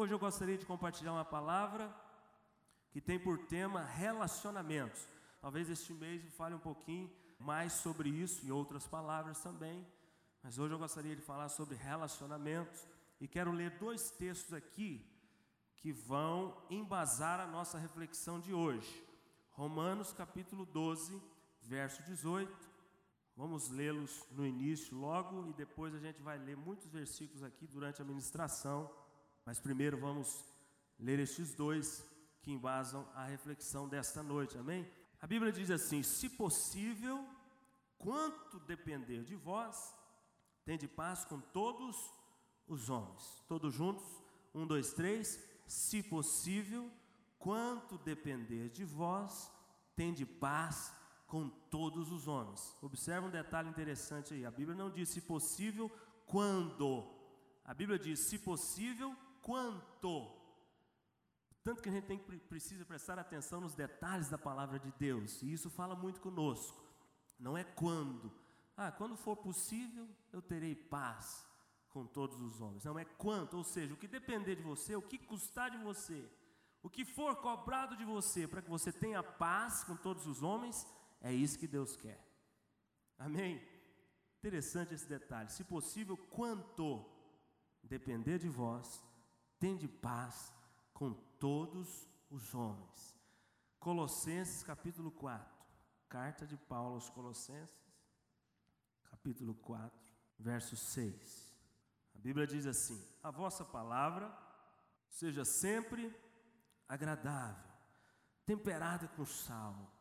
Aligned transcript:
Hoje 0.00 0.14
eu 0.14 0.18
gostaria 0.20 0.56
de 0.56 0.64
compartilhar 0.64 1.12
uma 1.12 1.24
palavra 1.24 1.92
que 2.92 3.00
tem 3.00 3.18
por 3.18 3.36
tema 3.36 3.82
relacionamentos. 3.82 5.04
Talvez 5.40 5.68
este 5.68 5.92
mês 5.92 6.24
eu 6.24 6.30
fale 6.30 6.54
um 6.54 6.60
pouquinho 6.60 7.10
mais 7.36 7.72
sobre 7.72 8.08
isso 8.08 8.46
e 8.46 8.52
outras 8.52 8.86
palavras 8.86 9.40
também, 9.40 9.84
mas 10.40 10.56
hoje 10.56 10.72
eu 10.72 10.78
gostaria 10.78 11.16
de 11.16 11.22
falar 11.22 11.48
sobre 11.48 11.74
relacionamentos 11.74 12.86
e 13.20 13.26
quero 13.26 13.50
ler 13.50 13.72
dois 13.72 14.08
textos 14.12 14.52
aqui 14.52 15.04
que 15.78 15.90
vão 15.90 16.56
embasar 16.70 17.40
a 17.40 17.48
nossa 17.48 17.76
reflexão 17.76 18.38
de 18.38 18.54
hoje. 18.54 19.04
Romanos 19.50 20.12
capítulo 20.12 20.64
12, 20.64 21.20
verso 21.62 22.04
18. 22.04 22.56
Vamos 23.36 23.68
lê-los 23.68 24.24
no 24.30 24.46
início 24.46 24.96
logo 24.96 25.44
e 25.48 25.52
depois 25.54 25.92
a 25.92 25.98
gente 25.98 26.22
vai 26.22 26.38
ler 26.38 26.56
muitos 26.56 26.86
versículos 26.86 27.42
aqui 27.42 27.66
durante 27.66 28.00
a 28.00 28.04
ministração, 28.04 28.88
mas 29.48 29.58
primeiro 29.58 29.96
vamos 29.96 30.44
ler 31.00 31.18
estes 31.18 31.54
dois 31.54 32.04
que 32.42 32.50
embasam 32.50 33.08
a 33.14 33.24
reflexão 33.24 33.88
desta 33.88 34.22
noite. 34.22 34.58
Amém? 34.58 34.86
A 35.22 35.26
Bíblia 35.26 35.50
diz 35.50 35.70
assim: 35.70 36.02
"Se 36.02 36.28
possível, 36.28 37.26
quanto 37.96 38.60
depender 38.60 39.24
de 39.24 39.34
vós, 39.34 39.94
tende 40.66 40.86
paz 40.86 41.24
com 41.24 41.40
todos 41.40 41.96
os 42.66 42.90
homens." 42.90 43.42
Todos 43.48 43.72
juntos? 43.72 44.04
Um, 44.54 44.66
dois, 44.66 44.92
três 44.92 45.42
se 45.66 46.02
possível, 46.02 46.90
quanto 47.38 47.96
depender 47.96 48.68
de 48.68 48.84
vós, 48.84 49.50
tende 49.96 50.26
paz 50.26 50.92
com 51.26 51.48
todos 51.48 52.12
os 52.12 52.28
homens. 52.28 52.76
Observa 52.82 53.26
um 53.26 53.30
detalhe 53.30 53.70
interessante 53.70 54.34
aí. 54.34 54.44
A 54.44 54.50
Bíblia 54.50 54.76
não 54.76 54.90
diz 54.90 55.08
se 55.08 55.22
possível, 55.22 55.90
quando. 56.26 57.08
A 57.64 57.72
Bíblia 57.72 57.98
diz 57.98 58.20
se 58.20 58.38
possível, 58.38 59.16
quanto. 59.42 60.36
Tanto 61.62 61.82
que 61.82 61.88
a 61.88 61.92
gente 61.92 62.06
tem, 62.06 62.18
precisa 62.18 62.84
prestar 62.84 63.18
atenção 63.18 63.60
nos 63.60 63.74
detalhes 63.74 64.28
da 64.28 64.38
palavra 64.38 64.78
de 64.78 64.90
Deus, 64.92 65.42
e 65.42 65.52
isso 65.52 65.68
fala 65.68 65.94
muito 65.94 66.20
conosco. 66.20 66.82
Não 67.38 67.56
é 67.56 67.64
quando. 67.64 68.32
Ah, 68.76 68.90
quando 68.90 69.16
for 69.16 69.36
possível, 69.36 70.08
eu 70.32 70.40
terei 70.40 70.74
paz 70.74 71.46
com 71.90 72.06
todos 72.06 72.40
os 72.40 72.60
homens. 72.60 72.84
Não 72.84 72.98
é 72.98 73.04
quanto, 73.04 73.56
ou 73.56 73.64
seja, 73.64 73.92
o 73.92 73.96
que 73.96 74.06
depender 74.06 74.56
de 74.56 74.62
você, 74.62 74.94
o 74.94 75.02
que 75.02 75.18
custar 75.18 75.70
de 75.70 75.78
você, 75.78 76.28
o 76.82 76.88
que 76.88 77.04
for 77.04 77.36
cobrado 77.36 77.96
de 77.96 78.04
você 78.04 78.46
para 78.46 78.62
que 78.62 78.70
você 78.70 78.92
tenha 78.92 79.22
paz 79.22 79.84
com 79.84 79.96
todos 79.96 80.26
os 80.26 80.42
homens, 80.42 80.86
é 81.20 81.32
isso 81.32 81.58
que 81.58 81.66
Deus 81.66 81.96
quer. 81.96 82.24
Amém? 83.18 83.60
Interessante 84.38 84.94
esse 84.94 85.08
detalhe. 85.08 85.50
Se 85.50 85.64
possível, 85.64 86.16
quanto 86.16 87.04
depender 87.82 88.38
de 88.38 88.48
vós, 88.48 89.04
tende 89.58 89.88
paz 89.88 90.52
com 90.92 91.12
todos 91.38 92.08
os 92.30 92.54
homens. 92.54 93.16
Colossenses 93.78 94.62
capítulo 94.62 95.10
4. 95.10 95.58
Carta 96.08 96.46
de 96.46 96.56
Paulo 96.56 96.94
aos 96.94 97.10
Colossenses, 97.10 97.92
capítulo 99.10 99.54
4, 99.54 99.90
verso 100.38 100.74
6. 100.74 101.54
A 102.14 102.18
Bíblia 102.18 102.46
diz 102.46 102.66
assim: 102.66 102.98
A 103.22 103.30
vossa 103.30 103.64
palavra 103.64 104.34
seja 105.08 105.44
sempre 105.44 106.14
agradável, 106.88 107.70
temperada 108.46 109.06
com 109.08 109.26
sal, 109.26 109.92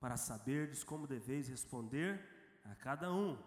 para 0.00 0.16
saberdes 0.16 0.82
como 0.82 1.06
deveis 1.06 1.48
responder 1.48 2.60
a 2.64 2.74
cada 2.74 3.12
um. 3.12 3.38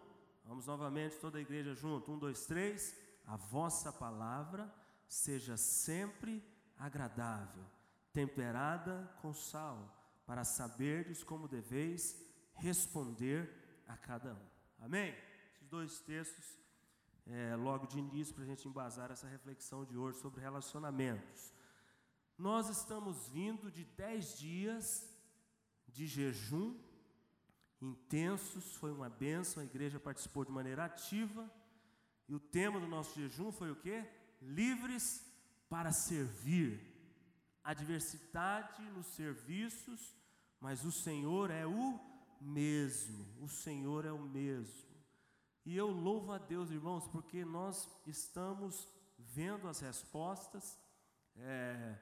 Vamos 0.46 0.68
novamente, 0.68 1.18
toda 1.18 1.40
a 1.40 1.42
igreja 1.42 1.74
junto. 1.74 2.12
Um, 2.12 2.20
dois, 2.20 2.46
três. 2.46 2.96
A 3.26 3.36
vossa 3.36 3.92
palavra 3.92 4.72
seja 5.08 5.58
sempre 5.58 6.44
agradável, 6.78 7.64
temperada 8.12 9.12
com 9.22 9.34
sal, 9.34 9.94
para 10.26 10.44
saberdes 10.44 11.24
como 11.24 11.48
deveis 11.48 12.20
responder 12.54 13.50
a 13.88 13.96
cada 13.96 14.34
um. 14.34 14.48
Amém? 14.80 15.16
Esses 15.54 15.68
dois 15.68 16.00
textos 16.00 16.58
é, 17.28 17.56
logo 17.56 17.88
de 17.88 17.98
início, 17.98 18.34
para 18.34 18.44
a 18.44 18.48
gente 18.48 18.68
embasar 18.68 19.12
essa 19.12 19.28
reflexão 19.28 19.84
de 19.84 19.98
hoje 19.98 20.20
sobre 20.20 20.42
relacionamentos. 20.42 21.54
Nós 22.38 22.70
estamos 22.70 23.28
vindo 23.30 23.72
de 23.72 23.84
dez 23.84 24.38
dias 24.38 25.10
de 25.88 26.06
jejum 26.06 26.78
intensos, 27.82 28.76
foi 28.76 28.92
uma 28.92 29.10
bênção, 29.10 29.62
a 29.62 29.66
igreja 29.66 30.00
participou 30.00 30.44
de 30.44 30.52
maneira 30.52 30.86
ativa, 30.86 31.50
e 32.28 32.34
o 32.34 32.40
tema 32.40 32.80
do 32.80 32.88
nosso 32.88 33.20
jejum 33.20 33.52
foi 33.52 33.72
o 33.72 33.76
que? 33.76 34.04
Livres 34.42 35.24
para 35.70 35.92
servir. 35.92 36.94
A 37.64 37.74
diversidade 37.74 38.84
nos 38.92 39.08
serviços, 39.08 40.16
mas 40.60 40.86
o 40.86 40.92
Senhor 40.92 41.50
é 41.50 41.66
o 41.66 42.00
mesmo, 42.40 43.26
o 43.42 43.48
Senhor 43.48 44.06
é 44.06 44.12
o 44.12 44.20
mesmo. 44.20 44.86
E 45.66 45.76
eu 45.76 45.90
louvo 45.90 46.32
a 46.32 46.38
Deus, 46.38 46.70
irmãos, 46.70 47.08
porque 47.08 47.44
nós 47.44 47.90
estamos 48.06 48.88
vendo 49.18 49.68
as 49.68 49.80
respostas 49.80 50.78
é, 51.38 51.98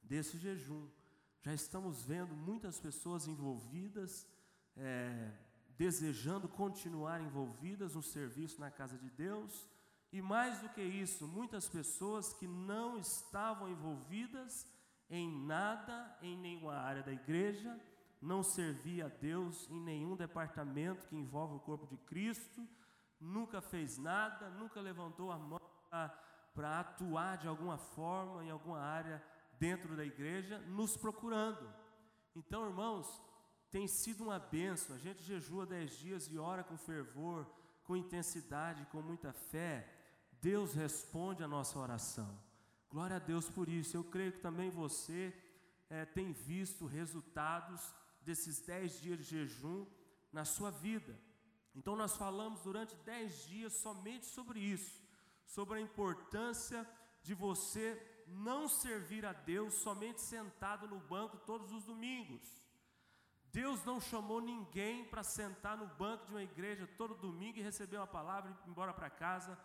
desse 0.00 0.38
jejum. 0.38 0.88
Já 1.42 1.52
estamos 1.52 2.04
vendo 2.04 2.34
muitas 2.34 2.78
pessoas 2.78 3.26
envolvidas, 3.26 4.26
é, 4.76 5.32
desejando 5.76 6.48
continuar 6.48 7.20
envolvidas 7.20 7.94
no 7.94 8.02
serviço 8.02 8.60
na 8.60 8.70
casa 8.70 8.96
de 8.96 9.10
Deus. 9.10 9.68
E 10.14 10.22
mais 10.22 10.60
do 10.60 10.68
que 10.70 10.80
isso, 10.80 11.28
muitas 11.28 11.68
pessoas 11.68 12.32
que 12.32 12.46
não 12.46 12.96
estavam 12.96 13.68
envolvidas 13.68 14.66
em 15.10 15.28
nada, 15.44 16.16
em 16.22 16.38
nenhuma 16.38 16.76
área 16.76 17.02
da 17.02 17.12
igreja, 17.12 17.78
não 18.22 18.42
servia 18.42 19.06
a 19.06 19.08
Deus 19.08 19.68
em 19.68 19.80
nenhum 19.80 20.16
departamento 20.16 21.06
que 21.08 21.16
envolve 21.16 21.56
o 21.56 21.60
corpo 21.60 21.86
de 21.86 21.98
Cristo 21.98 22.66
nunca 23.24 23.60
fez 23.60 23.98
nada, 23.98 24.50
nunca 24.50 24.80
levantou 24.80 25.30
a 25.30 25.38
mão 25.38 25.60
para 26.54 26.80
atuar 26.80 27.38
de 27.38 27.48
alguma 27.48 27.78
forma 27.78 28.44
em 28.44 28.50
alguma 28.50 28.80
área 28.80 29.22
dentro 29.58 29.96
da 29.96 30.04
igreja, 30.04 30.58
nos 30.60 30.96
procurando. 30.96 31.72
Então, 32.34 32.66
irmãos, 32.66 33.22
tem 33.70 33.86
sido 33.86 34.24
uma 34.24 34.38
benção. 34.38 34.94
A 34.96 34.98
gente 34.98 35.22
jejua 35.22 35.66
dez 35.66 35.96
dias 35.98 36.28
e 36.28 36.38
ora 36.38 36.62
com 36.62 36.76
fervor, 36.76 37.46
com 37.84 37.96
intensidade, 37.96 38.86
com 38.86 39.00
muita 39.00 39.32
fé. 39.32 39.93
Deus 40.44 40.74
responde 40.74 41.42
a 41.42 41.48
nossa 41.48 41.78
oração. 41.78 42.38
Glória 42.90 43.16
a 43.16 43.18
Deus 43.18 43.48
por 43.48 43.66
isso. 43.66 43.96
Eu 43.96 44.04
creio 44.04 44.30
que 44.30 44.40
também 44.40 44.68
você 44.68 45.32
é, 45.88 46.04
tem 46.04 46.32
visto 46.32 46.84
resultados 46.84 47.80
desses 48.20 48.60
dez 48.60 49.00
dias 49.00 49.20
de 49.20 49.24
jejum 49.24 49.86
na 50.30 50.44
sua 50.44 50.70
vida. 50.70 51.18
Então, 51.74 51.96
nós 51.96 52.14
falamos 52.14 52.60
durante 52.60 52.94
dez 52.96 53.46
dias 53.46 53.72
somente 53.72 54.26
sobre 54.26 54.60
isso, 54.60 55.02
sobre 55.46 55.78
a 55.78 55.80
importância 55.80 56.86
de 57.22 57.32
você 57.32 57.86
não 58.26 58.68
servir 58.68 59.24
a 59.24 59.32
Deus 59.32 59.72
somente 59.72 60.20
sentado 60.20 60.86
no 60.86 61.00
banco 61.00 61.38
todos 61.38 61.72
os 61.72 61.84
domingos. 61.84 62.46
Deus 63.50 63.82
não 63.86 63.98
chamou 63.98 64.42
ninguém 64.42 65.06
para 65.06 65.22
sentar 65.22 65.74
no 65.78 65.86
banco 65.86 66.26
de 66.26 66.32
uma 66.32 66.42
igreja 66.42 66.86
todo 66.98 67.14
domingo 67.14 67.58
e 67.58 67.62
receber 67.62 67.96
uma 67.96 68.06
palavra 68.06 68.50
e 68.50 68.52
ir 68.52 68.70
embora 68.70 68.92
para 68.92 69.08
casa, 69.08 69.58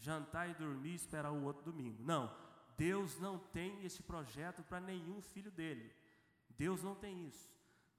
jantar 0.00 0.48
e 0.48 0.54
dormir 0.54 0.92
e 0.92 0.94
esperar 0.94 1.30
o 1.30 1.44
outro 1.44 1.62
domingo. 1.62 2.02
Não, 2.02 2.34
Deus 2.76 3.18
não 3.20 3.38
tem 3.38 3.84
esse 3.84 4.02
projeto 4.02 4.62
para 4.62 4.80
nenhum 4.80 5.20
filho 5.20 5.50
dele. 5.50 5.94
Deus 6.48 6.82
não 6.82 6.94
tem 6.94 7.26
isso. 7.26 7.50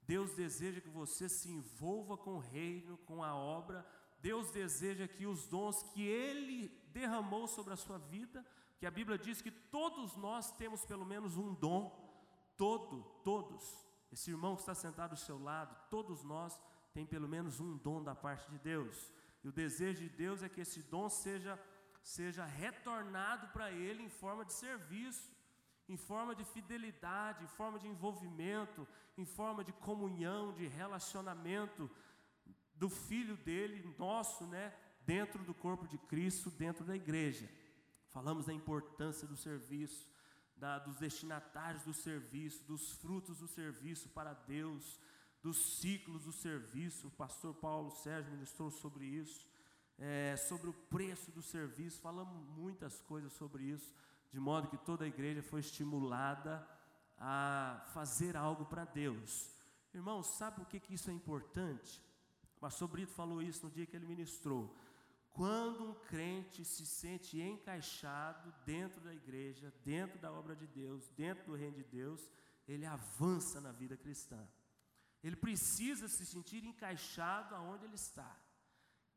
Deus 0.04 0.32
deseja 0.32 0.80
que 0.80 0.88
você 0.88 1.28
se 1.28 1.48
envolva 1.50 2.16
com 2.16 2.34
o 2.34 2.40
reino, 2.40 2.98
com 2.98 3.22
a 3.22 3.34
obra. 3.34 3.86
Deus 4.20 4.50
deseja 4.50 5.06
que 5.06 5.26
os 5.26 5.46
dons 5.46 5.82
que 5.84 6.02
Ele 6.02 6.68
derramou 6.92 7.46
sobre 7.46 7.72
a 7.72 7.76
sua 7.76 7.98
vida, 7.98 8.44
que 8.78 8.86
a 8.86 8.90
Bíblia 8.90 9.16
diz 9.16 9.40
que 9.40 9.50
todos 9.50 10.16
nós 10.16 10.50
temos 10.56 10.84
pelo 10.84 11.06
menos 11.06 11.36
um 11.36 11.54
dom, 11.54 11.82
todo, 12.56 13.02
todos. 13.24 13.86
Esse 14.10 14.30
irmão 14.30 14.56
que 14.56 14.62
está 14.62 14.74
sentado 14.74 15.12
ao 15.12 15.16
seu 15.16 15.40
lado, 15.40 15.74
todos 15.88 16.22
nós 16.24 16.58
tem 16.92 17.06
pelo 17.06 17.28
menos 17.28 17.60
um 17.60 17.76
dom 17.76 18.02
da 18.02 18.14
parte 18.14 18.50
de 18.50 18.58
Deus. 18.58 19.12
E 19.42 19.48
o 19.48 19.52
desejo 19.52 20.00
de 20.02 20.08
Deus 20.08 20.42
é 20.42 20.48
que 20.48 20.60
esse 20.60 20.82
dom 20.82 21.08
seja 21.08 21.58
seja 22.02 22.44
retornado 22.44 23.48
para 23.48 23.70
ele 23.70 24.02
em 24.02 24.08
forma 24.08 24.44
de 24.44 24.52
serviço 24.52 25.32
em 25.88 25.96
forma 25.96 26.34
de 26.34 26.44
fidelidade, 26.44 27.44
em 27.44 27.48
forma 27.48 27.78
de 27.78 27.86
envolvimento, 27.86 28.86
em 29.16 29.24
forma 29.24 29.64
de 29.64 29.72
comunhão, 29.72 30.52
de 30.52 30.66
relacionamento 30.66 31.90
do 32.74 32.88
filho 32.88 33.36
dele, 33.36 33.94
nosso, 33.98 34.46
né, 34.46 34.74
dentro 35.04 35.44
do 35.44 35.54
corpo 35.54 35.86
de 35.86 35.98
Cristo, 35.98 36.50
dentro 36.50 36.84
da 36.84 36.96
igreja. 36.96 37.48
Falamos 38.10 38.46
da 38.46 38.52
importância 38.52 39.26
do 39.26 39.36
serviço, 39.36 40.08
da, 40.56 40.78
dos 40.78 40.96
destinatários 40.96 41.82
do 41.82 41.92
serviço, 41.92 42.64
dos 42.64 42.92
frutos 42.92 43.38
do 43.38 43.48
serviço 43.48 44.08
para 44.10 44.32
Deus, 44.32 45.00
dos 45.42 45.78
ciclos 45.78 46.24
do 46.24 46.32
serviço. 46.32 47.08
O 47.08 47.10
pastor 47.10 47.54
Paulo 47.54 47.90
Sérgio 47.90 48.32
ministrou 48.32 48.70
sobre 48.70 49.04
isso, 49.04 49.46
é, 49.98 50.36
sobre 50.36 50.68
o 50.68 50.72
preço 50.72 51.30
do 51.30 51.42
serviço. 51.42 52.00
Falamos 52.00 52.36
muitas 52.48 53.00
coisas 53.00 53.32
sobre 53.32 53.64
isso 53.64 53.92
de 54.32 54.40
modo 54.40 54.68
que 54.68 54.78
toda 54.78 55.04
a 55.04 55.08
igreja 55.08 55.42
foi 55.42 55.60
estimulada 55.60 56.66
a 57.18 57.84
fazer 57.92 58.34
algo 58.34 58.64
para 58.64 58.84
Deus. 58.84 59.50
Irmãos, 59.92 60.26
sabe 60.26 60.56
por 60.56 60.66
que, 60.66 60.80
que 60.80 60.94
isso 60.94 61.10
é 61.10 61.12
importante? 61.12 62.02
Pastor 62.58 62.88
Brito 62.88 63.12
falou 63.12 63.42
isso 63.42 63.66
no 63.66 63.72
dia 63.72 63.84
que 63.84 63.94
ele 63.94 64.06
ministrou. 64.06 64.74
Quando 65.32 65.84
um 65.84 65.94
crente 65.94 66.64
se 66.64 66.86
sente 66.86 67.40
encaixado 67.40 68.52
dentro 68.64 69.00
da 69.02 69.14
igreja, 69.14 69.72
dentro 69.84 70.18
da 70.18 70.32
obra 70.32 70.56
de 70.56 70.66
Deus, 70.66 71.08
dentro 71.10 71.44
do 71.44 71.54
reino 71.54 71.76
de 71.76 71.84
Deus, 71.84 72.30
ele 72.66 72.86
avança 72.86 73.60
na 73.60 73.72
vida 73.72 73.96
cristã. 73.96 74.48
Ele 75.22 75.36
precisa 75.36 76.08
se 76.08 76.24
sentir 76.24 76.64
encaixado 76.64 77.54
aonde 77.54 77.84
ele 77.84 77.94
está. 77.94 78.34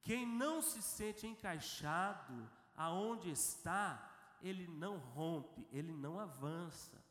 Quem 0.06 0.24
não 0.24 0.62
se 0.62 0.84
sente 0.84 1.26
encaixado 1.26 2.48
aonde 2.76 3.32
está, 3.32 3.88
ele 4.40 4.68
não 4.68 4.98
rompe, 4.98 5.68
ele 5.72 5.92
não 5.92 6.20
avança, 6.20 7.04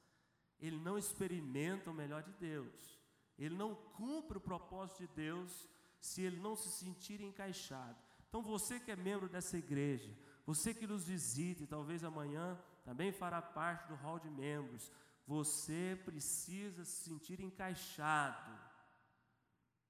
ele 0.60 0.78
não 0.78 0.96
experimenta 0.96 1.90
o 1.90 1.94
melhor 1.94 2.22
de 2.22 2.32
Deus, 2.34 3.00
ele 3.36 3.56
não 3.56 3.74
cumpre 3.74 4.38
o 4.38 4.40
propósito 4.40 4.98
de 5.00 5.08
Deus 5.08 5.68
se 5.98 6.22
ele 6.22 6.36
não 6.36 6.54
se 6.54 6.70
sentir 6.70 7.20
encaixado. 7.20 7.98
Então, 8.28 8.40
você 8.40 8.78
que 8.78 8.92
é 8.92 8.96
membro 8.96 9.28
dessa 9.28 9.58
igreja, 9.58 10.16
você 10.46 10.72
que 10.72 10.86
nos 10.86 11.04
visita 11.04 11.64
e 11.64 11.66
talvez 11.66 12.04
amanhã 12.04 12.56
também 12.84 13.10
fará 13.10 13.42
parte 13.42 13.88
do 13.88 13.96
hall 13.96 14.20
de 14.20 14.30
membros, 14.30 14.92
você 15.26 16.00
precisa 16.04 16.84
se 16.84 17.10
sentir 17.10 17.40
encaixado. 17.40 18.56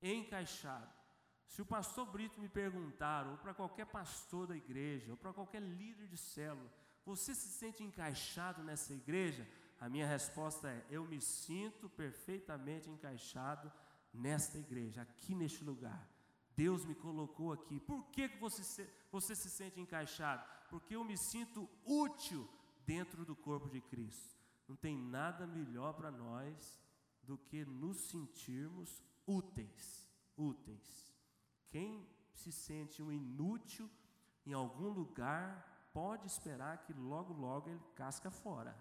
Encaixado. 0.00 1.03
Se 1.46 1.62
o 1.62 1.66
pastor 1.66 2.06
Brito 2.06 2.40
me 2.40 2.48
perguntar, 2.48 3.26
ou 3.26 3.36
para 3.38 3.54
qualquer 3.54 3.86
pastor 3.86 4.46
da 4.46 4.56
igreja, 4.56 5.12
ou 5.12 5.16
para 5.16 5.32
qualquer 5.32 5.60
líder 5.60 6.08
de 6.08 6.16
célula, 6.16 6.70
você 7.04 7.34
se 7.34 7.48
sente 7.48 7.82
encaixado 7.82 8.62
nessa 8.62 8.92
igreja? 8.92 9.46
A 9.80 9.88
minha 9.88 10.06
resposta 10.06 10.68
é: 10.68 10.84
eu 10.88 11.04
me 11.04 11.20
sinto 11.20 11.88
perfeitamente 11.88 12.88
encaixado 12.88 13.70
nesta 14.12 14.58
igreja, 14.58 15.02
aqui 15.02 15.34
neste 15.34 15.62
lugar. 15.62 16.08
Deus 16.56 16.84
me 16.84 16.94
colocou 16.94 17.52
aqui. 17.52 17.80
Por 17.80 18.04
que, 18.06 18.28
que 18.28 18.38
você, 18.38 18.62
se, 18.62 18.88
você 19.10 19.34
se 19.34 19.50
sente 19.50 19.80
encaixado? 19.80 20.44
Porque 20.70 20.94
eu 20.94 21.04
me 21.04 21.16
sinto 21.18 21.68
útil 21.84 22.48
dentro 22.86 23.24
do 23.24 23.34
corpo 23.34 23.68
de 23.68 23.80
Cristo. 23.80 24.38
Não 24.68 24.76
tem 24.76 24.96
nada 24.96 25.46
melhor 25.46 25.92
para 25.94 26.10
nós 26.10 26.80
do 27.22 27.36
que 27.36 27.64
nos 27.64 28.08
sentirmos 28.08 29.02
úteis. 29.26 30.08
Úteis. 30.36 31.13
Quem 31.74 32.06
se 32.32 32.52
sente 32.52 33.02
um 33.02 33.10
inútil 33.10 33.90
em 34.46 34.52
algum 34.52 34.90
lugar, 34.90 35.88
pode 35.92 36.24
esperar 36.24 36.84
que 36.84 36.92
logo, 36.92 37.34
logo 37.34 37.68
ele 37.68 37.82
casca 37.96 38.30
fora. 38.30 38.72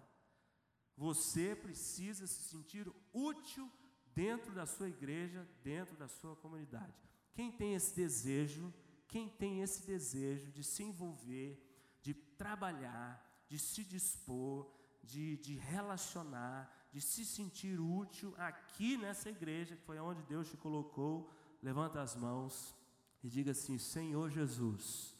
Você 0.96 1.56
precisa 1.56 2.24
se 2.28 2.44
sentir 2.44 2.86
útil 3.12 3.68
dentro 4.14 4.54
da 4.54 4.64
sua 4.64 4.88
igreja, 4.88 5.44
dentro 5.64 5.96
da 5.96 6.06
sua 6.06 6.36
comunidade. 6.36 6.94
Quem 7.32 7.50
tem 7.50 7.74
esse 7.74 7.96
desejo, 7.96 8.72
quem 9.08 9.28
tem 9.28 9.60
esse 9.60 9.84
desejo 9.84 10.52
de 10.52 10.62
se 10.62 10.84
envolver, 10.84 11.60
de 12.00 12.14
trabalhar, 12.14 13.44
de 13.48 13.58
se 13.58 13.82
dispor, 13.82 14.70
de, 15.02 15.36
de 15.38 15.56
relacionar, 15.56 16.88
de 16.92 17.00
se 17.00 17.24
sentir 17.24 17.80
útil 17.80 18.32
aqui 18.38 18.96
nessa 18.96 19.30
igreja, 19.30 19.74
que 19.74 19.82
foi 19.82 19.98
onde 19.98 20.22
Deus 20.22 20.48
te 20.48 20.56
colocou, 20.56 21.28
levanta 21.60 22.00
as 22.00 22.14
mãos 22.14 22.83
e 23.24 23.28
diga 23.28 23.52
assim: 23.52 23.78
Senhor 23.78 24.30
Jesus, 24.30 25.16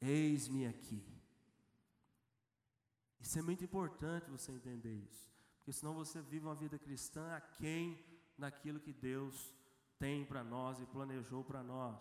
eis-me 0.00 0.66
aqui. 0.66 1.04
Isso 3.20 3.38
é 3.38 3.42
muito 3.42 3.64
importante 3.64 4.30
você 4.30 4.52
entender 4.52 4.94
isso, 4.94 5.30
porque 5.56 5.72
senão 5.72 5.92
você 5.92 6.22
vive 6.22 6.46
uma 6.46 6.54
vida 6.54 6.78
cristã 6.78 7.34
aquém 7.34 8.02
daquilo 8.38 8.80
que 8.80 8.92
Deus 8.92 9.52
tem 9.98 10.24
para 10.24 10.42
nós 10.42 10.80
e 10.80 10.86
planejou 10.86 11.44
para 11.44 11.62
nós. 11.62 12.00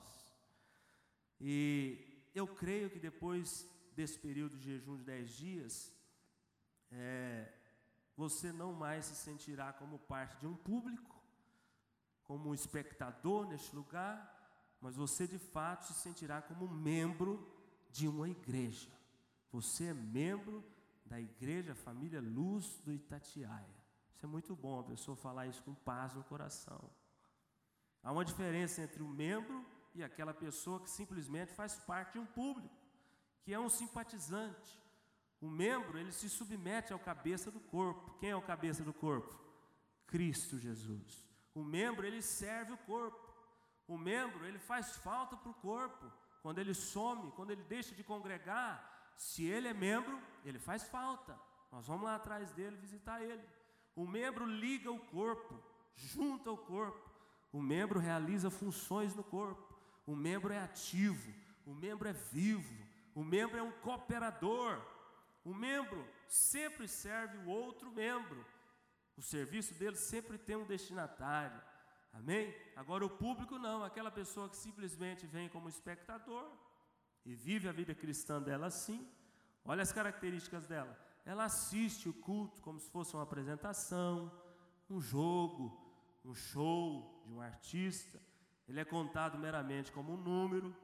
E 1.42 2.32
eu 2.34 2.48
creio 2.48 2.90
que 2.90 3.00
depois 3.00 3.68
desse 3.96 4.18
período 4.20 4.56
de 4.56 4.66
jejum 4.66 4.96
de 4.96 5.04
dez 5.04 5.32
dias, 5.32 5.94
é, 6.92 7.52
você 8.16 8.52
não 8.52 8.72
mais 8.72 9.06
se 9.06 9.16
sentirá 9.16 9.74
como 9.74 9.98
parte 9.98 10.38
de 10.38 10.48
um 10.48 10.56
público, 10.56 11.22
como 12.24 12.50
um 12.50 12.54
espectador 12.54 13.48
neste 13.48 13.76
lugar, 13.76 14.39
mas 14.82 14.96
você 14.96 15.28
de 15.28 15.38
fato 15.38 15.86
se 15.86 15.94
sentirá 15.94 16.42
como 16.42 16.68
membro 16.68 17.46
de 17.92 18.08
uma 18.08 18.30
igreja. 18.30 18.90
Você 19.52 19.86
é 19.86 19.94
membro 19.94 20.64
da 21.06 21.20
igreja 21.20 21.74
Família 21.76 22.22
Luz 22.22 22.80
do 22.86 22.94
Itatiaia. 22.94 23.80
Isso 24.14 24.26
é 24.26 24.30
muito 24.30 24.56
bom 24.56 24.80
a 24.80 24.84
pessoa 24.84 25.18
falar 25.18 25.48
isso 25.48 25.64
com 25.64 25.74
paz 25.74 26.14
no 26.14 26.24
coração. 26.24 26.90
Há 28.04 28.12
uma 28.12 28.24
diferença 28.24 28.82
entre 28.82 29.02
o 29.02 29.08
membro 29.08 29.66
e 29.94 30.04
aquela 30.04 30.34
pessoa 30.34 30.80
que 30.80 30.90
simplesmente 30.90 31.54
faz 31.54 31.76
parte 31.76 32.14
de 32.14 32.20
um 32.20 32.26
público, 32.26 32.76
que 33.44 33.54
é 33.54 33.60
um 33.60 33.70
simpatizante. 33.70 34.80
O 35.42 35.50
membro, 35.50 35.98
ele 35.98 36.12
se 36.12 36.30
submete 36.30 36.92
ao 36.92 37.00
cabeça 37.00 37.50
do 37.50 37.60
corpo. 37.60 38.18
Quem 38.20 38.30
é 38.30 38.36
o 38.36 38.42
cabeça 38.42 38.84
do 38.84 38.94
corpo? 38.94 39.40
Cristo 40.06 40.60
Jesus. 40.60 41.26
O 41.54 41.64
membro, 41.64 42.06
ele 42.06 42.22
serve 42.22 42.74
o 42.74 42.78
corpo. 42.78 43.29
O 43.90 43.98
membro, 43.98 44.46
ele 44.46 44.60
faz 44.60 44.98
falta 44.98 45.36
para 45.36 45.50
o 45.50 45.54
corpo. 45.56 46.06
Quando 46.44 46.60
ele 46.60 46.76
some, 46.76 47.32
quando 47.32 47.50
ele 47.50 47.64
deixa 47.64 47.96
de 47.96 48.04
congregar, 48.04 48.72
se 49.18 49.44
ele 49.44 49.68
é 49.68 49.74
membro, 49.74 50.22
ele 50.46 50.60
faz 50.60 50.84
falta. 50.84 51.36
Nós 51.72 51.88
vamos 51.88 52.04
lá 52.04 52.16
atrás 52.16 52.52
dele 52.52 52.78
visitar 52.78 53.20
ele. 53.24 53.44
O 53.96 54.06
membro 54.06 54.46
liga 54.46 54.92
o 54.92 55.00
corpo, 55.08 55.60
junta 55.96 56.52
o 56.52 56.58
corpo. 56.58 57.10
O 57.52 57.64
membro 57.64 58.00
realiza 58.00 58.52
funções 58.52 59.16
no 59.16 59.24
corpo. 59.24 59.76
O 60.06 60.16
membro 60.16 60.54
é 60.54 60.60
ativo. 60.60 61.34
O 61.66 61.74
membro 61.74 62.08
é 62.08 62.14
vivo. 62.14 62.88
O 63.16 63.24
membro 63.24 63.58
é 63.58 63.64
um 63.64 63.72
cooperador. 63.72 64.80
O 65.44 65.52
membro 65.52 66.08
sempre 66.28 66.88
serve 66.88 67.40
o 67.40 67.50
outro 67.50 67.92
membro. 67.92 68.46
O 69.18 69.22
serviço 69.22 69.74
dele 69.74 69.96
sempre 69.96 70.38
tem 70.38 70.56
um 70.56 70.66
destinatário. 70.66 71.60
Amém? 72.14 72.54
Agora 72.76 73.06
o 73.06 73.10
público 73.10 73.58
não, 73.58 73.84
aquela 73.84 74.12
pessoa 74.12 74.50
que 74.50 74.58
simplesmente 74.58 75.26
vem 75.26 75.48
como 75.50 75.70
espectador 75.70 76.52
e 77.26 77.34
vive 77.34 77.68
a 77.68 77.72
vida 77.72 77.94
cristã 77.94 78.42
dela 78.42 78.68
assim. 78.68 79.08
Olha 79.64 79.84
as 79.84 79.92
características 79.92 80.66
dela. 80.66 80.98
Ela 81.26 81.46
assiste 81.46 82.10
o 82.10 82.14
culto 82.14 82.62
como 82.62 82.80
se 82.80 82.90
fosse 82.90 83.14
uma 83.14 83.24
apresentação, 83.24 84.32
um 84.90 85.00
jogo, 85.00 85.90
um 86.26 86.34
show 86.34 87.24
de 87.26 87.34
um 87.34 87.42
artista, 87.42 88.20
ele 88.68 88.80
é 88.80 88.86
contado 88.86 89.38
meramente 89.38 89.92
como 89.92 90.14
um 90.14 90.18
número, 90.18 90.76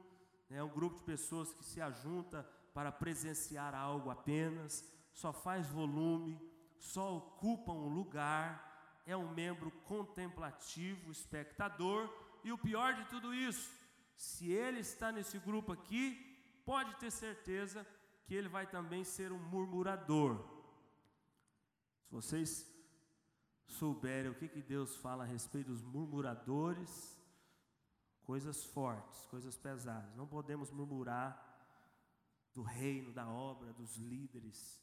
é 0.50 0.62
um 0.62 0.68
grupo 0.68 0.96
de 0.96 1.04
pessoas 1.04 1.52
que 1.52 1.64
se 1.64 1.80
ajunta 1.80 2.42
para 2.74 2.92
presenciar 2.92 3.74
algo 3.74 4.10
apenas, 4.10 4.84
só 5.12 5.32
faz 5.32 5.68
volume, 5.68 6.40
só 6.78 7.16
ocupa 7.16 7.72
um 7.72 7.88
lugar, 7.88 8.75
é 9.06 9.16
um 9.16 9.32
membro 9.32 9.70
contemplativo, 9.84 11.10
espectador, 11.10 12.12
e 12.44 12.52
o 12.52 12.58
pior 12.58 12.94
de 12.94 13.04
tudo 13.06 13.32
isso, 13.32 13.70
se 14.14 14.50
ele 14.50 14.80
está 14.80 15.12
nesse 15.12 15.38
grupo 15.38 15.72
aqui, 15.72 16.04
pode 16.64 16.94
ter 16.96 17.10
certeza 17.10 17.86
que 18.24 18.34
ele 18.34 18.48
vai 18.48 18.66
também 18.66 19.04
ser 19.04 19.30
um 19.32 19.38
murmurador. 19.38 20.44
Se 22.04 22.10
vocês 22.10 22.76
souberem 23.66 24.30
o 24.30 24.34
que, 24.34 24.48
que 24.48 24.62
Deus 24.62 24.96
fala 24.96 25.24
a 25.24 25.26
respeito 25.26 25.70
dos 25.70 25.82
murmuradores, 25.82 27.16
coisas 28.24 28.64
fortes, 28.64 29.24
coisas 29.26 29.56
pesadas. 29.56 30.14
Não 30.16 30.26
podemos 30.26 30.70
murmurar 30.70 31.42
do 32.52 32.62
reino, 32.62 33.12
da 33.12 33.28
obra, 33.28 33.72
dos 33.72 33.96
líderes. 33.96 34.82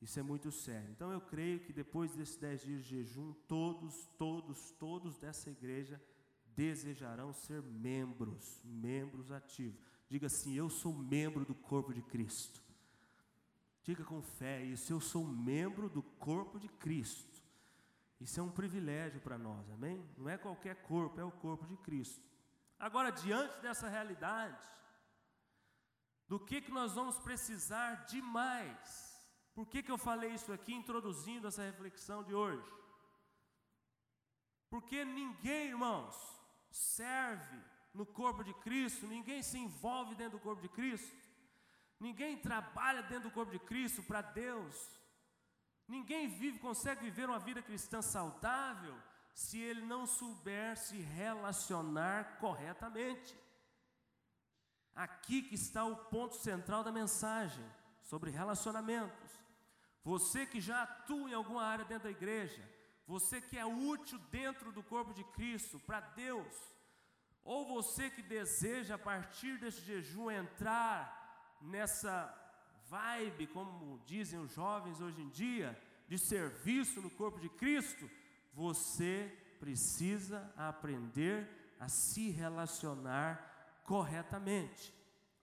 Isso 0.00 0.18
é 0.18 0.22
muito 0.22 0.50
sério. 0.52 0.90
Então 0.90 1.12
eu 1.12 1.20
creio 1.20 1.60
que 1.60 1.72
depois 1.72 2.14
desses 2.14 2.36
dez 2.36 2.60
dias 2.62 2.84
de 2.84 2.96
jejum, 2.96 3.32
todos, 3.48 4.06
todos, 4.16 4.70
todos 4.72 5.18
dessa 5.18 5.50
igreja 5.50 6.00
desejarão 6.54 7.32
ser 7.32 7.62
membros, 7.62 8.60
membros 8.64 9.30
ativos. 9.30 9.80
Diga 10.08 10.26
assim: 10.26 10.54
Eu 10.54 10.70
sou 10.70 10.92
membro 10.92 11.44
do 11.44 11.54
corpo 11.54 11.92
de 11.92 12.02
Cristo. 12.02 12.62
Diga 13.82 14.04
com 14.04 14.22
fé 14.22 14.62
isso: 14.62 14.92
Eu 14.92 15.00
sou 15.00 15.24
membro 15.24 15.88
do 15.88 16.02
corpo 16.02 16.58
de 16.58 16.68
Cristo. 16.68 17.42
Isso 18.20 18.40
é 18.40 18.42
um 18.42 18.50
privilégio 18.50 19.20
para 19.20 19.38
nós, 19.38 19.70
amém? 19.70 20.04
Não 20.16 20.28
é 20.28 20.36
qualquer 20.36 20.76
corpo, 20.82 21.20
é 21.20 21.24
o 21.24 21.30
corpo 21.30 21.66
de 21.66 21.76
Cristo. 21.76 22.28
Agora, 22.78 23.10
diante 23.10 23.60
dessa 23.60 23.88
realidade, 23.88 24.58
do 26.26 26.38
que, 26.38 26.60
que 26.60 26.70
nós 26.70 26.94
vamos 26.94 27.18
precisar 27.18 28.06
de 28.06 28.20
mais? 28.20 29.07
Por 29.58 29.66
que, 29.70 29.82
que 29.82 29.92
eu 29.94 29.98
falei 30.08 30.30
isso 30.38 30.52
aqui, 30.56 30.72
introduzindo 30.80 31.48
essa 31.48 31.64
reflexão 31.70 32.18
de 32.28 32.34
hoje? 32.42 32.68
Porque 34.72 34.98
ninguém, 35.04 35.62
irmãos, 35.74 36.16
serve 36.70 37.58
no 37.92 38.06
corpo 38.20 38.44
de 38.48 38.54
Cristo, 38.66 39.12
ninguém 39.16 39.42
se 39.42 39.58
envolve 39.66 40.14
dentro 40.20 40.38
do 40.38 40.44
corpo 40.48 40.62
de 40.66 40.68
Cristo, 40.78 41.16
ninguém 42.06 42.36
trabalha 42.48 43.02
dentro 43.02 43.28
do 43.30 43.34
corpo 43.38 43.52
de 43.56 43.58
Cristo 43.70 44.02
para 44.10 44.22
Deus 44.42 44.76
Ninguém 45.88 46.28
vive, 46.28 46.58
consegue 46.58 47.00
viver 47.00 47.26
uma 47.26 47.38
vida 47.38 47.62
cristã 47.62 48.02
saudável 48.02 48.94
se 49.32 49.58
ele 49.58 49.80
não 49.80 50.06
souber 50.06 50.76
se 50.76 50.98
relacionar 50.98 52.36
corretamente. 52.38 53.34
Aqui 54.94 55.40
que 55.40 55.54
está 55.54 55.84
o 55.86 55.96
ponto 55.96 56.36
central 56.36 56.84
da 56.84 56.92
mensagem 56.92 57.64
sobre 58.02 58.30
relacionamentos. 58.30 59.27
Você 60.04 60.46
que 60.46 60.60
já 60.60 60.82
atua 60.82 61.30
em 61.30 61.34
alguma 61.34 61.64
área 61.64 61.84
dentro 61.84 62.04
da 62.04 62.10
igreja, 62.10 62.62
você 63.06 63.40
que 63.40 63.58
é 63.58 63.64
útil 63.64 64.18
dentro 64.30 64.72
do 64.72 64.82
corpo 64.82 65.12
de 65.14 65.24
Cristo 65.24 65.78
para 65.80 66.00
Deus, 66.00 66.54
ou 67.44 67.66
você 67.66 68.10
que 68.10 68.22
deseja 68.22 68.96
a 68.96 68.98
partir 68.98 69.58
deste 69.58 69.82
jejum 69.82 70.30
entrar 70.30 71.56
nessa 71.60 72.34
vibe, 72.88 73.46
como 73.48 73.98
dizem 74.04 74.38
os 74.38 74.52
jovens 74.52 75.00
hoje 75.00 75.20
em 75.20 75.28
dia, 75.30 75.78
de 76.06 76.18
serviço 76.18 77.00
no 77.00 77.10
corpo 77.10 77.38
de 77.38 77.48
Cristo, 77.48 78.10
você 78.52 79.34
precisa 79.58 80.52
aprender 80.56 81.48
a 81.78 81.88
se 81.88 82.30
relacionar 82.30 83.82
corretamente. 83.84 84.94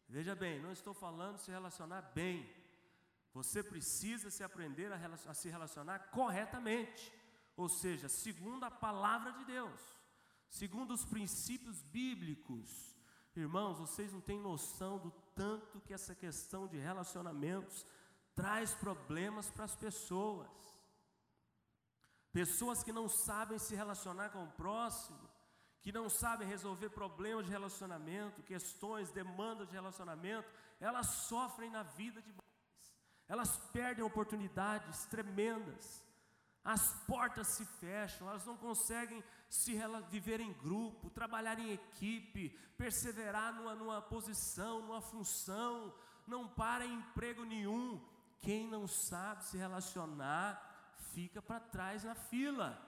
Veja 0.08 0.36
bem, 0.36 0.60
não 0.60 0.72
estou 0.72 0.94
falando 0.94 1.38
se 1.38 1.52
relacionar 1.52 2.02
bem. 2.14 2.48
Você 3.36 3.62
precisa 3.62 4.32
se 4.32 4.44
aprender 4.46 4.90
a, 4.94 4.96
a 5.28 5.34
se 5.34 5.50
relacionar 5.50 6.00
corretamente, 6.10 7.12
ou 7.58 7.68
seja, 7.68 8.08
segundo 8.08 8.64
a 8.64 8.72
palavra 8.72 9.34
de 9.34 9.44
Deus, 9.44 9.82
segundo 10.50 10.94
os 10.94 11.04
princípios 11.04 11.82
bíblicos. 11.82 12.96
Irmãos, 13.36 13.78
vocês 13.78 14.14
não 14.14 14.22
têm 14.22 14.40
noção 14.40 14.98
do 14.98 15.12
tanto 15.36 15.82
que 15.82 15.94
essa 15.94 16.16
questão 16.16 16.66
de 16.66 16.78
relacionamentos 16.78 17.86
traz 18.34 18.74
problemas 18.74 19.52
para 19.52 19.66
as 19.66 19.76
pessoas. 19.76 20.50
Pessoas 22.32 22.84
que 22.84 22.94
não 22.94 23.10
sabem 23.10 23.60
se 23.60 23.76
relacionar 23.76 24.30
com 24.30 24.46
o 24.46 24.52
próximo, 24.54 25.20
que 25.82 25.92
não 25.92 26.10
sabem 26.10 26.48
resolver 26.48 26.90
problemas 26.92 27.44
de 27.46 27.52
relacionamento, 27.52 28.42
questões, 28.44 29.12
demandas 29.12 29.68
de 29.68 29.74
relacionamento, 29.74 30.50
elas 30.80 31.08
sofrem 31.28 31.70
na 31.70 31.84
vida 31.84 32.22
demais. 32.22 32.55
Elas 33.28 33.58
perdem 33.72 34.04
oportunidades 34.04 35.06
tremendas. 35.06 36.04
As 36.64 36.94
portas 37.06 37.48
se 37.48 37.66
fecham, 37.66 38.28
elas 38.28 38.46
não 38.46 38.58
conseguem 38.58 39.24
se 39.48 39.80
viver 40.10 40.40
em 40.40 40.52
grupo, 40.54 41.12
trabalhar 41.12 41.60
em 41.60 41.72
equipe, 41.72 42.50
perseverar 42.76 43.54
numa, 43.54 43.76
numa 43.76 44.02
posição, 44.02 44.82
numa 44.82 45.02
função, 45.02 45.94
não 46.26 46.48
para 46.48 46.86
em 46.86 46.94
emprego 46.94 47.44
nenhum. 47.44 48.02
Quem 48.40 48.68
não 48.68 48.88
sabe 48.88 49.46
se 49.46 49.58
relacionar, 49.58 50.94
fica 51.14 51.42
para 51.42 51.60
trás 51.60 52.04
na 52.04 52.16
fila. 52.16 52.82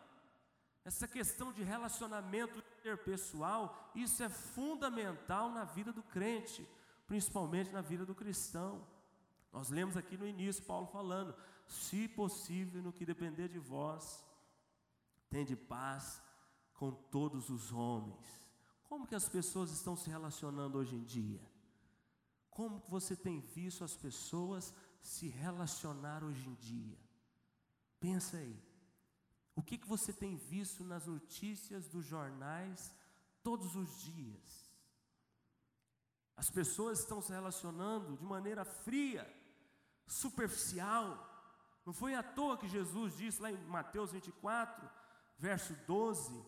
Essa 0.84 1.08
questão 1.08 1.52
de 1.52 1.64
relacionamento 1.64 2.64
interpessoal, 2.80 3.92
isso 3.94 4.24
é 4.24 4.30
fundamental 4.30 5.52
na 5.52 5.66
vida 5.66 5.92
do 5.92 6.02
crente, 6.02 6.68
principalmente 7.06 7.72
na 7.72 7.82
vida 7.82 8.06
do 8.06 8.16
cristão. 8.16 8.88
Nós 9.52 9.70
lemos 9.70 9.98
aqui 9.98 10.18
no 10.18 10.28
início 10.28 10.64
Paulo 10.64 10.88
falando: 10.88 11.36
se 11.68 12.08
possível, 12.08 12.82
no 12.82 12.94
que 12.94 13.06
depender 13.06 13.48
de 13.48 13.60
vós, 13.60 14.24
tende 15.30 15.56
paz 15.56 16.22
com 16.74 16.92
todos 16.92 17.50
os 17.50 17.72
homens. 17.72 18.26
Como 18.84 19.08
que 19.08 19.16
as 19.16 19.28
pessoas 19.28 19.72
estão 19.72 19.96
se 19.96 20.10
relacionando 20.10 20.78
hoje 20.78 20.96
em 20.96 21.04
dia? 21.04 21.42
Como 22.50 22.82
que 22.82 22.90
você 22.90 23.16
tem 23.16 23.40
visto 23.40 23.84
as 23.84 23.96
pessoas 23.96 24.74
se 25.02 25.28
relacionar 25.28 26.24
hoje 26.24 26.48
em 26.48 26.56
dia? 26.56 26.98
Pensa 28.00 28.38
aí. 28.38 28.58
O 29.56 29.62
que, 29.62 29.78
que 29.78 29.88
você 29.88 30.14
tem 30.14 30.36
visto 30.36 30.84
nas 30.84 31.06
notícias 31.08 31.88
dos 31.88 32.06
jornais 32.06 32.94
todos 33.44 33.76
os 33.76 34.00
dias? 34.02 34.68
As 36.36 36.50
pessoas 36.52 37.00
estão 37.00 37.22
se 37.22 37.32
relacionando 37.32 38.16
de 38.16 38.24
maneira 38.24 38.64
fria, 38.64 39.28
superficial, 40.08 41.28
não 41.86 41.94
foi 41.94 42.16
à 42.16 42.24
toa 42.24 42.58
que 42.58 42.68
Jesus 42.68 43.16
disse 43.16 43.42
lá 43.42 43.52
em 43.52 43.58
Mateus 43.66 44.12
24, 44.12 44.90
verso 45.38 45.74
12, 45.86 46.44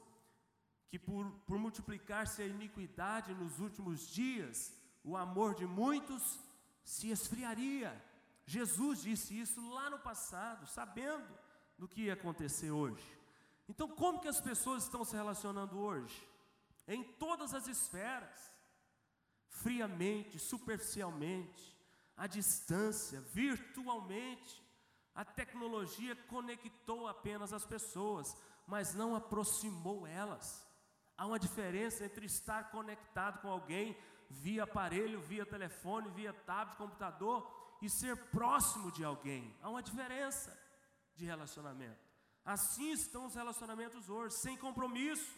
que 0.89 0.97
por, 0.97 1.29
por 1.45 1.57
multiplicar-se 1.57 2.41
a 2.41 2.47
iniquidade 2.47 3.33
nos 3.33 3.59
últimos 3.59 4.07
dias, 4.09 4.73
o 5.03 5.15
amor 5.15 5.53
de 5.55 5.65
muitos 5.65 6.39
se 6.83 7.09
esfriaria. 7.09 8.03
Jesus 8.45 9.01
disse 9.01 9.39
isso 9.39 9.69
lá 9.69 9.89
no 9.89 9.99
passado, 9.99 10.65
sabendo 10.67 11.37
do 11.77 11.87
que 11.87 12.05
ia 12.05 12.13
acontecer 12.13 12.71
hoje. 12.71 13.05
Então, 13.67 13.87
como 13.87 14.19
que 14.19 14.27
as 14.27 14.41
pessoas 14.41 14.83
estão 14.83 15.05
se 15.05 15.15
relacionando 15.15 15.77
hoje? 15.77 16.27
Em 16.87 17.03
todas 17.03 17.53
as 17.53 17.67
esferas, 17.67 18.51
friamente, 19.47 20.39
superficialmente, 20.39 21.78
à 22.19 22.27
distância, 22.27 23.21
virtualmente. 23.33 24.61
A 25.15 25.23
tecnologia 25.23 26.15
conectou 26.27 27.07
apenas 27.07 27.53
as 27.53 27.65
pessoas, 27.65 28.35
mas 28.67 28.93
não 28.93 29.15
aproximou 29.15 30.05
elas. 30.05 30.67
Há 31.17 31.25
uma 31.25 31.39
diferença 31.39 32.03
entre 32.03 32.25
estar 32.25 32.71
conectado 32.71 33.41
com 33.41 33.49
alguém 33.49 33.97
via 34.29 34.63
aparelho, 34.63 35.21
via 35.21 35.45
telefone, 35.45 36.09
via 36.09 36.33
tablet, 36.33 36.77
computador 36.77 37.77
e 37.81 37.89
ser 37.89 38.15
próximo 38.29 38.91
de 38.91 39.03
alguém. 39.03 39.57
Há 39.61 39.69
uma 39.69 39.81
diferença 39.81 40.55
de 41.15 41.25
relacionamento. 41.25 42.05
Assim 42.43 42.91
estão 42.91 43.25
os 43.27 43.35
relacionamentos 43.35 44.09
hoje, 44.09 44.35
sem 44.35 44.57
compromisso, 44.57 45.33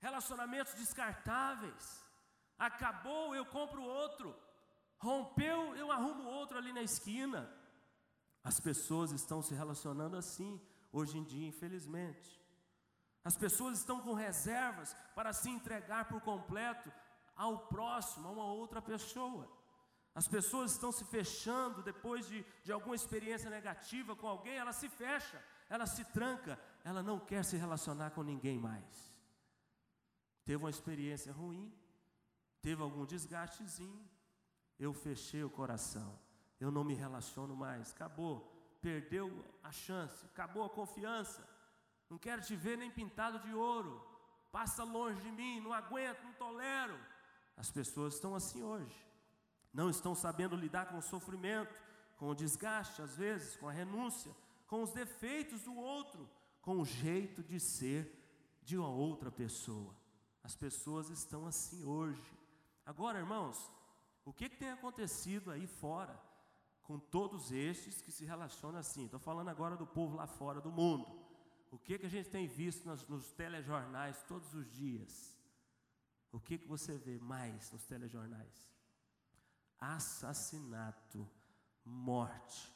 relacionamentos 0.00 0.74
descartáveis. 0.74 2.04
Acabou, 2.58 3.34
eu 3.36 3.46
compro 3.46 3.82
outro. 3.82 4.34
Rompeu, 5.02 5.74
eu 5.74 5.90
arrumo 5.90 6.24
outro 6.38 6.56
ali 6.56 6.72
na 6.72 6.82
esquina. 6.82 7.52
As 8.44 8.60
pessoas 8.60 9.10
estão 9.10 9.42
se 9.42 9.52
relacionando 9.52 10.16
assim 10.16 10.60
hoje 10.92 11.18
em 11.18 11.24
dia, 11.24 11.48
infelizmente. 11.48 12.40
As 13.24 13.36
pessoas 13.36 13.78
estão 13.78 14.00
com 14.00 14.14
reservas 14.14 14.94
para 15.16 15.32
se 15.32 15.50
entregar 15.50 16.06
por 16.06 16.20
completo 16.20 16.92
ao 17.34 17.66
próximo, 17.66 18.28
a 18.28 18.30
uma 18.30 18.44
outra 18.44 18.80
pessoa. 18.80 19.50
As 20.14 20.28
pessoas 20.28 20.72
estão 20.72 20.92
se 20.92 21.04
fechando 21.06 21.82
depois 21.82 22.28
de, 22.28 22.44
de 22.62 22.70
alguma 22.70 22.94
experiência 22.94 23.50
negativa 23.50 24.14
com 24.14 24.28
alguém, 24.28 24.54
ela 24.54 24.72
se 24.72 24.88
fecha, 24.88 25.42
ela 25.68 25.86
se 25.86 26.04
tranca, 26.12 26.60
ela 26.84 27.02
não 27.02 27.18
quer 27.18 27.44
se 27.44 27.56
relacionar 27.56 28.10
com 28.10 28.22
ninguém 28.22 28.58
mais. 28.58 29.12
Teve 30.44 30.62
uma 30.62 30.70
experiência 30.70 31.32
ruim, 31.32 31.72
teve 32.60 32.82
algum 32.82 33.04
desgastezinho, 33.06 34.08
eu 34.82 34.92
fechei 34.92 35.44
o 35.44 35.50
coração. 35.50 36.18
Eu 36.58 36.70
não 36.70 36.82
me 36.82 36.94
relaciono 36.94 37.54
mais, 37.54 37.92
acabou, 37.92 38.34
perdeu 38.80 39.44
a 39.62 39.70
chance, 39.70 40.26
acabou 40.26 40.64
a 40.64 40.70
confiança, 40.70 41.48
não 42.10 42.18
quero 42.18 42.42
te 42.42 42.56
ver 42.56 42.76
nem 42.76 42.90
pintado 42.90 43.38
de 43.38 43.54
ouro, 43.54 44.04
passa 44.50 44.82
longe 44.82 45.20
de 45.20 45.30
mim, 45.30 45.60
não 45.60 45.72
aguento, 45.72 46.22
não 46.24 46.32
tolero. 46.32 46.98
As 47.56 47.70
pessoas 47.70 48.14
estão 48.14 48.34
assim 48.34 48.62
hoje, 48.62 49.06
não 49.72 49.88
estão 49.88 50.14
sabendo 50.14 50.56
lidar 50.56 50.86
com 50.86 50.98
o 50.98 51.02
sofrimento, 51.02 51.74
com 52.16 52.28
o 52.28 52.34
desgaste, 52.34 53.00
às 53.02 53.16
vezes, 53.16 53.56
com 53.56 53.68
a 53.68 53.72
renúncia, 53.72 54.34
com 54.66 54.82
os 54.82 54.90
defeitos 54.90 55.62
do 55.62 55.74
outro, 55.76 56.28
com 56.60 56.80
o 56.80 56.84
jeito 56.84 57.42
de 57.42 57.60
ser 57.60 58.02
de 58.62 58.76
uma 58.76 58.88
outra 58.88 59.30
pessoa. 59.30 59.94
As 60.42 60.56
pessoas 60.56 61.08
estão 61.08 61.46
assim 61.46 61.84
hoje. 61.84 62.38
Agora, 62.84 63.18
irmãos, 63.18 63.70
o 64.24 64.32
que, 64.32 64.48
que 64.48 64.56
tem 64.56 64.70
acontecido 64.70 65.50
aí 65.50 65.66
fora? 65.66 66.18
com 66.82 66.98
todos 66.98 67.52
estes 67.52 68.02
que 68.02 68.12
se 68.12 68.24
relacionam 68.24 68.78
assim. 68.78 69.04
Estou 69.04 69.20
falando 69.20 69.48
agora 69.48 69.76
do 69.76 69.86
povo 69.86 70.16
lá 70.16 70.26
fora 70.26 70.60
do 70.60 70.70
mundo. 70.70 71.06
O 71.70 71.78
que, 71.78 71.98
que 71.98 72.06
a 72.06 72.10
gente 72.10 72.28
tem 72.28 72.46
visto 72.46 72.86
nos, 72.86 73.06
nos 73.08 73.32
telejornais 73.32 74.22
todos 74.24 74.52
os 74.52 74.70
dias? 74.70 75.38
O 76.30 76.40
que, 76.40 76.58
que 76.58 76.68
você 76.68 76.98
vê 76.98 77.18
mais 77.18 77.70
nos 77.72 77.84
telejornais? 77.84 78.70
Assassinato, 79.78 81.28
morte, 81.84 82.70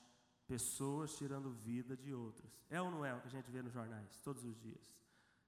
pessoas 0.47 1.17
tirando 1.17 1.51
vida 1.51 1.97
de 1.97 2.15
outras. 2.15 2.51
É 2.71 2.81
ou 2.81 2.91
não 2.91 3.05
é 3.05 3.15
o 3.15 3.21
que 3.21 3.29
a 3.29 3.31
gente 3.31 3.51
vê 3.51 3.63
nos 3.63 3.73
jornais 3.73 4.19
todos 4.21 4.45
os 4.45 4.59
dias? 4.59 4.97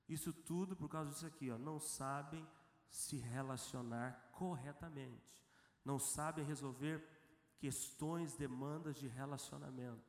Isso 0.09 0.33
tudo 0.33 0.77
por 0.77 0.89
causa 0.89 1.11
disso 1.11 1.27
aqui, 1.27 1.51
ó, 1.51 1.59
não 1.59 1.79
sabem 1.79 2.47
se 2.89 3.17
relacionar 3.17 4.31
corretamente, 4.33 5.43
não 5.89 5.99
sabem 5.99 6.45
resolver 6.45 6.97
questões, 7.59 8.35
demandas 8.35 8.97
de 8.97 9.09
relacionamento. 9.09 10.07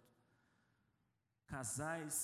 Casais, 1.48 2.16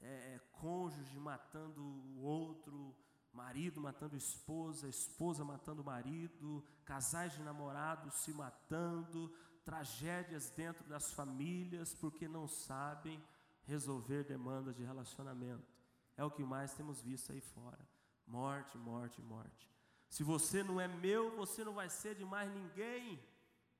é, 0.00 0.34
é, 0.34 0.40
cônjuge 0.52 1.18
matando 1.18 1.82
o 1.82 2.22
outro, 2.22 2.96
marido 3.32 3.82
matando 3.82 4.16
esposa, 4.16 4.88
esposa 4.88 5.44
matando 5.44 5.84
marido, 5.84 6.64
casais 6.86 7.34
de 7.34 7.42
namorados 7.42 8.14
se 8.14 8.32
matando, 8.32 9.30
tragédias 9.62 10.48
dentro 10.50 10.84
das 10.88 11.12
famílias 11.12 11.94
porque 11.94 12.26
não 12.26 12.48
sabem 12.48 13.22
resolver 13.64 14.24
demandas 14.24 14.74
de 14.74 14.82
relacionamento. 14.82 15.70
É 16.16 16.24
o 16.24 16.30
que 16.30 16.42
mais 16.42 16.72
temos 16.72 17.02
visto 17.02 17.30
aí 17.30 17.42
fora. 17.42 17.86
Morte, 18.26 18.78
morte, 18.78 19.20
morte. 19.20 19.75
Se 20.08 20.22
você 20.22 20.62
não 20.62 20.80
é 20.80 20.88
meu, 20.88 21.36
você 21.36 21.64
não 21.64 21.74
vai 21.74 21.88
ser 21.90 22.14
de 22.14 22.24
mais 22.24 22.50
ninguém. 22.52 23.20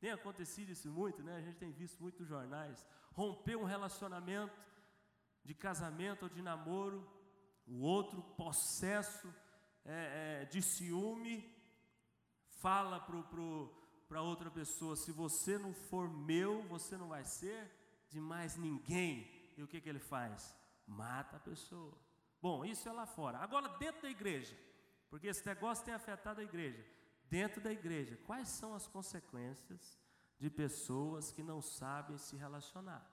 Tem 0.00 0.10
acontecido 0.10 0.70
isso 0.70 0.90
muito, 0.90 1.22
né? 1.22 1.36
A 1.36 1.40
gente 1.40 1.58
tem 1.58 1.70
visto 1.70 2.00
muito 2.00 2.20
nos 2.20 2.28
jornais. 2.28 2.86
Romper 3.12 3.56
um 3.56 3.64
relacionamento 3.64 4.58
de 5.44 5.54
casamento 5.54 6.24
ou 6.24 6.28
de 6.28 6.42
namoro, 6.42 7.08
o 7.66 7.80
outro 7.80 8.22
possesso 8.36 9.32
é, 9.84 10.42
é, 10.42 10.44
de 10.46 10.60
ciúme, 10.60 11.48
fala 12.48 12.98
para 13.00 13.22
pro, 13.22 13.72
pro, 14.08 14.22
outra 14.22 14.50
pessoa: 14.50 14.96
se 14.96 15.12
você 15.12 15.56
não 15.56 15.72
for 15.72 16.08
meu, 16.10 16.62
você 16.64 16.96
não 16.96 17.08
vai 17.08 17.24
ser 17.24 17.70
de 18.10 18.20
mais 18.20 18.56
ninguém. 18.56 19.30
E 19.56 19.62
o 19.62 19.68
que, 19.68 19.80
que 19.80 19.88
ele 19.88 19.98
faz? 19.98 20.54
Mata 20.86 21.36
a 21.36 21.40
pessoa. 21.40 21.96
Bom, 22.42 22.64
isso 22.64 22.88
é 22.88 22.92
lá 22.92 23.06
fora. 23.06 23.38
Agora, 23.38 23.68
dentro 23.78 24.02
da 24.02 24.10
igreja, 24.10 24.56
porque 25.08 25.28
esse 25.28 25.44
negócio 25.46 25.84
tem 25.84 25.94
afetado 25.94 26.40
a 26.40 26.44
igreja. 26.44 26.84
Dentro 27.28 27.60
da 27.60 27.72
igreja, 27.72 28.16
quais 28.24 28.48
são 28.48 28.74
as 28.74 28.86
consequências 28.86 29.98
de 30.38 30.48
pessoas 30.48 31.32
que 31.32 31.42
não 31.42 31.60
sabem 31.60 32.16
se 32.18 32.36
relacionar? 32.36 33.04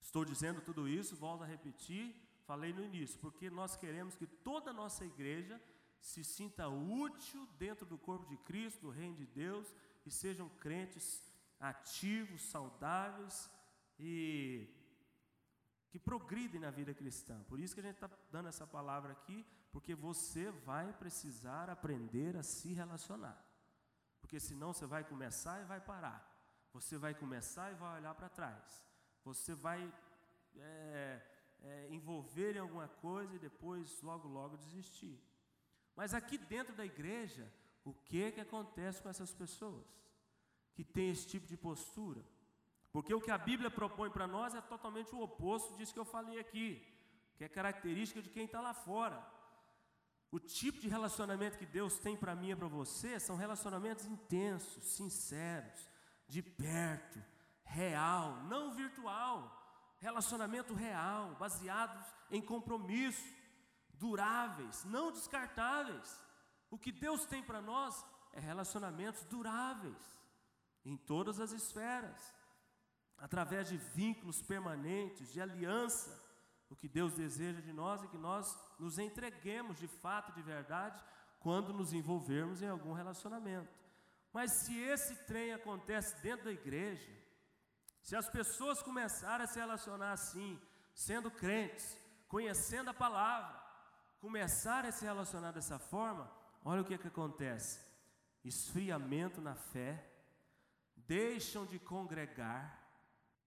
Estou 0.00 0.24
dizendo 0.24 0.60
tudo 0.60 0.88
isso, 0.88 1.16
volto 1.16 1.44
a 1.44 1.46
repetir, 1.46 2.14
falei 2.44 2.72
no 2.72 2.84
início, 2.84 3.18
porque 3.20 3.50
nós 3.50 3.76
queremos 3.76 4.14
que 4.14 4.26
toda 4.26 4.70
a 4.70 4.74
nossa 4.74 5.04
igreja 5.04 5.60
se 6.00 6.22
sinta 6.22 6.68
útil 6.68 7.46
dentro 7.58 7.84
do 7.84 7.98
corpo 7.98 8.26
de 8.26 8.36
Cristo, 8.38 8.82
do 8.82 8.90
reino 8.90 9.16
de 9.16 9.26
Deus, 9.26 9.74
e 10.04 10.10
sejam 10.10 10.48
crentes 10.48 11.22
ativos, 11.58 12.42
saudáveis 12.42 13.50
e 13.98 14.68
que 15.90 15.98
progridem 15.98 16.60
na 16.60 16.70
vida 16.70 16.92
cristã. 16.94 17.42
Por 17.48 17.58
isso 17.58 17.74
que 17.74 17.80
a 17.80 17.84
gente 17.84 17.94
está 17.94 18.10
dando 18.30 18.48
essa 18.48 18.66
palavra 18.66 19.12
aqui, 19.12 19.44
porque 19.76 19.94
você 19.94 20.50
vai 20.50 20.90
precisar 20.94 21.68
aprender 21.68 22.34
a 22.34 22.42
se 22.42 22.72
relacionar. 22.72 23.38
Porque 24.22 24.40
senão 24.40 24.72
você 24.72 24.86
vai 24.86 25.04
começar 25.04 25.60
e 25.60 25.66
vai 25.66 25.82
parar. 25.82 26.18
Você 26.72 26.96
vai 26.96 27.14
começar 27.14 27.70
e 27.70 27.74
vai 27.74 27.98
olhar 27.98 28.14
para 28.14 28.30
trás. 28.30 28.82
Você 29.22 29.54
vai 29.54 29.92
é, 30.56 31.20
é, 31.60 31.88
envolver 31.90 32.56
em 32.56 32.58
alguma 32.58 32.88
coisa 32.88 33.34
e 33.34 33.38
depois, 33.38 34.00
logo, 34.00 34.26
logo 34.26 34.56
desistir. 34.56 35.22
Mas 35.94 36.14
aqui 36.14 36.38
dentro 36.38 36.74
da 36.74 36.86
igreja, 36.86 37.46
o 37.84 37.92
que, 37.92 38.32
que 38.32 38.40
acontece 38.40 39.02
com 39.02 39.10
essas 39.10 39.34
pessoas 39.34 39.86
que 40.74 40.84
têm 40.84 41.10
esse 41.10 41.26
tipo 41.26 41.46
de 41.46 41.56
postura? 41.58 42.24
Porque 42.90 43.12
o 43.12 43.20
que 43.20 43.30
a 43.30 43.36
Bíblia 43.36 43.70
propõe 43.70 44.08
para 44.08 44.26
nós 44.26 44.54
é 44.54 44.62
totalmente 44.62 45.14
o 45.14 45.20
oposto 45.20 45.76
disso 45.76 45.92
que 45.92 46.00
eu 46.00 46.12
falei 46.16 46.38
aqui, 46.38 46.82
que 47.36 47.44
é 47.44 47.48
característica 47.50 48.22
de 48.22 48.30
quem 48.30 48.46
está 48.46 48.62
lá 48.62 48.72
fora. 48.72 49.35
O 50.30 50.38
tipo 50.40 50.78
de 50.80 50.88
relacionamento 50.88 51.58
que 51.58 51.66
Deus 51.66 51.98
tem 51.98 52.16
para 52.16 52.34
mim 52.34 52.50
e 52.50 52.56
para 52.56 52.68
você 52.68 53.18
são 53.20 53.36
relacionamentos 53.36 54.06
intensos, 54.06 54.84
sinceros, 54.84 55.88
de 56.28 56.42
perto, 56.42 57.22
real, 57.62 58.42
não 58.44 58.74
virtual. 58.74 59.52
Relacionamento 59.98 60.74
real, 60.74 61.34
baseados 61.36 62.04
em 62.30 62.42
compromisso, 62.42 63.24
duráveis, 63.94 64.84
não 64.84 65.12
descartáveis. 65.12 66.20
O 66.70 66.78
que 66.78 66.92
Deus 66.92 67.24
tem 67.24 67.42
para 67.42 67.62
nós 67.62 68.04
é 68.32 68.40
relacionamentos 68.40 69.24
duráveis, 69.24 69.96
em 70.84 70.96
todas 70.96 71.40
as 71.40 71.52
esferas 71.52 72.36
através 73.18 73.68
de 73.68 73.76
vínculos 73.76 74.42
permanentes, 74.42 75.32
de 75.32 75.40
aliança, 75.40 76.22
o 76.68 76.76
que 76.76 76.88
Deus 76.88 77.14
deseja 77.14 77.60
de 77.60 77.72
nós 77.72 78.02
é 78.02 78.06
que 78.08 78.18
nós 78.18 78.56
nos 78.78 78.98
entreguemos 78.98 79.78
de 79.78 79.88
fato, 79.88 80.32
de 80.32 80.42
verdade, 80.42 81.02
quando 81.40 81.72
nos 81.72 81.92
envolvermos 81.92 82.62
em 82.62 82.68
algum 82.68 82.92
relacionamento. 82.92 83.72
Mas 84.32 84.52
se 84.52 84.78
esse 84.78 85.14
trem 85.24 85.52
acontece 85.52 86.20
dentro 86.22 86.46
da 86.46 86.52
igreja, 86.52 87.10
se 88.02 88.14
as 88.14 88.28
pessoas 88.28 88.82
começarem 88.82 89.44
a 89.44 89.48
se 89.48 89.58
relacionar 89.58 90.12
assim, 90.12 90.60
sendo 90.94 91.30
crentes, 91.30 91.98
conhecendo 92.28 92.90
a 92.90 92.94
palavra, 92.94 93.60
começarem 94.20 94.90
a 94.90 94.92
se 94.92 95.04
relacionar 95.04 95.52
dessa 95.52 95.78
forma, 95.78 96.30
olha 96.64 96.82
o 96.82 96.84
que, 96.84 96.94
é 96.94 96.98
que 96.98 97.08
acontece: 97.08 97.80
esfriamento 98.44 99.40
na 99.40 99.54
fé, 99.54 100.08
deixam 100.96 101.64
de 101.66 101.78
congregar, 101.78 102.80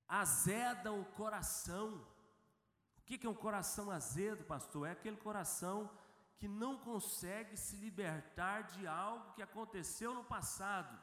azedam 0.08 1.02
o 1.02 1.06
coração. 1.06 2.06
Que 3.17 3.26
é 3.26 3.30
um 3.30 3.34
coração 3.34 3.89
azedo, 3.89 4.43
pastor? 4.45 4.88
É 4.88 4.91
aquele 4.91 5.17
coração 5.17 5.89
que 6.38 6.48
não 6.48 6.78
consegue 6.78 7.58
se 7.58 7.76
libertar 7.76 8.62
de 8.62 8.86
algo 8.88 9.34
que 9.34 9.41
aconteceu 9.41 10.13
no 10.13 10.24
passado. 10.24 10.98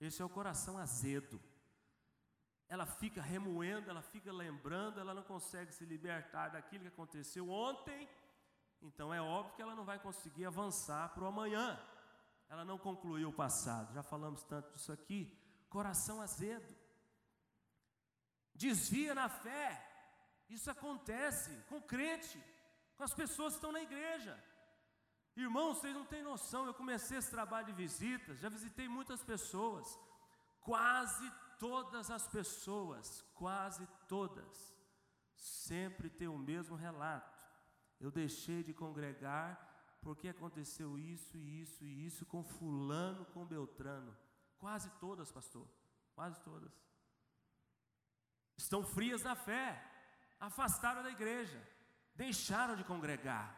Esse 0.00 0.20
é 0.20 0.24
o 0.24 0.28
coração 0.28 0.76
azedo. 0.76 1.40
Ela 2.68 2.84
fica 2.84 3.22
remoendo, 3.22 3.88
ela 3.88 4.02
fica 4.02 4.32
lembrando, 4.32 4.98
ela 4.98 5.14
não 5.14 5.22
consegue 5.22 5.72
se 5.72 5.84
libertar 5.84 6.48
daquilo 6.48 6.82
que 6.82 6.88
aconteceu 6.88 7.48
ontem. 7.48 8.08
Então 8.82 9.14
é 9.14 9.22
óbvio 9.22 9.54
que 9.54 9.62
ela 9.62 9.76
não 9.76 9.84
vai 9.84 9.98
conseguir 10.00 10.44
avançar 10.44 11.10
para 11.10 11.22
o 11.22 11.28
amanhã. 11.28 11.80
Ela 12.48 12.64
não 12.64 12.76
concluiu 12.76 13.28
o 13.28 13.32
passado. 13.32 13.94
Já 13.94 14.02
falamos 14.02 14.42
tanto 14.42 14.72
disso 14.72 14.90
aqui. 14.90 15.38
Coração 15.70 16.20
azedo 16.20 16.74
desvia 18.54 19.14
na 19.14 19.28
fé. 19.28 19.91
Isso 20.56 20.70
acontece 20.70 21.50
com 21.68 21.80
crente, 21.92 22.38
com 22.96 23.04
as 23.04 23.14
pessoas 23.20 23.52
que 23.52 23.58
estão 23.58 23.72
na 23.72 23.82
igreja. 23.88 24.34
Irmãos, 25.34 25.78
vocês 25.78 25.94
não 25.94 26.04
têm 26.04 26.22
noção, 26.22 26.66
eu 26.66 26.74
comecei 26.74 27.16
esse 27.18 27.30
trabalho 27.30 27.66
de 27.66 27.72
visitas, 27.72 28.38
já 28.38 28.48
visitei 28.48 28.86
muitas 28.86 29.22
pessoas, 29.24 29.98
quase 30.60 31.26
todas 31.58 32.10
as 32.10 32.28
pessoas, 32.28 33.22
quase 33.34 33.86
todas, 34.06 34.76
sempre 35.34 36.10
têm 36.10 36.28
o 36.28 36.44
mesmo 36.52 36.76
relato. 36.76 37.40
Eu 37.98 38.10
deixei 38.10 38.62
de 38.62 38.74
congregar 38.74 39.50
porque 40.02 40.28
aconteceu 40.28 40.98
isso 40.98 41.36
e 41.36 41.62
isso 41.62 41.84
e 41.84 42.06
isso 42.06 42.26
com 42.26 42.42
fulano, 42.44 43.24
com 43.26 43.46
Beltrano. 43.46 44.14
Quase 44.58 44.90
todas, 45.00 45.32
pastor, 45.32 45.66
quase 46.14 46.38
todas 46.42 46.72
estão 48.62 48.82
frias 48.84 49.22
na 49.22 49.34
fé, 49.34 49.82
afastaram 50.42 51.04
da 51.04 51.10
igreja, 51.10 51.62
deixaram 52.16 52.74
de 52.74 52.82
congregar, 52.82 53.56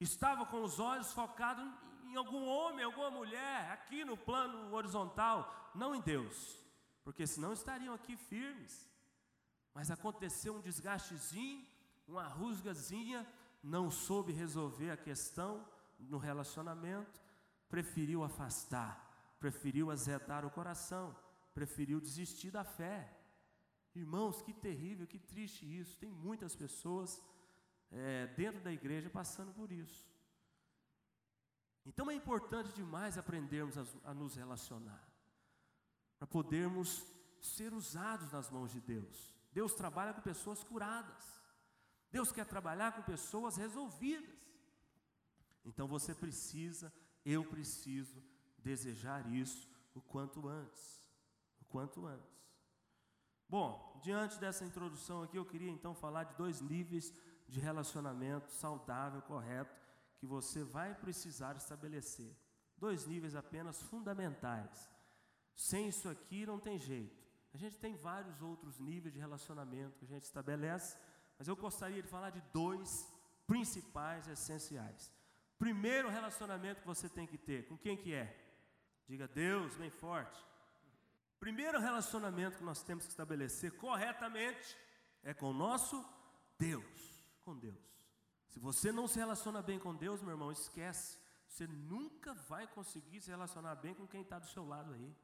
estavam 0.00 0.44
com 0.44 0.62
os 0.64 0.80
olhos 0.80 1.12
focados 1.12 1.64
em 2.06 2.16
algum 2.16 2.44
homem, 2.44 2.84
alguma 2.84 3.10
mulher, 3.10 3.70
aqui 3.70 4.04
no 4.04 4.16
plano 4.16 4.74
horizontal, 4.74 5.70
não 5.72 5.94
em 5.94 6.00
Deus, 6.00 6.58
porque 7.04 7.24
senão 7.24 7.52
estariam 7.52 7.94
aqui 7.94 8.16
firmes. 8.16 8.90
Mas 9.72 9.92
aconteceu 9.92 10.56
um 10.56 10.60
desgastezinho, 10.60 11.64
uma 12.08 12.26
rusgazinha, 12.26 13.24
não 13.62 13.92
soube 13.92 14.32
resolver 14.32 14.90
a 14.90 14.96
questão 14.96 15.64
no 16.00 16.18
relacionamento, 16.18 17.20
preferiu 17.68 18.24
afastar, 18.24 19.36
preferiu 19.38 19.92
azedar 19.92 20.44
o 20.44 20.50
coração, 20.50 21.16
preferiu 21.54 22.00
desistir 22.00 22.50
da 22.50 22.64
fé. 22.64 23.19
Irmãos, 23.94 24.40
que 24.42 24.52
terrível, 24.52 25.06
que 25.06 25.18
triste 25.18 25.64
isso. 25.64 25.98
Tem 25.98 26.10
muitas 26.10 26.54
pessoas 26.54 27.22
é, 27.90 28.26
dentro 28.28 28.60
da 28.60 28.72
igreja 28.72 29.10
passando 29.10 29.52
por 29.52 29.72
isso. 29.72 30.08
Então 31.84 32.10
é 32.10 32.14
importante 32.14 32.72
demais 32.72 33.18
aprendermos 33.18 33.76
a, 33.76 34.10
a 34.10 34.14
nos 34.14 34.36
relacionar, 34.36 35.02
para 36.18 36.26
podermos 36.26 37.04
ser 37.40 37.72
usados 37.72 38.30
nas 38.30 38.50
mãos 38.50 38.70
de 38.70 38.80
Deus. 38.80 39.34
Deus 39.52 39.74
trabalha 39.74 40.12
com 40.12 40.20
pessoas 40.20 40.62
curadas. 40.62 41.40
Deus 42.12 42.30
quer 42.30 42.46
trabalhar 42.46 42.92
com 42.92 43.02
pessoas 43.02 43.56
resolvidas. 43.56 44.38
Então 45.64 45.86
você 45.86 46.14
precisa, 46.14 46.92
eu 47.24 47.44
preciso 47.44 48.22
desejar 48.58 49.26
isso 49.32 49.68
o 49.94 50.00
quanto 50.00 50.48
antes. 50.48 51.02
O 51.60 51.64
quanto 51.64 52.06
antes. 52.06 52.39
Bom, 53.50 53.98
diante 54.00 54.38
dessa 54.38 54.64
introdução 54.64 55.24
aqui, 55.24 55.36
eu 55.36 55.44
queria 55.44 55.72
então 55.72 55.92
falar 55.92 56.22
de 56.22 56.36
dois 56.36 56.60
níveis 56.60 57.12
de 57.48 57.58
relacionamento 57.58 58.48
saudável, 58.52 59.20
correto, 59.22 59.74
que 60.18 60.24
você 60.24 60.62
vai 60.62 60.94
precisar 60.94 61.56
estabelecer. 61.56 62.32
Dois 62.78 63.06
níveis 63.06 63.34
apenas 63.34 63.82
fundamentais. 63.82 64.88
Sem 65.56 65.88
isso 65.88 66.08
aqui 66.08 66.46
não 66.46 66.60
tem 66.60 66.78
jeito. 66.78 67.20
A 67.52 67.56
gente 67.56 67.76
tem 67.76 67.96
vários 67.96 68.40
outros 68.40 68.78
níveis 68.78 69.12
de 69.12 69.18
relacionamento 69.18 69.98
que 69.98 70.04
a 70.04 70.08
gente 70.14 70.22
estabelece, 70.22 70.96
mas 71.36 71.48
eu 71.48 71.56
gostaria 71.56 72.00
de 72.00 72.08
falar 72.08 72.30
de 72.30 72.40
dois 72.52 73.12
principais, 73.48 74.28
essenciais. 74.28 75.12
Primeiro 75.58 76.08
relacionamento 76.08 76.82
que 76.82 76.86
você 76.86 77.08
tem 77.08 77.26
que 77.26 77.36
ter, 77.36 77.66
com 77.66 77.76
quem 77.76 77.96
que 77.96 78.14
é? 78.14 78.32
Diga 79.08 79.26
Deus, 79.26 79.74
bem 79.74 79.90
forte. 79.90 80.49
Primeiro 81.40 81.80
relacionamento 81.80 82.58
que 82.58 82.64
nós 82.64 82.82
temos 82.82 83.04
que 83.04 83.10
estabelecer 83.10 83.72
corretamente 83.76 84.76
É 85.22 85.34
com 85.34 85.50
o 85.50 85.54
nosso 85.54 86.02
Deus, 86.58 87.26
com 87.44 87.56
Deus. 87.56 87.90
Se 88.48 88.58
você 88.58 88.90
não 88.90 89.06
se 89.06 89.18
relaciona 89.18 89.60
bem 89.60 89.78
com 89.78 89.94
Deus, 89.94 90.22
meu 90.22 90.30
irmão, 90.30 90.50
esquece. 90.50 91.18
Você 91.46 91.66
nunca 91.66 92.32
vai 92.34 92.66
conseguir 92.66 93.20
se 93.20 93.30
relacionar 93.30 93.74
bem 93.76 93.94
com 93.94 94.06
quem 94.06 94.22
está 94.22 94.38
do 94.38 94.48
seu 94.48 94.66
lado 94.66 94.94
aí. 94.94 95.14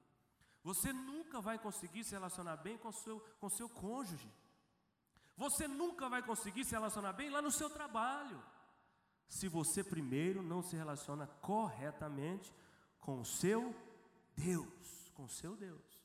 Você 0.63 0.93
nunca 0.93 1.41
vai 1.41 1.59
conseguir 1.59 2.05
se 2.05 2.11
relacionar 2.11 2.57
bem 2.57 2.77
com 2.77 2.93
seu, 2.93 3.21
com 3.41 3.49
seu 3.49 3.69
cônjuge. 3.69 4.31
Você 5.37 5.69
nunca 5.69 6.09
vai 6.09 6.23
conseguir 6.23 6.65
se 6.65 6.73
relacionar 6.73 7.13
bem 7.13 7.31
lá 7.31 7.41
no 7.41 7.53
seu 7.53 7.71
trabalho. 7.71 8.43
Se 9.29 9.49
você 9.49 9.83
primeiro 9.83 10.43
não 10.43 10.63
se 10.63 10.77
relaciona 10.77 11.27
corretamente 11.41 12.53
com 13.01 13.21
o 13.21 13.25
seu 13.25 13.75
Deus, 14.35 15.11
com 15.15 15.25
o 15.25 15.29
seu 15.29 15.57
Deus. 15.57 15.96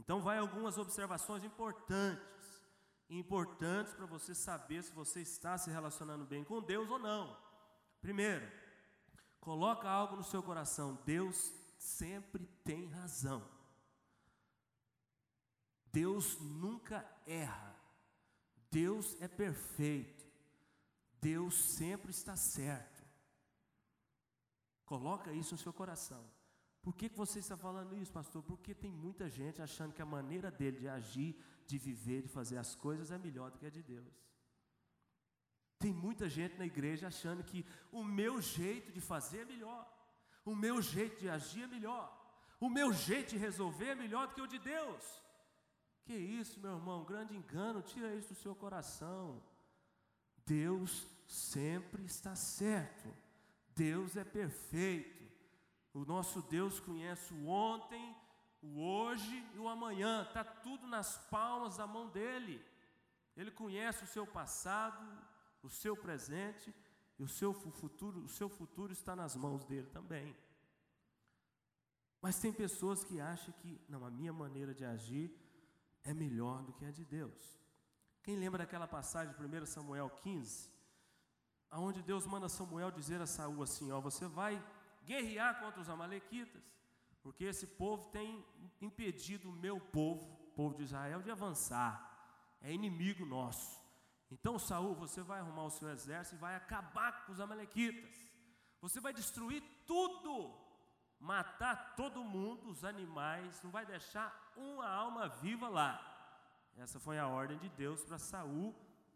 Então 0.00 0.22
vai 0.22 0.38
algumas 0.38 0.78
observações 0.78 1.44
importantes, 1.44 2.62
importantes 3.10 3.92
para 3.92 4.06
você 4.06 4.34
saber 4.34 4.82
se 4.82 4.92
você 4.92 5.20
está 5.20 5.58
se 5.58 5.70
relacionando 5.70 6.24
bem 6.24 6.42
com 6.42 6.62
Deus 6.62 6.88
ou 6.88 6.98
não. 6.98 7.36
Primeiro, 8.00 8.50
coloca 9.40 9.86
algo 9.86 10.16
no 10.16 10.24
seu 10.24 10.42
coração, 10.42 10.98
Deus 11.04 11.52
sempre 11.76 12.46
tem 12.64 12.86
razão. 12.86 13.46
Deus 15.92 16.38
nunca 16.40 17.06
erra. 17.26 17.76
Deus 18.70 19.20
é 19.20 19.28
perfeito. 19.28 20.24
Deus 21.20 21.54
sempre 21.54 22.10
está 22.10 22.36
certo. 22.36 23.04
Coloca 24.86 25.30
isso 25.32 25.54
no 25.54 25.60
seu 25.60 25.74
coração. 25.74 26.24
Por 26.82 26.94
que, 26.94 27.08
que 27.08 27.16
você 27.16 27.38
está 27.40 27.56
falando 27.56 27.96
isso, 27.96 28.12
pastor? 28.12 28.42
Porque 28.42 28.74
tem 28.74 28.90
muita 28.90 29.28
gente 29.28 29.60
achando 29.60 29.92
que 29.92 30.00
a 30.00 30.06
maneira 30.06 30.50
dele 30.50 30.78
de 30.78 30.88
agir, 30.88 31.36
de 31.66 31.76
viver, 31.78 32.22
de 32.22 32.28
fazer 32.28 32.56
as 32.56 32.74
coisas 32.74 33.10
é 33.10 33.18
melhor 33.18 33.50
do 33.50 33.58
que 33.58 33.66
a 33.66 33.70
de 33.70 33.82
Deus. 33.82 34.30
Tem 35.78 35.92
muita 35.92 36.28
gente 36.28 36.58
na 36.58 36.66
igreja 36.66 37.08
achando 37.08 37.44
que 37.44 37.66
o 37.90 38.02
meu 38.04 38.40
jeito 38.40 38.92
de 38.92 39.00
fazer 39.00 39.40
é 39.40 39.44
melhor, 39.44 39.86
o 40.44 40.54
meu 40.54 40.80
jeito 40.80 41.18
de 41.20 41.28
agir 41.28 41.62
é 41.62 41.66
melhor, 41.66 42.06
o 42.58 42.68
meu 42.68 42.92
jeito 42.92 43.30
de 43.30 43.38
resolver 43.38 43.90
é 43.90 43.94
melhor 43.94 44.28
do 44.28 44.34
que 44.34 44.42
o 44.42 44.46
de 44.46 44.58
Deus. 44.58 45.22
Que 46.04 46.14
isso, 46.14 46.60
meu 46.60 46.76
irmão, 46.76 47.04
grande 47.04 47.36
engano, 47.36 47.82
tira 47.82 48.14
isso 48.14 48.30
do 48.30 48.34
seu 48.34 48.54
coração. 48.54 49.42
Deus 50.44 51.06
sempre 51.26 52.04
está 52.04 52.34
certo, 52.34 53.14
Deus 53.74 54.16
é 54.16 54.24
perfeito. 54.24 55.19
O 55.92 56.04
nosso 56.04 56.42
Deus 56.42 56.78
conhece 56.78 57.34
o 57.34 57.46
ontem, 57.46 58.16
o 58.62 58.80
hoje 58.80 59.44
e 59.54 59.58
o 59.58 59.68
amanhã, 59.68 60.22
está 60.22 60.44
tudo 60.44 60.86
nas 60.86 61.18
palmas 61.28 61.76
da 61.76 61.86
mão 61.86 62.08
dele. 62.08 62.64
Ele 63.36 63.50
conhece 63.50 64.04
o 64.04 64.06
seu 64.06 64.26
passado, 64.26 65.04
o 65.62 65.68
seu 65.68 65.96
presente 65.96 66.74
e 67.18 67.22
o 67.22 67.28
seu 67.28 67.52
futuro, 67.52 68.20
o 68.20 68.28
seu 68.28 68.48
futuro 68.48 68.92
está 68.92 69.16
nas 69.16 69.34
mãos 69.34 69.64
dele 69.64 69.88
também. 69.88 70.36
Mas 72.22 72.38
tem 72.38 72.52
pessoas 72.52 73.02
que 73.02 73.20
acham 73.20 73.52
que, 73.54 73.80
não, 73.88 74.04
a 74.04 74.10
minha 74.10 74.32
maneira 74.32 74.74
de 74.74 74.84
agir 74.84 75.34
é 76.04 76.12
melhor 76.12 76.62
do 76.62 76.72
que 76.72 76.84
a 76.84 76.90
de 76.90 77.04
Deus. 77.04 77.58
Quem 78.22 78.36
lembra 78.36 78.58
daquela 78.58 78.86
passagem 78.86 79.34
de 79.34 79.42
1 79.42 79.66
Samuel 79.66 80.10
15, 80.10 80.70
aonde 81.70 82.02
Deus 82.02 82.26
manda 82.26 82.48
Samuel 82.48 82.90
dizer 82.90 83.20
a 83.20 83.26
Saul 83.26 83.62
assim: 83.62 83.90
ó, 83.90 84.00
você 84.00 84.26
vai 84.26 84.62
guerrear 85.10 85.58
contra 85.58 85.80
os 85.80 85.90
amalequitas, 85.90 86.62
porque 87.20 87.44
esse 87.52 87.66
povo 87.66 88.02
tem 88.10 88.28
impedido 88.80 89.50
o 89.50 89.58
meu 89.64 89.80
povo, 89.80 90.24
o 90.48 90.52
povo 90.58 90.76
de 90.76 90.84
Israel, 90.84 91.20
de 91.20 91.32
avançar. 91.32 91.92
É 92.62 92.72
inimigo 92.72 93.24
nosso. 93.26 93.80
Então, 94.30 94.56
Saul, 94.58 94.94
você 94.94 95.20
vai 95.30 95.40
arrumar 95.40 95.64
o 95.64 95.76
seu 95.78 95.88
exército 95.90 96.36
e 96.36 96.44
vai 96.46 96.54
acabar 96.54 97.24
com 97.24 97.32
os 97.32 97.40
amalequitas. 97.40 98.14
Você 98.80 99.00
vai 99.00 99.12
destruir 99.12 99.62
tudo, 99.84 100.32
matar 101.18 101.96
todo 101.96 102.22
mundo, 102.36 102.70
os 102.70 102.84
animais, 102.84 103.60
não 103.64 103.70
vai 103.70 103.84
deixar 103.84 104.28
uma 104.56 104.88
alma 104.88 105.28
viva 105.28 105.68
lá. 105.68 105.92
Essa 106.76 107.00
foi 107.00 107.18
a 107.18 107.26
ordem 107.26 107.58
de 107.58 107.68
Deus 107.70 108.04
para 108.04 108.18
Saul 108.18 108.74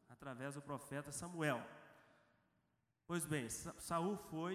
através 0.08 0.56
do 0.56 0.62
profeta 0.62 1.12
Samuel. 1.12 1.64
Pois 3.06 3.24
bem, 3.24 3.48
Saul 3.48 4.16
foi 4.16 4.52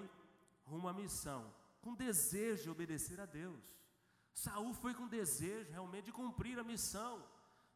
rumo 0.69 0.87
à 0.87 0.93
missão, 0.93 1.41
com 1.83 2.01
desejo 2.05 2.63
de 2.63 2.69
obedecer 2.75 3.19
a 3.19 3.25
Deus. 3.25 3.65
Saul 4.43 4.73
foi 4.73 4.93
com 4.93 5.07
desejo 5.07 5.71
realmente 5.77 6.05
de 6.05 6.17
cumprir 6.21 6.57
a 6.59 6.69
missão, 6.73 7.13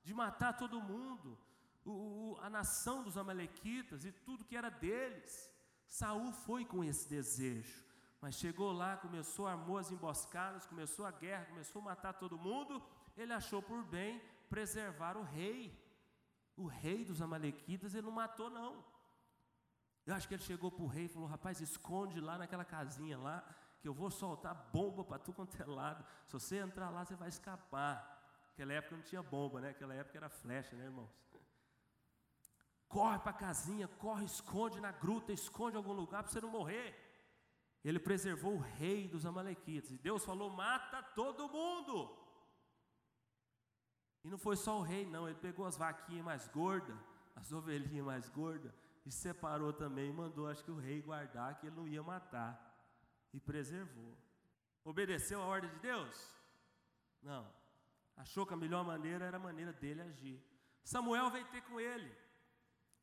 de 0.03 0.13
matar 0.13 0.53
todo 0.61 0.81
mundo, 0.93 1.37
o, 1.83 1.91
o, 1.91 2.37
a 2.41 2.49
nação 2.49 2.97
dos 3.03 3.17
amalequitas 3.17 4.05
e 4.05 4.11
tudo 4.11 4.45
que 4.45 4.59
era 4.61 4.69
deles. 4.69 5.33
Saul 5.87 6.31
foi 6.45 6.63
com 6.65 6.83
esse 6.83 7.05
desejo, 7.09 7.83
mas 8.21 8.35
chegou 8.35 8.71
lá, 8.71 8.91
começou, 8.97 9.45
armou 9.47 9.77
as 9.77 9.91
emboscadas, 9.91 10.65
começou 10.65 11.05
a 11.05 11.11
guerra, 11.11 11.45
começou 11.45 11.81
a 11.81 11.85
matar 11.85 12.13
todo 12.13 12.43
mundo. 12.47 12.81
Ele 13.17 13.33
achou 13.33 13.61
por 13.61 13.83
bem 13.83 14.21
preservar 14.49 15.17
o 15.17 15.23
rei. 15.23 15.61
O 16.55 16.65
rei 16.67 17.03
dos 17.03 17.21
amalequitas 17.21 17.93
ele 17.93 18.05
não 18.05 18.11
matou 18.23 18.49
não. 18.49 18.83
Eu 20.05 20.13
acho 20.15 20.27
que 20.27 20.33
ele 20.33 20.43
chegou 20.43 20.69
para 20.71 20.83
o 20.83 20.87
rei 20.87 21.05
e 21.05 21.09
falou: 21.09 21.27
Rapaz, 21.27 21.61
esconde 21.61 22.19
lá 22.19 22.37
naquela 22.37 22.65
casinha 22.65 23.17
lá, 23.17 23.43
que 23.79 23.87
eu 23.87 23.93
vou 23.93 24.11
soltar 24.11 24.69
bomba 24.71 25.03
para 25.03 25.19
tu 25.19 25.31
quanto 25.33 25.61
é 25.61 25.65
lado. 25.65 26.05
Se 26.27 26.33
você 26.33 26.57
entrar 26.57 26.89
lá, 26.89 27.05
você 27.05 27.15
vai 27.15 27.29
escapar. 27.29 28.21
Naquela 28.49 28.73
época 28.73 28.95
não 28.97 29.03
tinha 29.03 29.23
bomba, 29.23 29.61
né? 29.61 29.69
Naquela 29.69 29.93
época 29.93 30.17
era 30.17 30.29
flecha, 30.29 30.75
né, 30.75 30.85
irmãos? 30.85 31.09
Corre 32.87 33.17
para 33.19 33.31
a 33.31 33.33
casinha, 33.33 33.87
corre, 33.87 34.25
esconde 34.25 34.79
na 34.79 34.91
gruta, 34.91 35.31
esconde 35.31 35.75
em 35.75 35.77
algum 35.77 35.93
lugar 35.93 36.21
para 36.21 36.31
você 36.31 36.39
não 36.39 36.49
morrer. 36.49 36.95
Ele 37.83 37.99
preservou 37.99 38.53
o 38.55 38.59
rei 38.59 39.07
dos 39.07 39.25
Amalequitas. 39.25 39.91
E 39.91 39.97
Deus 39.97 40.23
falou: 40.23 40.49
mata 40.49 41.01
todo 41.01 41.49
mundo. 41.49 42.17
E 44.23 44.29
não 44.29 44.37
foi 44.37 44.55
só 44.55 44.79
o 44.79 44.81
rei, 44.81 45.05
não. 45.05 45.27
Ele 45.27 45.39
pegou 45.39 45.65
as 45.65 45.75
vaquinhas 45.75 46.23
mais 46.23 46.47
gordas, 46.47 46.95
as 47.35 47.51
ovelhinhas 47.51 48.05
mais 48.05 48.29
gordas, 48.29 48.71
e 49.05 49.11
separou 49.11 49.73
também 49.73 50.11
mandou, 50.11 50.47
acho 50.47 50.63
que 50.63 50.71
o 50.71 50.77
rei 50.77 51.01
guardar, 51.01 51.59
que 51.59 51.67
ele 51.67 51.75
não 51.75 51.87
ia 51.87 52.01
matar, 52.01 52.51
e 53.33 53.39
preservou. 53.39 54.17
Obedeceu 54.83 55.41
a 55.41 55.45
ordem 55.45 55.69
de 55.71 55.79
Deus? 55.79 56.33
Não. 57.21 57.49
Achou 58.15 58.45
que 58.45 58.53
a 58.53 58.57
melhor 58.57 58.83
maneira 58.85 59.25
era 59.25 59.37
a 59.37 59.39
maneira 59.39 59.73
dele 59.73 60.01
agir. 60.01 60.41
Samuel 60.83 61.29
veio 61.29 61.45
ter 61.47 61.61
com 61.61 61.79
ele. 61.79 62.11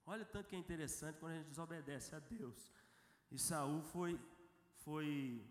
Olha 0.06 0.24
tanto 0.24 0.48
que 0.48 0.56
é 0.56 0.58
interessante 0.58 1.18
quando 1.18 1.32
a 1.32 1.36
gente 1.36 1.48
desobedece 1.48 2.14
a 2.14 2.18
Deus. 2.18 2.72
E 3.30 3.38
Saul 3.38 3.82
foi, 3.82 4.18
foi, 4.84 5.44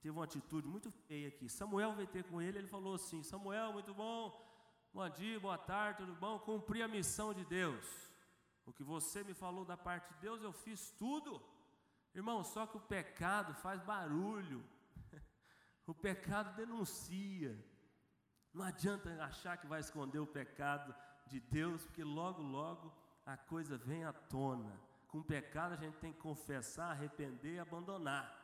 teve 0.00 0.10
uma 0.10 0.24
atitude 0.24 0.66
muito 0.66 0.90
feia 0.90 1.28
aqui. 1.28 1.48
Samuel 1.48 1.94
veio 1.94 2.08
ter 2.08 2.24
com 2.24 2.40
ele, 2.40 2.58
ele 2.58 2.66
falou 2.66 2.94
assim: 2.94 3.22
Samuel, 3.22 3.72
muito 3.72 3.94
bom, 3.94 4.22
bom 4.92 5.08
dia, 5.08 5.38
boa 5.40 5.58
tarde, 5.58 6.04
tudo 6.04 6.14
bom? 6.14 6.38
Cumpri 6.40 6.82
a 6.82 6.88
missão 6.88 7.32
de 7.32 7.44
Deus. 7.44 8.11
O 8.66 8.72
que 8.72 8.84
você 8.84 9.24
me 9.24 9.34
falou 9.34 9.64
da 9.64 9.76
parte 9.76 10.12
de 10.14 10.20
Deus, 10.20 10.42
eu 10.42 10.52
fiz 10.52 10.90
tudo. 10.92 11.42
Irmão, 12.14 12.44
só 12.44 12.66
que 12.66 12.76
o 12.76 12.80
pecado 12.80 13.54
faz 13.54 13.82
barulho. 13.82 14.64
o 15.86 15.94
pecado 15.94 16.54
denuncia. 16.54 17.58
Não 18.52 18.64
adianta 18.64 19.10
achar 19.24 19.56
que 19.56 19.66
vai 19.66 19.80
esconder 19.80 20.18
o 20.18 20.26
pecado 20.26 20.94
de 21.26 21.40
Deus, 21.40 21.84
porque 21.84 22.04
logo, 22.04 22.42
logo 22.42 22.92
a 23.24 23.36
coisa 23.36 23.76
vem 23.78 24.04
à 24.04 24.12
tona. 24.12 24.78
Com 25.08 25.22
pecado 25.22 25.72
a 25.72 25.76
gente 25.76 25.98
tem 25.98 26.12
que 26.12 26.20
confessar, 26.20 26.90
arrepender 26.90 27.54
e 27.54 27.58
abandonar. 27.58 28.40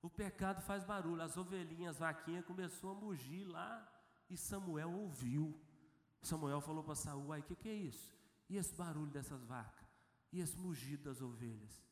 O 0.00 0.10
pecado 0.10 0.60
faz 0.62 0.84
barulho. 0.84 1.22
As 1.22 1.36
ovelhinhas, 1.36 1.96
as 1.96 2.00
vaquinhas 2.00 2.44
começou 2.44 2.92
a 2.92 2.94
mugir 2.94 3.44
lá 3.46 3.88
e 4.28 4.36
Samuel 4.36 4.92
ouviu. 4.92 5.58
Samuel 6.22 6.60
falou 6.60 6.82
para 6.84 6.94
Saul: 6.94 7.32
"Aí, 7.32 7.40
o 7.40 7.44
que, 7.44 7.56
que 7.56 7.68
é 7.68 7.74
isso?" 7.74 8.21
E 8.52 8.58
esse 8.58 8.74
barulho 8.74 9.10
dessas 9.10 9.42
vacas? 9.44 9.88
E 10.30 10.38
esse 10.38 10.58
mugido 10.58 11.04
das 11.04 11.22
ovelhas? 11.22 11.82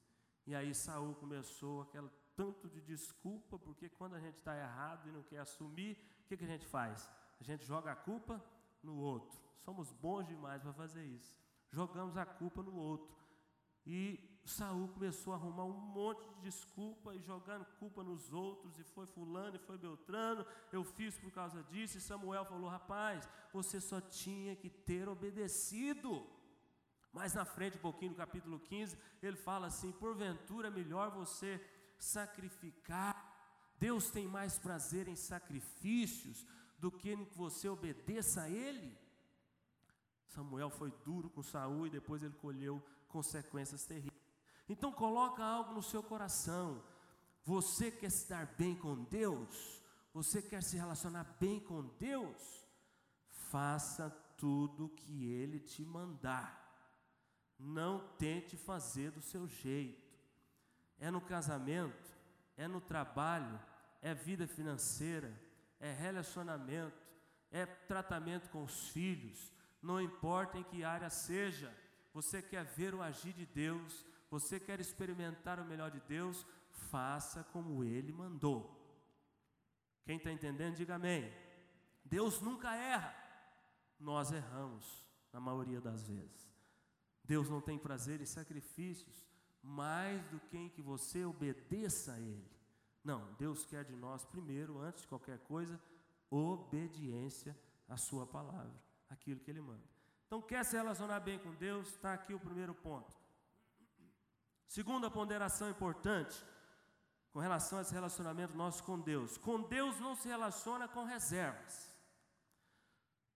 E 0.47 0.55
aí 0.55 0.75
Saul 0.75 1.15
começou 1.15 1.81
aquele 1.81 2.11
tanto 2.37 2.69
de 2.69 2.83
desculpa, 2.83 3.59
porque 3.59 3.89
quando 3.89 4.15
a 4.15 4.21
gente 4.21 4.37
está 4.37 4.55
errado 4.55 5.09
e 5.09 5.11
não 5.11 5.23
quer 5.23 5.39
assumir, 5.39 5.97
o 6.23 6.29
que, 6.29 6.37
que 6.37 6.45
a 6.45 6.47
gente 6.47 6.67
faz? 6.67 7.11
A 7.41 7.45
gente 7.45 7.65
joga 7.65 7.93
a 7.93 7.97
culpa 7.97 8.45
no 8.83 8.95
outro. 8.95 9.41
Somos 9.57 9.91
bons 9.91 10.27
demais 10.27 10.61
para 10.61 10.75
fazer 10.75 11.03
isso. 11.03 11.35
Jogamos 11.71 12.19
a 12.19 12.27
culpa 12.27 12.63
no 12.63 12.77
outro. 12.77 13.17
E 13.87 14.39
Saul 14.45 14.89
começou 14.89 15.33
a 15.33 15.37
arrumar 15.37 15.65
um 15.65 15.81
monte 15.81 16.29
de 16.29 16.43
desculpa 16.43 17.15
e 17.15 17.23
jogando 17.23 17.65
culpa 17.79 18.03
nos 18.03 18.35
outros, 18.35 18.79
e 18.79 18.85
foi 18.85 19.07
fulano 19.07 19.57
e 19.57 19.61
foi 19.61 19.79
Beltrano, 19.79 20.45
eu 20.71 20.85
fiz 20.85 21.17
por 21.17 21.31
causa 21.31 21.63
disso, 21.63 21.97
e 21.97 22.03
Samuel 22.03 22.45
falou: 22.45 22.69
rapaz, 22.69 23.27
você 23.51 23.81
só 23.81 23.99
tinha 23.99 24.55
que 24.55 24.69
ter 24.69 25.09
obedecido. 25.09 26.39
Mais 27.13 27.35
na 27.35 27.45
frente, 27.45 27.77
um 27.77 27.81
pouquinho 27.81 28.13
no 28.13 28.17
capítulo 28.17 28.61
15, 28.61 28.97
ele 29.23 29.37
fala 29.37 29.67
assim: 29.67 29.93
porventura 29.93 30.69
é 30.69 30.71
melhor 30.71 31.11
você 31.11 31.61
sacrificar. 31.99 33.29
Deus 33.79 34.11
tem 34.11 34.29
mais 34.29 34.59
prazer 34.59 35.09
em 35.09 35.17
sacrifícios 35.17 36.47
do 36.79 36.91
que 36.91 37.13
em 37.13 37.25
que 37.25 37.37
você 37.37 37.69
obedeça 37.69 38.43
a 38.43 38.51
Ele. 38.51 38.97
Samuel 40.29 40.71
foi 40.71 40.91
duro 41.05 41.29
com 41.29 41.43
Saul 41.43 41.87
e 41.87 41.91
depois 41.91 42.23
ele 42.23 42.35
colheu 42.35 42.83
consequências 43.09 43.85
terríveis. 43.85 44.21
Então 44.69 44.93
coloca 44.93 45.43
algo 45.43 45.75
no 45.75 45.83
seu 45.83 46.03
coração. 46.03 46.83
Você 47.45 47.91
quer 47.91 48.11
se 48.11 48.29
dar 48.29 48.47
bem 48.57 48.77
com 48.77 49.03
Deus? 49.05 49.83
Você 50.15 50.41
quer 50.41 50.63
se 50.63 50.77
relacionar 50.77 51.25
bem 51.41 51.59
com 51.59 51.83
Deus? 51.99 52.69
Faça 53.51 54.11
tudo 54.37 54.87
o 54.87 54.89
que 54.91 55.33
Ele 55.33 55.59
te 55.59 55.85
mandar. 55.85 56.60
Não 57.61 58.01
tente 58.17 58.57
fazer 58.57 59.11
do 59.11 59.21
seu 59.21 59.47
jeito. 59.47 60.11
É 60.99 61.11
no 61.11 61.21
casamento, 61.21 62.11
é 62.57 62.67
no 62.67 62.81
trabalho, 62.81 63.61
é 64.01 64.15
vida 64.15 64.47
financeira, 64.47 65.33
é 65.79 65.93
relacionamento, 65.93 67.07
é 67.51 67.67
tratamento 67.67 68.49
com 68.51 68.63
os 68.65 68.89
filhos, 68.89 69.53
não 69.83 70.01
importa 70.01 70.59
em 70.59 70.63
que 70.63 70.85
área 70.85 71.11
seja, 71.11 71.75
você 72.13 72.43
quer 72.43 72.65
ver 72.65 72.95
o 72.95 73.03
agir 73.03 73.33
de 73.33 73.47
Deus, 73.47 74.05
você 74.31 74.59
quer 74.59 74.81
experimentar 74.81 75.59
o 75.59 75.65
melhor 75.65 75.91
de 75.91 76.01
Deus, 76.01 76.47
faça 76.71 77.45
como 77.45 77.85
Ele 77.85 78.13
mandou. 78.13 78.79
Quem 80.05 80.17
está 80.17 80.31
entendendo, 80.31 80.77
diga 80.77 80.97
amém. 80.97 81.33
Deus 82.05 82.41
nunca 82.41 82.75
erra, 82.75 83.15
nós 83.99 84.33
erramos 84.33 85.07
na 85.33 85.41
maioria 85.41 85.81
das 85.81 86.07
vezes. 86.07 86.50
Deus 87.33 87.49
não 87.49 87.61
tem 87.61 87.79
prazer 87.79 88.21
em 88.21 88.27
sacrifícios 88.27 89.25
mais 89.63 90.21
do 90.31 90.41
que 90.41 90.57
em 90.59 90.69
que 90.69 90.83
você 90.83 91.25
obedeça 91.25 92.15
a 92.15 92.19
Ele. 92.19 92.51
Não, 93.05 93.21
Deus 93.35 93.65
quer 93.65 93.85
de 93.85 93.95
nós, 93.95 94.25
primeiro, 94.25 94.81
antes 94.81 95.03
de 95.03 95.09
qualquer 95.09 95.39
coisa, 95.39 95.81
obediência 96.29 97.57
à 97.89 97.97
Sua 97.97 98.27
palavra, 98.27 98.75
aquilo 99.09 99.39
que 99.39 99.49
Ele 99.49 99.61
manda. 99.61 99.87
Então, 100.27 100.43
quer 100.43 100.65
se 100.65 100.77
relacionar 100.77 101.21
bem 101.21 101.39
com 101.39 101.55
Deus? 101.55 101.87
Está 101.87 102.15
aqui 102.15 102.35
o 102.35 102.41
primeiro 102.41 102.75
ponto. 102.75 103.17
Segunda 104.67 105.09
ponderação 105.09 105.71
importante 105.71 106.37
com 107.33 107.39
relação 107.39 107.79
a 107.79 107.83
esse 107.83 107.95
relacionamento 107.95 108.57
nosso 108.57 108.83
com 108.83 108.99
Deus. 108.99 109.39
Com 109.39 109.63
Deus 109.63 110.01
não 110.01 110.17
se 110.17 110.27
relaciona 110.27 110.89
com 110.89 111.05
reservas. 111.05 111.97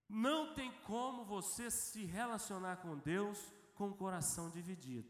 Não 0.09 0.53
tem 0.53 0.69
como 0.81 1.23
você 1.23 1.71
se 1.71 2.03
relacionar 2.03 2.77
com 2.77 2.97
Deus 2.97 3.54
com 3.75 3.89
o 3.89 3.95
coração 3.95 4.49
dividido. 4.49 5.09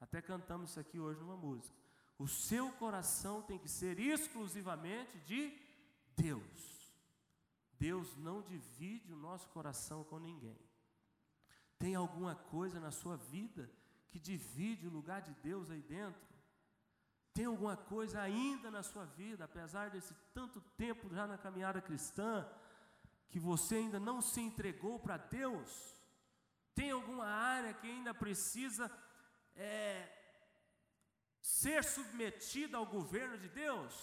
Até 0.00 0.20
cantamos 0.20 0.70
isso 0.70 0.80
aqui 0.80 0.98
hoje 0.98 1.20
numa 1.20 1.36
música. 1.36 1.76
O 2.18 2.26
seu 2.26 2.72
coração 2.72 3.42
tem 3.42 3.58
que 3.58 3.68
ser 3.68 3.98
exclusivamente 3.98 5.18
de 5.20 5.52
Deus. 6.16 6.94
Deus 7.78 8.16
não 8.16 8.40
divide 8.42 9.12
o 9.12 9.16
nosso 9.16 9.48
coração 9.48 10.02
com 10.04 10.18
ninguém. 10.18 10.58
Tem 11.78 11.94
alguma 11.94 12.34
coisa 12.34 12.80
na 12.80 12.90
sua 12.90 13.16
vida 13.16 13.70
que 14.08 14.18
divide 14.18 14.86
o 14.86 14.90
lugar 14.90 15.20
de 15.20 15.34
Deus 15.42 15.70
aí 15.70 15.82
dentro? 15.82 16.26
Tem 17.34 17.44
alguma 17.44 17.76
coisa 17.76 18.22
ainda 18.22 18.70
na 18.70 18.82
sua 18.82 19.04
vida, 19.04 19.44
apesar 19.44 19.90
desse 19.90 20.14
tanto 20.32 20.58
tempo 20.78 21.10
já 21.10 21.26
na 21.26 21.36
caminhada 21.36 21.82
cristã, 21.82 22.48
que 23.28 23.38
você 23.38 23.74
ainda 23.74 24.00
não 24.00 24.22
se 24.22 24.40
entregou 24.40 24.98
para 24.98 25.18
Deus? 25.18 25.95
Tem 26.76 26.90
alguma 26.90 27.24
área 27.24 27.72
que 27.72 27.86
ainda 27.86 28.12
precisa 28.12 28.92
é, 29.56 30.06
ser 31.40 31.82
submetida 31.82 32.76
ao 32.76 32.84
governo 32.84 33.38
de 33.38 33.48
Deus? 33.48 33.94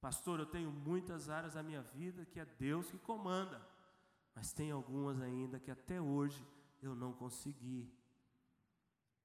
Pastor, 0.00 0.40
eu 0.40 0.46
tenho 0.46 0.72
muitas 0.72 1.28
áreas 1.28 1.52
da 1.52 1.62
minha 1.62 1.82
vida 1.82 2.24
que 2.24 2.40
é 2.40 2.46
Deus 2.46 2.90
que 2.90 2.98
comanda, 2.98 3.60
mas 4.34 4.54
tem 4.54 4.70
algumas 4.70 5.20
ainda 5.20 5.60
que 5.60 5.70
até 5.70 6.00
hoje 6.00 6.42
eu 6.80 6.94
não 6.94 7.12
consegui. 7.12 7.92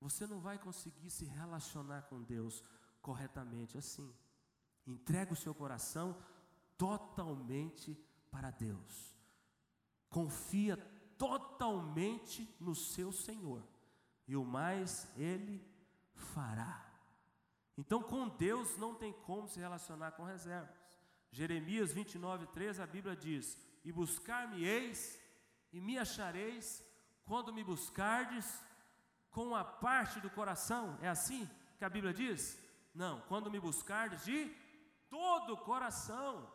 Você 0.02 0.28
não 0.28 0.42
vai 0.42 0.60
conseguir 0.60 1.10
se 1.10 1.24
relacionar 1.24 2.02
com 2.10 2.22
Deus 2.22 2.62
corretamente 3.02 3.78
assim. 3.78 4.14
Entrega 4.86 5.32
o 5.32 5.38
seu 5.38 5.56
coração 5.56 6.22
totalmente 6.78 7.96
para 8.30 8.52
Deus. 8.52 9.16
Confia 10.10 10.76
totalmente 11.24 12.54
no 12.60 12.76
seu 12.76 13.14
Senhor. 13.14 13.64
E 14.28 14.36
o 14.36 14.44
mais 14.44 15.08
Ele 15.16 15.66
fará. 16.14 16.86
Então, 17.78 18.04
com 18.04 18.28
Deus 18.28 18.76
não 18.78 18.94
tem 18.94 19.14
como 19.14 19.48
se 19.48 19.58
relacionar 19.58 20.12
com 20.12 20.24
reservas. 20.26 20.76
Jeremias 21.32 21.94
29, 21.94 22.48
13, 22.48 22.82
a 22.82 22.86
Bíblia 22.86 23.16
diz: 23.16 23.58
E 23.86 23.92
buscar-me-eis, 23.92 25.18
e 25.72 25.80
me 25.80 25.98
achareis, 25.98 26.84
quando 27.24 27.54
me 27.54 27.64
buscardes 27.64 28.62
com 29.32 29.56
a 29.56 29.64
parte 29.64 30.20
do 30.20 30.30
coração. 30.30 30.98
É 31.02 31.08
assim 31.08 31.50
que 31.78 31.86
a 31.86 31.90
Bíblia 31.90 32.14
diz? 32.14 32.60
Não, 32.94 33.22
quando 33.22 33.50
me 33.50 33.62
buscardes 33.62 34.26
de 34.26 34.54
todo 35.10 35.54
o 35.54 35.58
coração, 35.58 36.52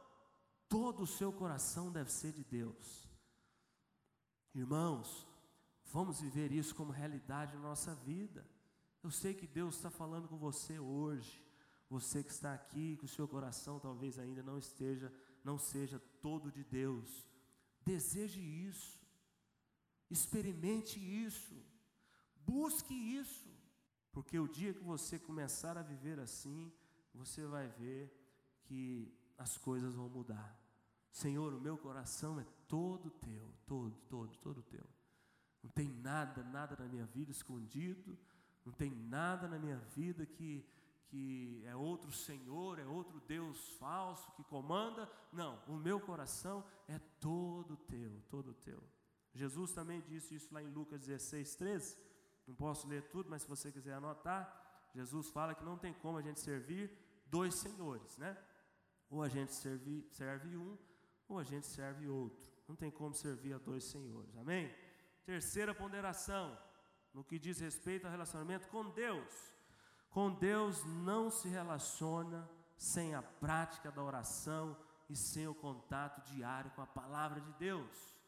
todo 0.69 1.05
o 1.05 1.07
seu 1.07 1.33
coração 1.33 1.91
deve 1.91 2.13
ser 2.13 2.33
de 2.33 2.45
Deus. 2.45 3.08
Irmãos, 4.55 5.27
vamos 5.93 6.21
viver 6.21 6.53
isso 6.53 6.75
como 6.75 6.93
realidade 6.93 7.55
na 7.55 7.63
nossa 7.63 7.95
vida. 7.95 8.47
Eu 9.03 9.11
sei 9.11 9.35
que 9.35 9.47
Deus 9.47 9.77
está 9.77 9.91
falando 9.91 10.29
com 10.29 10.37
você 10.37 10.79
hoje. 10.79 11.45
Você 11.91 12.23
que 12.23 12.31
está 12.31 12.53
aqui, 12.53 12.97
que 12.99 13.07
o 13.07 13.09
seu 13.09 13.27
coração 13.27 13.79
talvez 13.81 14.19
ainda 14.19 14.43
não 14.43 14.59
esteja, 14.59 15.13
não 15.43 15.59
seja 15.59 15.99
todo 16.21 16.53
de 16.53 16.63
Deus. 16.65 17.27
Deseje 17.85 18.41
isso. 18.41 19.01
Experimente 20.11 20.99
isso. 20.99 21.55
Busque 22.49 22.95
isso, 22.95 23.47
porque 24.11 24.39
o 24.39 24.49
dia 24.49 24.73
que 24.73 24.83
você 24.83 25.19
começar 25.19 25.77
a 25.77 25.83
viver 25.83 26.19
assim, 26.19 26.73
você 27.13 27.45
vai 27.45 27.69
ver 27.69 28.11
que 28.65 29.15
as 29.37 29.59
coisas 29.59 29.95
vão 29.95 30.09
mudar. 30.09 30.59
Senhor, 31.11 31.53
o 31.53 31.61
meu 31.61 31.77
coração 31.77 32.41
é 32.41 32.47
todo 32.69 33.11
teu, 33.11 33.53
todo, 33.67 33.97
todo, 34.09 34.37
todo 34.37 34.63
teu. 34.63 34.85
Não 35.63 35.71
tem 35.71 35.89
nada, 35.89 36.45
nada 36.45 36.77
na 36.79 36.87
minha 36.87 37.07
vida 37.07 37.33
escondido, 37.33 38.17
não 38.65 38.73
tem 38.73 38.91
nada 38.91 39.49
na 39.49 39.59
minha 39.59 39.79
vida 39.79 40.25
que, 40.27 40.65
que 41.07 41.63
é 41.65 41.75
outro 41.75 42.13
Senhor, 42.13 42.79
é 42.79 42.87
outro 42.87 43.21
Deus 43.21 43.71
falso 43.79 44.31
que 44.33 44.45
comanda. 44.45 45.11
Não, 45.33 45.59
o 45.67 45.77
meu 45.77 45.99
coração 45.99 46.65
é 46.87 46.99
todo 47.19 47.77
teu, 47.77 48.23
todo 48.29 48.55
teu. 48.55 48.81
Jesus 49.35 49.73
também 49.73 50.01
disse 50.03 50.35
isso 50.35 50.53
lá 50.53 50.63
em 50.63 50.71
Lucas 50.71 51.01
16, 51.01 51.55
13. 51.57 51.99
Não 52.47 52.55
posso 52.55 52.87
ler 52.87 53.03
tudo, 53.09 53.29
mas 53.29 53.43
se 53.43 53.49
você 53.49 53.73
quiser 53.73 53.95
anotar, 53.95 54.91
Jesus 54.95 55.29
fala 55.31 55.55
que 55.55 55.65
não 55.65 55.79
tem 55.79 55.93
como 55.93 56.19
a 56.19 56.23
gente 56.23 56.41
servir 56.41 56.91
dois 57.27 57.55
senhores, 57.55 58.17
né? 58.17 58.37
Ou 59.11 59.23
a 59.23 59.29
gente 59.29 59.53
serve, 59.53 60.07
serve 60.11 60.57
um, 60.57 60.77
ou 61.29 61.39
a 61.39 61.45
gente 61.45 61.67
serve 61.67 62.09
outro. 62.09 62.58
Não 62.69 62.77
tem 62.77 62.91
como 62.91 63.15
servir 63.15 63.55
a 63.55 63.59
dois 63.59 63.85
senhores, 63.85 64.37
amém? 64.37 64.73
Terceira 65.25 65.75
ponderação, 65.75 66.57
no 67.15 67.25
que 67.25 67.39
diz 67.39 67.59
respeito 67.59 68.05
ao 68.05 68.11
relacionamento 68.11 68.69
com 68.69 68.91
Deus. 68.91 69.35
Com 70.11 70.31
Deus 70.31 70.85
não 70.85 71.31
se 71.31 71.49
relaciona 71.49 72.49
sem 72.77 73.15
a 73.15 73.23
prática 73.23 73.91
da 73.91 74.03
oração 74.03 74.77
e 75.09 75.17
sem 75.17 75.49
o 75.49 75.55
contato 75.55 76.21
diário 76.31 76.71
com 76.73 76.83
a 76.83 76.87
palavra 76.87 77.41
de 77.41 77.53
Deus. 77.55 78.19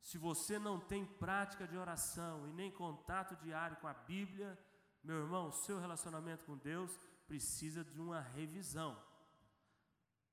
Se 0.00 0.16
você 0.16 0.58
não 0.58 0.80
tem 0.80 1.04
prática 1.04 1.68
de 1.68 1.76
oração 1.76 2.48
e 2.48 2.52
nem 2.52 2.70
contato 2.70 3.36
diário 3.36 3.76
com 3.76 3.86
a 3.86 3.92
Bíblia, 3.92 4.58
meu 5.04 5.16
irmão, 5.16 5.52
seu 5.52 5.78
relacionamento 5.78 6.44
com 6.44 6.56
Deus 6.56 6.98
precisa 7.26 7.84
de 7.84 8.00
uma 8.00 8.20
revisão. 8.20 8.98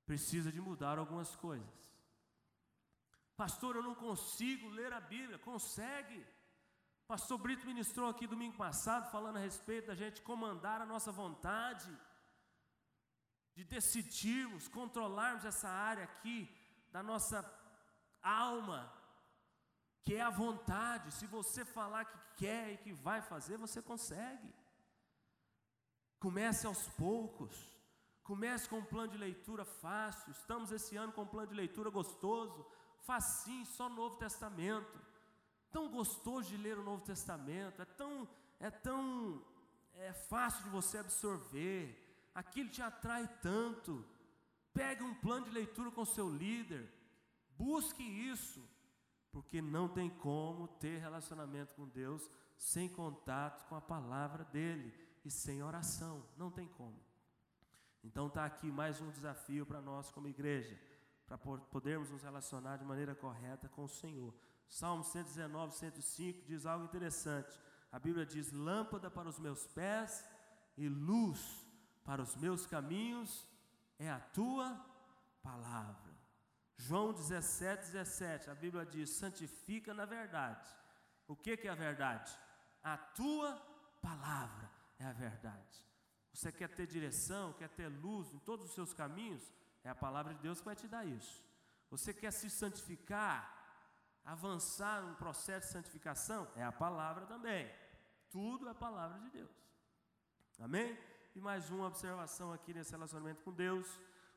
Precisa 0.06 0.50
de 0.50 0.60
mudar 0.60 0.98
algumas 0.98 1.36
coisas. 1.36 1.85
Pastor, 3.36 3.76
eu 3.76 3.82
não 3.82 3.94
consigo 3.94 4.68
ler 4.68 4.92
a 4.92 5.00
Bíblia. 5.00 5.38
Consegue. 5.38 6.26
Pastor 7.06 7.38
Brito 7.38 7.66
ministrou 7.66 8.08
aqui 8.08 8.26
domingo 8.26 8.56
passado 8.56 9.10
falando 9.10 9.36
a 9.36 9.40
respeito 9.40 9.88
da 9.88 9.94
gente 9.94 10.22
comandar 10.22 10.80
a 10.80 10.86
nossa 10.86 11.12
vontade, 11.12 11.90
de 13.54 13.64
decidirmos, 13.64 14.68
controlarmos 14.68 15.44
essa 15.44 15.68
área 15.68 16.04
aqui 16.04 16.50
da 16.90 17.02
nossa 17.02 17.38
alma, 18.22 18.92
que 20.02 20.14
é 20.14 20.22
a 20.22 20.30
vontade. 20.30 21.12
Se 21.12 21.26
você 21.26 21.64
falar 21.64 22.04
que 22.06 22.18
quer 22.36 22.72
e 22.72 22.78
que 22.78 22.92
vai 22.92 23.20
fazer, 23.22 23.56
você 23.56 23.80
consegue. 23.80 24.52
Comece 26.18 26.66
aos 26.66 26.88
poucos. 26.90 27.54
Comece 28.24 28.68
com 28.68 28.78
um 28.78 28.84
plano 28.84 29.12
de 29.12 29.18
leitura 29.18 29.64
fácil. 29.64 30.32
Estamos 30.32 30.72
esse 30.72 30.96
ano 30.96 31.12
com 31.12 31.22
um 31.22 31.32
plano 31.34 31.48
de 31.48 31.54
leitura 31.54 31.90
gostoso, 31.90 32.66
facinho, 33.06 33.64
só 33.64 33.88
Novo 33.88 34.16
Testamento. 34.16 34.98
Tão 35.70 35.88
gostoso 35.90 36.48
de 36.48 36.56
ler 36.56 36.78
o 36.78 36.82
Novo 36.82 37.04
Testamento, 37.04 37.80
é 37.80 37.84
tão 37.84 38.28
é 38.58 38.70
tão 38.70 39.42
é 39.94 40.12
fácil 40.12 40.64
de 40.64 40.70
você 40.70 40.98
absorver. 40.98 41.82
Aquilo 42.34 42.68
te 42.68 42.82
atrai 42.82 43.26
tanto. 43.40 44.04
Pegue 44.72 45.02
um 45.02 45.14
plano 45.14 45.46
de 45.46 45.52
leitura 45.52 45.90
com 45.90 46.04
seu 46.04 46.28
líder. 46.28 46.86
Busque 47.56 48.02
isso 48.02 48.62
porque 49.32 49.60
não 49.60 49.86
tem 49.86 50.08
como 50.08 50.66
ter 50.66 50.98
relacionamento 50.98 51.74
com 51.74 51.86
Deus 51.86 52.26
sem 52.56 52.88
contato 52.88 53.66
com 53.68 53.74
a 53.74 53.80
palavra 53.80 54.44
dele 54.44 54.94
e 55.24 55.30
sem 55.30 55.62
oração, 55.62 56.24
não 56.38 56.50
tem 56.50 56.66
como. 56.66 56.98
Então 58.02 58.28
está 58.28 58.46
aqui 58.46 58.70
mais 58.70 59.00
um 59.00 59.10
desafio 59.10 59.66
para 59.66 59.82
nós 59.82 60.10
como 60.10 60.28
igreja, 60.28 60.78
para 61.26 61.38
podermos 61.38 62.10
nos 62.10 62.22
relacionar 62.22 62.76
de 62.76 62.84
maneira 62.84 63.14
correta 63.14 63.68
com 63.68 63.84
o 63.84 63.88
Senhor. 63.88 64.34
Salmo 64.68 65.02
119, 65.02 65.74
105 65.74 66.46
diz 66.46 66.66
algo 66.66 66.84
interessante. 66.84 67.58
A 67.90 67.98
Bíblia 67.98 68.24
diz: 68.24 68.52
Lâmpada 68.52 69.10
para 69.10 69.28
os 69.28 69.38
meus 69.38 69.66
pés 69.66 70.24
e 70.76 70.88
luz 70.88 71.66
para 72.04 72.22
os 72.22 72.36
meus 72.36 72.66
caminhos 72.66 73.46
é 73.98 74.10
a 74.10 74.20
tua 74.20 74.80
palavra. 75.42 76.14
João 76.76 77.12
17, 77.12 77.92
17, 77.92 78.50
a 78.50 78.54
Bíblia 78.54 78.84
diz: 78.84 79.10
santifica 79.10 79.92
na 79.92 80.04
verdade. 80.04 80.68
O 81.26 81.34
que, 81.34 81.56
que 81.56 81.66
é 81.66 81.70
a 81.70 81.74
verdade? 81.74 82.32
A 82.82 82.96
tua 82.96 83.56
palavra 84.00 84.70
é 84.98 85.06
a 85.06 85.12
verdade. 85.12 85.84
Você 86.32 86.52
quer 86.52 86.68
ter 86.68 86.86
direção, 86.86 87.52
quer 87.54 87.70
ter 87.70 87.88
luz 87.88 88.32
em 88.32 88.38
todos 88.38 88.66
os 88.68 88.74
seus 88.74 88.92
caminhos? 88.92 89.42
É 89.86 89.88
a 89.88 89.94
palavra 89.94 90.34
de 90.34 90.40
Deus 90.40 90.58
que 90.58 90.64
vai 90.64 90.74
te 90.74 90.88
dar 90.88 91.04
isso. 91.06 91.36
Você 91.92 92.12
quer 92.12 92.32
se 92.32 92.50
santificar, 92.50 93.36
avançar 94.24 95.00
no 95.00 95.14
processo 95.14 95.68
de 95.68 95.72
santificação? 95.74 96.48
É 96.56 96.64
a 96.64 96.72
palavra 96.72 97.24
também. 97.24 97.72
Tudo 98.28 98.66
é 98.66 98.72
a 98.72 98.74
palavra 98.74 99.20
de 99.20 99.30
Deus. 99.30 99.56
Amém? 100.58 100.98
E 101.36 101.40
mais 101.40 101.70
uma 101.70 101.86
observação 101.86 102.52
aqui 102.52 102.74
nesse 102.74 102.90
relacionamento 102.90 103.44
com 103.44 103.52
Deus. 103.52 103.86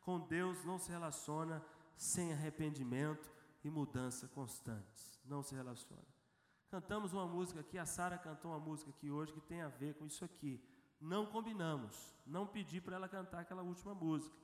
Com 0.02 0.20
Deus 0.20 0.64
não 0.66 0.78
se 0.78 0.92
relaciona 0.92 1.66
sem 1.98 2.32
arrependimento 2.32 3.28
e 3.64 3.72
mudança 3.72 4.28
constantes. 4.28 5.20
Não 5.26 5.42
se 5.42 5.56
relaciona. 5.56 6.14
Cantamos 6.70 7.12
uma 7.12 7.26
música 7.26 7.62
aqui, 7.62 7.80
a 7.80 7.88
Sara 7.88 8.20
cantou 8.20 8.52
uma 8.52 8.60
música 8.60 8.92
aqui 8.92 9.10
hoje 9.10 9.34
que 9.34 9.42
tem 9.42 9.64
a 9.64 9.68
ver 9.68 9.96
com 9.96 10.06
isso 10.06 10.24
aqui. 10.24 10.64
Não 11.02 11.26
combinamos, 11.26 12.14
não 12.24 12.46
pedi 12.46 12.80
para 12.80 12.98
ela 12.98 13.10
cantar 13.10 13.40
aquela 13.40 13.64
última 13.64 13.96
música. 13.96 14.38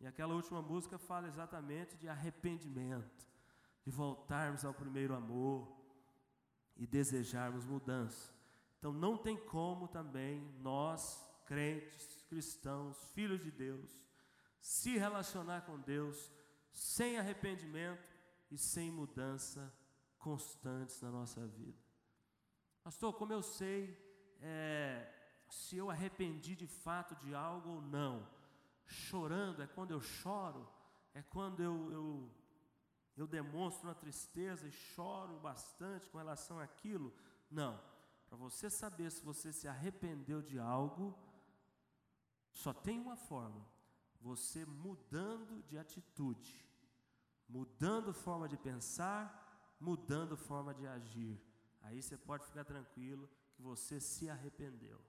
E 0.00 0.06
aquela 0.06 0.34
última 0.34 0.62
música 0.62 0.98
fala 0.98 1.26
exatamente 1.26 1.96
de 1.96 2.08
arrependimento, 2.08 3.26
de 3.84 3.90
voltarmos 3.90 4.64
ao 4.64 4.72
primeiro 4.72 5.14
amor 5.14 5.76
e 6.76 6.86
desejarmos 6.86 7.66
mudança. 7.66 8.32
Então 8.78 8.92
não 8.92 9.16
tem 9.16 9.36
como 9.36 9.88
também 9.88 10.40
nós, 10.60 11.20
crentes, 11.46 12.22
cristãos, 12.28 13.10
filhos 13.12 13.42
de 13.42 13.50
Deus, 13.50 14.00
se 14.60 14.96
relacionar 14.96 15.62
com 15.62 15.78
Deus 15.80 16.30
sem 16.70 17.18
arrependimento 17.18 18.08
e 18.50 18.56
sem 18.56 18.90
mudança 18.90 19.72
constantes 20.18 21.00
na 21.00 21.10
nossa 21.10 21.46
vida. 21.46 21.78
Pastor, 22.82 23.12
como 23.14 23.32
eu 23.32 23.42
sei 23.42 23.96
é, 24.40 25.12
se 25.50 25.76
eu 25.76 25.90
arrependi 25.90 26.54
de 26.54 26.66
fato 26.66 27.16
de 27.16 27.34
algo 27.34 27.70
ou 27.70 27.82
não? 27.82 28.37
Chorando 28.88 29.62
é 29.62 29.66
quando 29.66 29.92
eu 29.92 30.00
choro, 30.00 30.68
é 31.14 31.22
quando 31.22 31.62
eu, 31.62 31.92
eu, 31.92 32.30
eu 33.16 33.26
demonstro 33.26 33.88
uma 33.88 33.94
tristeza 33.94 34.66
e 34.66 34.72
choro 34.72 35.38
bastante 35.38 36.08
com 36.08 36.18
relação 36.18 36.58
àquilo? 36.58 37.12
Não. 37.50 37.80
Para 38.28 38.36
você 38.36 38.68
saber 38.68 39.10
se 39.10 39.22
você 39.22 39.52
se 39.52 39.68
arrependeu 39.68 40.42
de 40.42 40.58
algo, 40.58 41.16
só 42.52 42.72
tem 42.72 42.98
uma 42.98 43.16
forma: 43.16 43.64
você 44.20 44.64
mudando 44.66 45.62
de 45.68 45.78
atitude 45.78 46.68
mudando 47.48 48.12
forma 48.12 48.48
de 48.48 48.56
pensar, 48.56 49.74
mudando 49.80 50.36
forma 50.36 50.74
de 50.74 50.86
agir. 50.86 51.40
Aí 51.80 52.02
você 52.02 52.16
pode 52.16 52.44
ficar 52.44 52.64
tranquilo 52.64 53.28
que 53.54 53.62
você 53.62 53.98
se 53.98 54.28
arrependeu. 54.28 55.00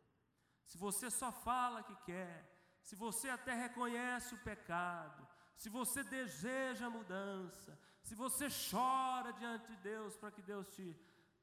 Se 0.65 0.77
você 0.77 1.09
só 1.09 1.31
fala 1.31 1.83
que 1.83 1.95
quer, 2.05 2.58
se 2.83 2.95
você 2.95 3.29
até 3.29 3.53
reconhece 3.53 4.33
o 4.33 4.39
pecado, 4.39 5.27
se 5.55 5.69
você 5.69 6.03
deseja 6.03 6.89
mudança, 6.89 7.77
se 8.01 8.15
você 8.15 8.47
chora 8.71 9.33
diante 9.33 9.67
de 9.67 9.75
Deus 9.77 10.15
para 10.15 10.31
que 10.31 10.41
Deus 10.41 10.67
te, 10.69 10.97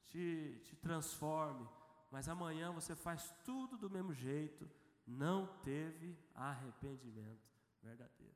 te, 0.06 0.60
te 0.64 0.76
transforme, 0.76 1.68
mas 2.10 2.28
amanhã 2.28 2.72
você 2.72 2.96
faz 2.96 3.34
tudo 3.44 3.76
do 3.76 3.90
mesmo 3.90 4.14
jeito, 4.14 4.68
não 5.06 5.46
teve 5.62 6.18
arrependimento 6.34 7.46
verdadeiro. 7.82 8.34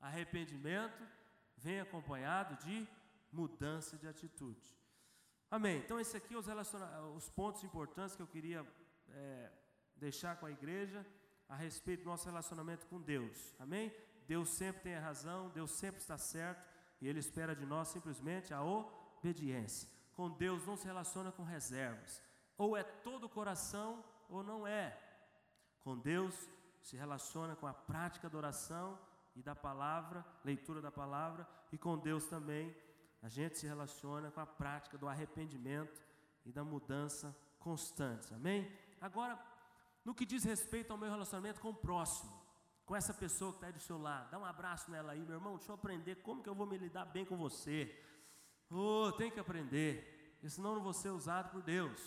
Arrependimento 0.00 1.06
vem 1.56 1.80
acompanhado 1.80 2.56
de 2.64 2.88
mudança 3.30 3.96
de 3.96 4.08
atitude. 4.08 4.76
Amém. 5.50 5.78
Então, 5.78 6.00
esses 6.00 6.14
aqui 6.14 6.34
os, 6.34 6.46
os 7.14 7.28
pontos 7.28 7.62
importantes 7.62 8.16
que 8.16 8.22
eu 8.22 8.26
queria 8.26 8.66
é, 9.08 9.52
deixar 9.96 10.36
com 10.36 10.46
a 10.46 10.50
igreja 10.50 11.06
a 11.50 11.56
respeito 11.56 12.04
do 12.04 12.10
nosso 12.10 12.26
relacionamento 12.26 12.86
com 12.86 13.00
Deus. 13.00 13.54
Amém? 13.58 13.92
Deus 14.26 14.48
sempre 14.50 14.82
tem 14.82 14.94
a 14.94 15.00
razão, 15.00 15.50
Deus 15.50 15.72
sempre 15.72 16.00
está 16.00 16.16
certo 16.16 16.64
e 17.00 17.08
Ele 17.08 17.18
espera 17.18 17.54
de 17.54 17.66
nós 17.66 17.88
simplesmente 17.88 18.54
a 18.54 18.62
obediência. 18.62 19.88
Com 20.14 20.30
Deus 20.30 20.64
não 20.64 20.76
se 20.76 20.86
relaciona 20.86 21.32
com 21.32 21.42
reservas. 21.42 22.22
Ou 22.56 22.76
é 22.76 22.84
todo 22.84 23.24
o 23.24 23.28
coração 23.28 24.04
ou 24.28 24.44
não 24.44 24.64
é. 24.64 24.96
Com 25.80 25.98
Deus 25.98 26.48
se 26.80 26.96
relaciona 26.96 27.56
com 27.56 27.66
a 27.66 27.74
prática 27.74 28.30
da 28.30 28.38
oração 28.38 28.96
e 29.34 29.42
da 29.42 29.54
palavra, 29.54 30.24
leitura 30.44 30.80
da 30.80 30.92
palavra, 30.92 31.48
e 31.72 31.78
com 31.78 31.98
Deus 31.98 32.26
também, 32.26 32.74
a 33.22 33.28
gente 33.28 33.58
se 33.58 33.66
relaciona 33.66 34.30
com 34.30 34.40
a 34.40 34.46
prática 34.46 34.96
do 34.96 35.08
arrependimento 35.08 36.00
e 36.44 36.52
da 36.52 36.62
mudança 36.62 37.36
constante. 37.58 38.32
Amém? 38.32 38.70
Agora, 39.00 39.38
no 40.04 40.14
que 40.14 40.26
diz 40.26 40.44
respeito 40.44 40.92
ao 40.92 40.98
meu 40.98 41.10
relacionamento 41.10 41.60
com 41.60 41.70
o 41.70 41.74
próximo, 41.74 42.32
com 42.86 42.96
essa 42.96 43.14
pessoa 43.14 43.52
que 43.52 43.58
está 43.58 43.66
aí 43.68 43.72
do 43.72 43.80
seu 43.80 43.98
lado, 43.98 44.30
dá 44.30 44.38
um 44.38 44.44
abraço 44.44 44.90
nela 44.90 45.12
aí, 45.12 45.20
meu 45.20 45.36
irmão, 45.36 45.56
deixa 45.56 45.70
eu 45.70 45.76
aprender 45.76 46.16
como 46.16 46.42
que 46.42 46.48
eu 46.48 46.54
vou 46.54 46.66
me 46.66 46.76
lidar 46.76 47.04
bem 47.04 47.24
com 47.24 47.36
você. 47.36 47.94
Oh, 48.70 49.12
tem 49.12 49.30
que 49.30 49.40
aprender, 49.40 50.38
senão 50.48 50.74
não 50.74 50.82
vou 50.82 50.92
ser 50.92 51.10
usado 51.10 51.50
por 51.50 51.62
Deus. 51.62 52.00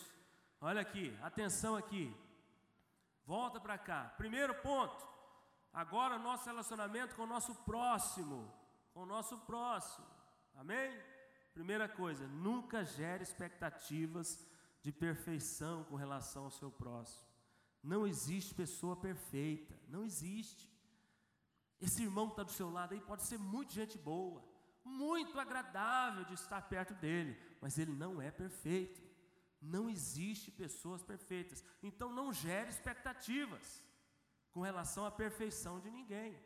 Olha 0.60 0.82
aqui, 0.82 1.18
atenção 1.22 1.76
aqui. 1.76 2.16
Volta 3.26 3.60
para 3.60 3.78
cá. 3.78 4.14
Primeiro 4.18 4.54
ponto, 4.56 5.14
Agora, 5.74 6.20
nosso 6.20 6.46
relacionamento 6.46 7.16
com 7.16 7.24
o 7.24 7.28
nosso 7.28 7.56
próximo, 7.56 8.48
com 8.94 9.02
o 9.02 9.06
nosso 9.08 9.40
próximo, 9.40 10.06
amém? 10.56 10.96
Primeira 11.52 11.90
coisa, 11.90 12.28
nunca 12.28 12.86
gere 12.86 13.24
expectativas 13.24 14.48
de 14.84 14.92
perfeição 14.92 15.84
com 15.86 15.96
relação 15.96 16.44
ao 16.44 16.52
seu 16.52 16.70
próximo. 16.70 17.26
Não 17.84 18.08
existe 18.08 18.56
pessoa 18.56 18.96
perfeita, 18.96 19.78
não 19.90 20.06
existe. 20.06 20.72
Esse 21.82 22.04
irmão 22.04 22.28
que 22.28 22.34
está 22.34 22.44
do 22.44 22.52
seu 22.52 22.70
lado 22.70 22.94
aí 22.94 23.02
pode 23.02 23.24
ser 23.24 23.38
muito 23.38 23.74
gente 23.74 23.98
boa, 23.98 24.42
muito 24.86 25.38
agradável 25.38 26.24
de 26.24 26.34
estar 26.34 26.62
perto 26.62 26.94
dele, 26.94 27.38
mas 27.60 27.78
ele 27.78 27.92
não 27.92 28.22
é 28.22 28.32
perfeito. 28.32 29.02
Não 29.62 29.90
existe 29.90 30.50
pessoas 30.50 31.04
perfeitas. 31.04 31.64
Então 31.82 32.12
não 32.12 32.32
gere 32.32 32.70
expectativas 32.70 33.84
com 34.52 34.62
relação 34.62 35.06
à 35.06 35.12
perfeição 35.12 35.80
de 35.80 35.90
ninguém. 35.92 36.38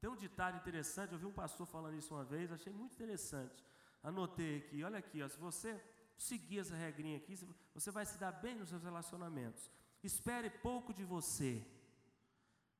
Tem 0.00 0.10
um 0.10 0.16
ditado 0.16 0.58
interessante, 0.58 1.12
eu 1.12 1.18
vi 1.18 1.26
um 1.26 1.32
pastor 1.32 1.66
falando 1.66 1.96
isso 1.96 2.14
uma 2.14 2.24
vez, 2.24 2.52
achei 2.52 2.72
muito 2.72 2.92
interessante. 2.92 3.64
Anotei 4.02 4.58
aqui, 4.58 4.84
olha 4.84 4.98
aqui, 4.98 5.22
ó, 5.22 5.28
se 5.28 5.38
você 5.38 5.82
seguir 6.18 6.58
essa 6.58 6.74
regrinha 6.74 7.16
aqui, 7.16 7.34
você 7.72 7.90
vai 7.90 8.04
se 8.04 8.18
dar 8.18 8.32
bem 8.32 8.54
nos 8.54 8.68
seus 8.68 8.82
relacionamentos. 8.82 9.70
Espere 10.02 10.50
pouco 10.50 10.92
de 10.94 11.04
você, 11.04 11.66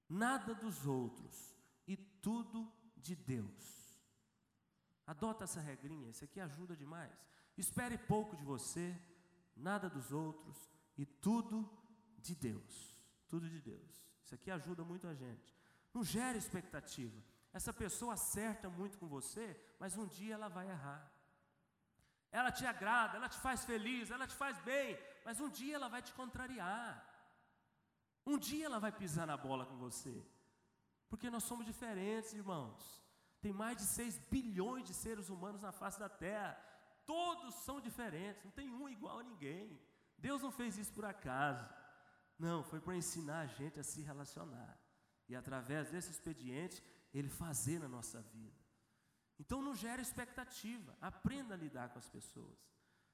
nada 0.09 0.55
dos 0.55 0.87
outros 0.87 1.57
e 1.87 1.97
tudo 1.97 2.71
de 2.97 3.15
Deus. 3.15 4.01
Adota 5.07 5.45
essa 5.45 5.61
regrinha, 5.61 6.11
isso 6.11 6.25
aqui 6.25 6.41
ajuda 6.41 6.77
demais. 6.77 7.13
Espere 7.57 7.97
pouco 7.97 8.37
de 8.37 8.45
você, 8.45 8.97
nada 9.57 9.89
dos 9.89 10.13
outros 10.13 10.71
e 10.97 11.05
tudo 11.07 11.69
de 12.19 12.35
Deus 12.35 12.97
tudo 13.29 13.49
de 13.49 13.61
Deus. 13.61 14.05
Isso 14.25 14.35
aqui 14.35 14.51
ajuda 14.51 14.85
muito 14.85 15.07
a 15.07 15.15
gente. 15.15 15.55
Não 15.93 16.05
gera 16.05 16.39
expectativa. 16.39 17.23
Essa 17.53 17.73
pessoa 17.73 18.15
acerta 18.15 18.69
muito 18.69 18.99
com 18.99 19.07
você, 19.07 19.59
mas 19.79 19.97
um 19.97 20.07
dia 20.07 20.35
ela 20.35 20.49
vai 20.49 20.69
errar. 20.69 21.11
Ela 22.31 22.51
te 22.53 22.67
agrada, 22.67 23.17
ela 23.17 23.29
te 23.29 23.39
faz 23.39 23.65
feliz, 23.65 24.11
ela 24.11 24.27
te 24.27 24.35
faz 24.35 24.59
bem, 24.61 24.99
mas 25.27 25.41
um 25.41 25.49
dia 25.49 25.75
ela 25.75 25.89
vai 25.89 26.01
te 26.01 26.13
contrariar. 26.15 27.05
Um 28.25 28.39
dia 28.39 28.67
ela 28.67 28.79
vai 28.79 28.93
pisar 28.93 29.27
na 29.27 29.37
bola 29.37 29.67
com 29.67 29.77
você. 29.77 30.25
Porque 31.09 31.29
nós 31.29 31.43
somos 31.43 31.67
diferentes, 31.67 32.33
irmãos. 32.33 32.81
Tem 33.41 33.53
mais 33.53 33.77
de 33.77 33.83
6 33.87 34.19
bilhões 34.31 34.85
de 34.85 34.95
seres 34.95 35.29
humanos 35.29 35.63
na 35.63 35.73
face 35.73 35.99
da 35.99 36.09
terra. 36.09 36.55
Todos 37.05 37.57
são 37.57 37.81
diferentes, 37.81 38.45
não 38.45 38.53
tem 38.53 38.71
um 38.71 38.89
igual 38.89 39.19
a 39.19 39.25
ninguém. 39.25 39.81
Deus 40.17 40.43
não 40.43 40.53
fez 40.53 40.79
isso 40.79 40.93
por 40.93 41.05
acaso. 41.05 41.69
Não, 42.39 42.63
foi 42.63 42.81
para 42.81 42.97
ensinar 42.97 43.41
a 43.41 43.47
gente 43.47 43.81
a 43.81 43.85
se 43.85 44.03
relacionar. 44.03 44.79
E 45.29 45.35
através 45.35 45.91
desse 45.91 46.13
expediente, 46.13 46.81
ele 47.13 47.29
fazer 47.29 47.81
na 47.81 47.89
nossa 47.89 48.21
vida. 48.23 48.61
Então 49.41 49.61
não 49.61 49.75
gera 49.75 50.01
expectativa. 50.01 50.97
Aprenda 51.01 51.55
a 51.55 51.59
lidar 51.59 51.89
com 51.89 51.99
as 51.99 52.09
pessoas, 52.09 52.57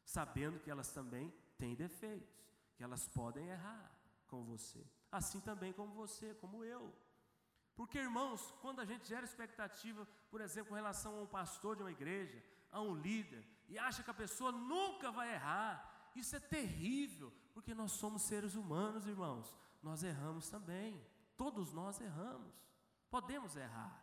sabendo 0.04 0.60
que 0.60 0.70
elas 0.70 0.92
também 0.92 1.32
têm 1.59 1.74
defeitos, 1.74 2.34
que 2.76 2.82
elas 2.82 3.09
podem 3.09 3.48
errar 3.48 3.90
com 4.26 4.44
você. 4.44 4.84
Assim 5.11 5.40
também 5.40 5.72
como 5.72 5.92
você, 5.94 6.34
como 6.34 6.64
eu. 6.64 6.92
Porque, 7.74 7.98
irmãos, 7.98 8.53
quando 8.61 8.80
a 8.80 8.84
gente 8.84 9.09
gera 9.09 9.24
expectativa, 9.24 10.07
por 10.30 10.40
exemplo, 10.40 10.70
com 10.70 10.74
relação 10.74 11.18
a 11.18 11.22
um 11.22 11.26
pastor 11.26 11.76
de 11.76 11.82
uma 11.82 11.90
igreja, 11.90 12.42
a 12.70 12.80
um 12.80 12.94
líder, 12.94 13.44
e 13.68 13.78
acha 13.78 14.03
que 14.03 14.11
a 14.11 14.14
pessoa 14.14 14.53
nunca 14.53 15.11
vai 15.11 15.32
errar, 15.32 16.11
isso 16.14 16.36
é 16.36 16.40
terrível, 16.40 17.32
porque 17.55 17.74
nós 17.74 17.92
somos 17.92 18.22
seres 18.22 18.55
humanos, 18.55 19.07
irmãos. 19.07 19.57
Nós 19.82 20.03
erramos 20.03 20.48
também. 20.48 21.05
Todos 21.36 21.72
nós 21.72 22.00
erramos. 22.00 22.55
Podemos 23.11 23.57
errar. 23.57 24.01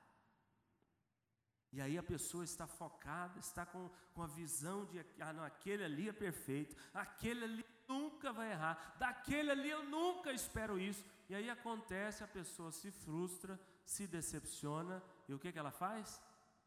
E 1.71 1.79
aí 1.79 1.97
a 1.97 2.03
pessoa 2.03 2.43
está 2.43 2.65
focada, 2.65 3.39
está 3.39 3.65
com, 3.65 3.89
com 4.13 4.23
a 4.23 4.27
visão 4.27 4.85
de 4.85 4.99
ah, 5.19 5.33
não, 5.33 5.43
aquele 5.43 5.83
ali 5.83 6.09
é 6.09 6.13
perfeito, 6.13 6.75
aquele 6.93 7.43
ali 7.43 7.65
nunca 7.87 8.33
vai 8.33 8.51
errar, 8.51 8.95
daquele 8.97 9.51
ali 9.51 9.69
eu 9.69 9.83
nunca 9.83 10.31
espero 10.31 10.79
isso. 10.79 11.05
E 11.29 11.35
aí 11.35 11.47
acontece, 11.49 12.23
a 12.23 12.27
pessoa 12.27 12.71
se 12.71 12.89
frustra, 12.89 13.59
se 13.85 14.07
decepciona, 14.07 15.01
e 15.27 15.33
o 15.33 15.39
que, 15.39 15.51
que 15.51 15.59
ela 15.59 15.71
faz? 15.71 16.21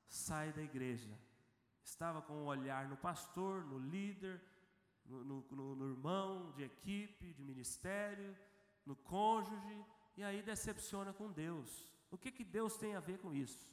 Sai 0.09 0.53
da 0.53 0.62
igreja. 0.62 1.11
Estava 1.82 2.22
com 2.22 2.34
o 2.34 2.42
um 2.44 2.46
olhar 2.46 2.88
no 2.88 2.96
pastor, 2.96 3.64
no 3.64 3.78
líder, 3.78 4.40
no, 5.05 5.24
no, 5.24 5.46
no, 5.50 5.74
no 5.74 5.90
irmão 5.90 6.53
de 6.53 6.62
equipe, 6.62 7.32
de 7.32 7.42
ministério, 7.42 8.36
no 8.86 8.94
cônjuge, 8.94 9.84
e 10.16 10.22
aí 10.22 10.42
decepciona 10.42 11.12
com 11.12 11.30
Deus. 11.30 11.88
O 12.09 12.16
que, 12.16 12.30
que 12.30 12.44
Deus 12.44 12.76
tem 12.76 12.94
a 12.94 13.00
ver 13.00 13.18
com 13.18 13.34
isso? 13.34 13.72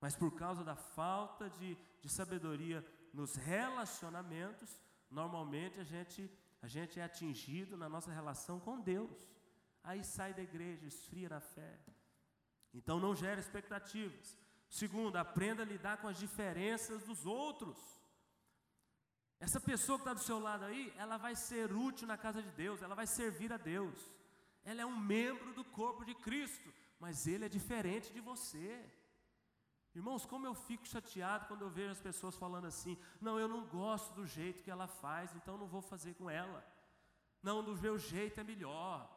Mas 0.00 0.14
por 0.14 0.34
causa 0.34 0.62
da 0.62 0.76
falta 0.76 1.48
de, 1.50 1.76
de 2.00 2.08
sabedoria 2.08 2.84
nos 3.12 3.34
relacionamentos, 3.34 4.80
normalmente 5.10 5.80
a 5.80 5.84
gente, 5.84 6.30
a 6.60 6.68
gente 6.68 7.00
é 7.00 7.04
atingido 7.04 7.76
na 7.76 7.88
nossa 7.88 8.12
relação 8.12 8.60
com 8.60 8.80
Deus. 8.80 9.16
Aí 9.82 10.02
sai 10.04 10.34
da 10.34 10.42
igreja, 10.42 10.86
esfria 10.86 11.28
na 11.28 11.40
fé. 11.40 11.78
Então 12.74 13.00
não 13.00 13.14
gera 13.14 13.40
expectativas. 13.40 14.36
Segundo, 14.68 15.16
aprenda 15.16 15.62
a 15.62 15.66
lidar 15.66 15.98
com 15.98 16.08
as 16.08 16.18
diferenças 16.18 17.04
dos 17.04 17.24
outros. 17.24 17.78
Essa 19.38 19.60
pessoa 19.60 19.98
que 19.98 20.02
está 20.02 20.14
do 20.14 20.20
seu 20.20 20.38
lado 20.38 20.64
aí, 20.64 20.92
ela 20.96 21.16
vai 21.16 21.34
ser 21.34 21.72
útil 21.72 22.06
na 22.06 22.16
casa 22.16 22.42
de 22.42 22.50
Deus, 22.50 22.82
ela 22.82 22.94
vai 22.94 23.06
servir 23.06 23.52
a 23.52 23.56
Deus. 23.56 23.98
Ela 24.64 24.82
é 24.82 24.86
um 24.86 24.98
membro 24.98 25.52
do 25.54 25.64
corpo 25.64 26.04
de 26.04 26.14
Cristo, 26.14 26.72
mas 26.98 27.26
ele 27.26 27.44
é 27.44 27.48
diferente 27.48 28.12
de 28.12 28.20
você. 28.20 28.84
Irmãos, 29.96 30.26
como 30.26 30.46
eu 30.46 30.54
fico 30.54 30.86
chateado 30.86 31.46
quando 31.46 31.62
eu 31.62 31.70
vejo 31.70 31.92
as 31.92 32.00
pessoas 32.02 32.36
falando 32.36 32.66
assim: 32.66 32.98
não, 33.18 33.40
eu 33.40 33.48
não 33.48 33.66
gosto 33.66 34.12
do 34.12 34.26
jeito 34.26 34.62
que 34.62 34.70
ela 34.70 34.86
faz, 34.86 35.34
então 35.34 35.56
não 35.56 35.66
vou 35.66 35.80
fazer 35.80 36.12
com 36.14 36.28
ela. 36.28 36.62
Não, 37.42 37.64
do 37.64 37.74
meu 37.80 37.96
jeito 37.98 38.38
é 38.38 38.44
melhor. 38.44 39.10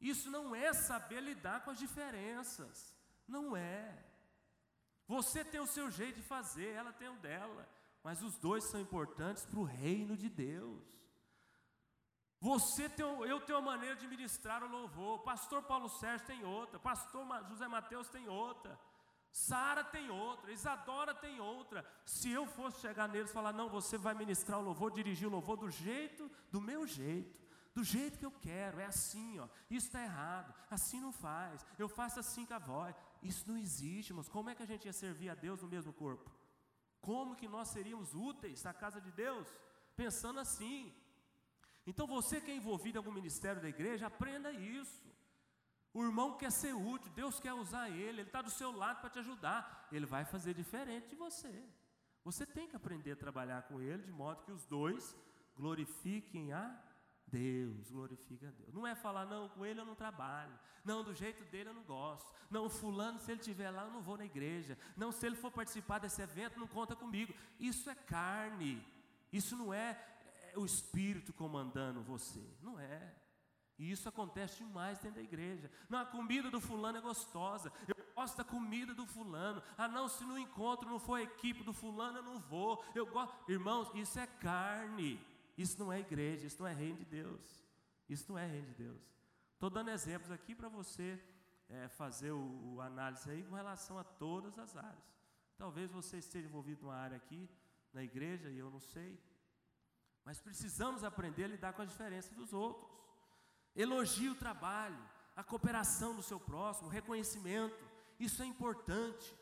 Isso 0.00 0.28
não 0.28 0.56
é 0.56 0.72
saber 0.72 1.20
lidar 1.20 1.62
com 1.62 1.70
as 1.70 1.78
diferenças. 1.78 2.92
Não 3.28 3.56
é. 3.56 4.04
Você 5.06 5.44
tem 5.44 5.60
o 5.60 5.68
seu 5.68 5.88
jeito 5.88 6.16
de 6.16 6.26
fazer, 6.26 6.70
ela 6.70 6.92
tem 6.92 7.08
o 7.08 7.20
dela. 7.20 7.68
Mas 8.02 8.20
os 8.24 8.36
dois 8.40 8.68
são 8.72 8.80
importantes 8.80 9.46
para 9.46 9.60
o 9.60 9.62
reino 9.62 10.16
de 10.16 10.28
Deus. 10.28 10.84
Você 12.40 12.88
tem, 12.88 13.06
eu 13.06 13.40
tenho 13.42 13.60
uma 13.60 13.70
maneira 13.70 13.94
de 13.94 14.08
ministrar 14.08 14.64
o 14.64 14.68
louvor. 14.68 15.20
Pastor 15.20 15.62
Paulo 15.62 15.88
Sérgio 16.00 16.26
tem 16.26 16.44
outra. 16.44 16.80
Pastor 16.80 17.24
José 17.50 17.68
Mateus 17.68 18.08
tem 18.08 18.28
outra. 18.28 18.76
Sara 19.32 19.82
tem 19.82 20.10
outra, 20.10 20.52
Isadora 20.52 21.14
tem 21.14 21.40
outra. 21.40 21.84
Se 22.04 22.30
eu 22.30 22.46
fosse 22.46 22.80
chegar 22.80 23.08
neles 23.08 23.30
e 23.30 23.32
falar, 23.32 23.52
não, 23.52 23.68
você 23.68 23.96
vai 23.96 24.14
ministrar 24.14 24.58
o 24.58 24.62
louvor, 24.62 24.90
dirigir 24.90 25.26
o 25.26 25.30
louvor 25.30 25.56
do 25.56 25.70
jeito, 25.70 26.30
do 26.50 26.60
meu 26.60 26.86
jeito, 26.86 27.40
do 27.74 27.82
jeito 27.82 28.18
que 28.18 28.26
eu 28.26 28.30
quero, 28.30 28.78
é 28.78 28.84
assim, 28.84 29.38
ó. 29.38 29.48
Isso 29.70 29.86
está 29.86 30.02
errado, 30.02 30.54
assim 30.70 31.00
não 31.00 31.10
faz. 31.10 31.64
Eu 31.78 31.88
faço 31.88 32.20
assim 32.20 32.44
com 32.44 32.52
a 32.52 32.58
voz. 32.58 32.94
Isso 33.22 33.48
não 33.48 33.56
existe, 33.56 34.12
mas 34.12 34.28
como 34.28 34.50
é 34.50 34.54
que 34.54 34.62
a 34.62 34.66
gente 34.66 34.84
ia 34.84 34.92
servir 34.92 35.30
a 35.30 35.34
Deus 35.34 35.62
no 35.62 35.68
mesmo 35.68 35.94
corpo? 35.94 36.30
Como 37.00 37.34
que 37.34 37.48
nós 37.48 37.68
seríamos 37.68 38.14
úteis 38.14 38.62
na 38.62 38.74
casa 38.74 39.00
de 39.00 39.10
Deus? 39.10 39.48
Pensando 39.96 40.40
assim. 40.40 40.94
Então 41.86 42.06
você 42.06 42.38
que 42.38 42.50
é 42.50 42.54
envolvido 42.54 42.98
em 42.98 43.00
algum 43.00 43.12
ministério 43.12 43.62
da 43.62 43.68
igreja, 43.68 44.06
aprenda 44.08 44.52
isso. 44.52 45.10
O 45.94 46.02
irmão 46.02 46.38
quer 46.38 46.50
ser 46.50 46.74
útil, 46.74 47.12
Deus 47.12 47.38
quer 47.38 47.52
usar 47.52 47.90
ele, 47.90 48.20
ele 48.20 48.22
está 48.22 48.40
do 48.40 48.50
seu 48.50 48.72
lado 48.72 49.00
para 49.00 49.10
te 49.10 49.18
ajudar. 49.18 49.88
Ele 49.92 50.06
vai 50.06 50.24
fazer 50.24 50.54
diferente 50.54 51.08
de 51.08 51.16
você. 51.16 51.64
Você 52.24 52.46
tem 52.46 52.68
que 52.68 52.76
aprender 52.76 53.12
a 53.12 53.16
trabalhar 53.16 53.62
com 53.62 53.80
ele 53.80 54.02
de 54.02 54.12
modo 54.12 54.42
que 54.42 54.52
os 54.52 54.64
dois 54.64 55.16
glorifiquem 55.56 56.52
a 56.52 56.80
Deus, 57.26 57.90
glorifiquem 57.90 58.48
a 58.48 58.52
Deus. 58.52 58.72
Não 58.72 58.86
é 58.86 58.94
falar, 58.94 59.26
não, 59.26 59.48
com 59.48 59.66
ele 59.66 59.80
eu 59.80 59.84
não 59.84 59.94
trabalho. 59.94 60.58
Não, 60.84 61.02
do 61.02 61.14
jeito 61.14 61.44
dele 61.44 61.70
eu 61.70 61.74
não 61.74 61.84
gosto. 61.84 62.30
Não, 62.50 62.68
fulano, 62.68 63.18
se 63.18 63.30
ele 63.30 63.40
estiver 63.40 63.70
lá, 63.70 63.84
eu 63.84 63.90
não 63.90 64.02
vou 64.02 64.16
na 64.16 64.24
igreja. 64.24 64.78
Não, 64.96 65.12
se 65.12 65.26
ele 65.26 65.36
for 65.36 65.50
participar 65.50 65.98
desse 65.98 66.20
evento, 66.20 66.58
não 66.58 66.66
conta 66.66 66.96
comigo. 66.96 67.34
Isso 67.58 67.88
é 67.88 67.94
carne. 67.94 68.84
Isso 69.32 69.56
não 69.56 69.72
é, 69.72 69.98
é 70.52 70.58
o 70.58 70.64
Espírito 70.64 71.32
comandando 71.32 72.02
você. 72.02 72.44
Não 72.60 72.78
é. 72.78 73.14
E 73.82 73.90
isso 73.90 74.08
acontece 74.08 74.58
demais 74.58 75.00
dentro 75.00 75.16
da 75.16 75.24
igreja. 75.24 75.68
Não, 75.88 75.98
a 75.98 76.06
comida 76.06 76.48
do 76.48 76.60
fulano 76.60 76.98
é 76.98 77.00
gostosa. 77.00 77.72
Eu 77.88 77.96
gosto 78.14 78.36
da 78.36 78.44
comida 78.44 78.94
do 78.94 79.04
fulano. 79.04 79.60
Ah, 79.76 79.88
não, 79.88 80.08
se 80.08 80.22
no 80.22 80.38
encontro 80.38 80.88
não 80.88 81.00
for 81.00 81.16
a 81.16 81.22
equipe 81.22 81.64
do 81.64 81.72
fulano, 81.72 82.18
eu 82.18 82.22
não 82.22 82.38
vou. 82.38 82.80
Eu 82.94 83.04
gosto. 83.06 83.34
Irmãos, 83.50 83.90
isso 83.92 84.20
é 84.20 84.26
carne. 84.28 85.20
Isso 85.58 85.76
não 85.80 85.92
é 85.92 85.98
igreja, 85.98 86.46
isso 86.46 86.62
não 86.62 86.68
é 86.68 86.72
reino 86.72 86.98
de 86.98 87.06
Deus. 87.06 87.66
Isso 88.08 88.30
não 88.30 88.38
é 88.38 88.46
reino 88.46 88.68
de 88.68 88.84
Deus. 88.84 89.02
Estou 89.54 89.68
dando 89.68 89.90
exemplos 89.90 90.30
aqui 90.30 90.54
para 90.54 90.68
você 90.68 91.20
é, 91.68 91.88
fazer 91.88 92.30
o, 92.30 92.74
o 92.74 92.80
análise 92.80 93.28
aí 93.28 93.42
com 93.42 93.56
relação 93.56 93.98
a 93.98 94.04
todas 94.04 94.56
as 94.60 94.76
áreas. 94.76 95.12
Talvez 95.58 95.90
você 95.90 96.18
esteja 96.18 96.46
envolvido 96.46 96.82
numa 96.82 96.94
área 96.94 97.16
aqui, 97.16 97.50
na 97.92 98.04
igreja, 98.04 98.48
e 98.48 98.60
eu 98.60 98.70
não 98.70 98.78
sei. 98.78 99.20
Mas 100.24 100.40
precisamos 100.40 101.02
aprender 101.02 101.46
a 101.46 101.48
lidar 101.48 101.72
com 101.72 101.82
as 101.82 101.88
diferenças 101.88 102.32
dos 102.36 102.52
outros. 102.52 103.01
Elogie 103.74 104.28
o 104.28 104.34
trabalho, 104.34 104.98
a 105.34 105.42
cooperação 105.42 106.14
do 106.14 106.22
seu 106.22 106.38
próximo, 106.38 106.88
o 106.88 106.90
reconhecimento. 106.90 107.84
Isso 108.18 108.42
é 108.42 108.46
importante. 108.46 109.34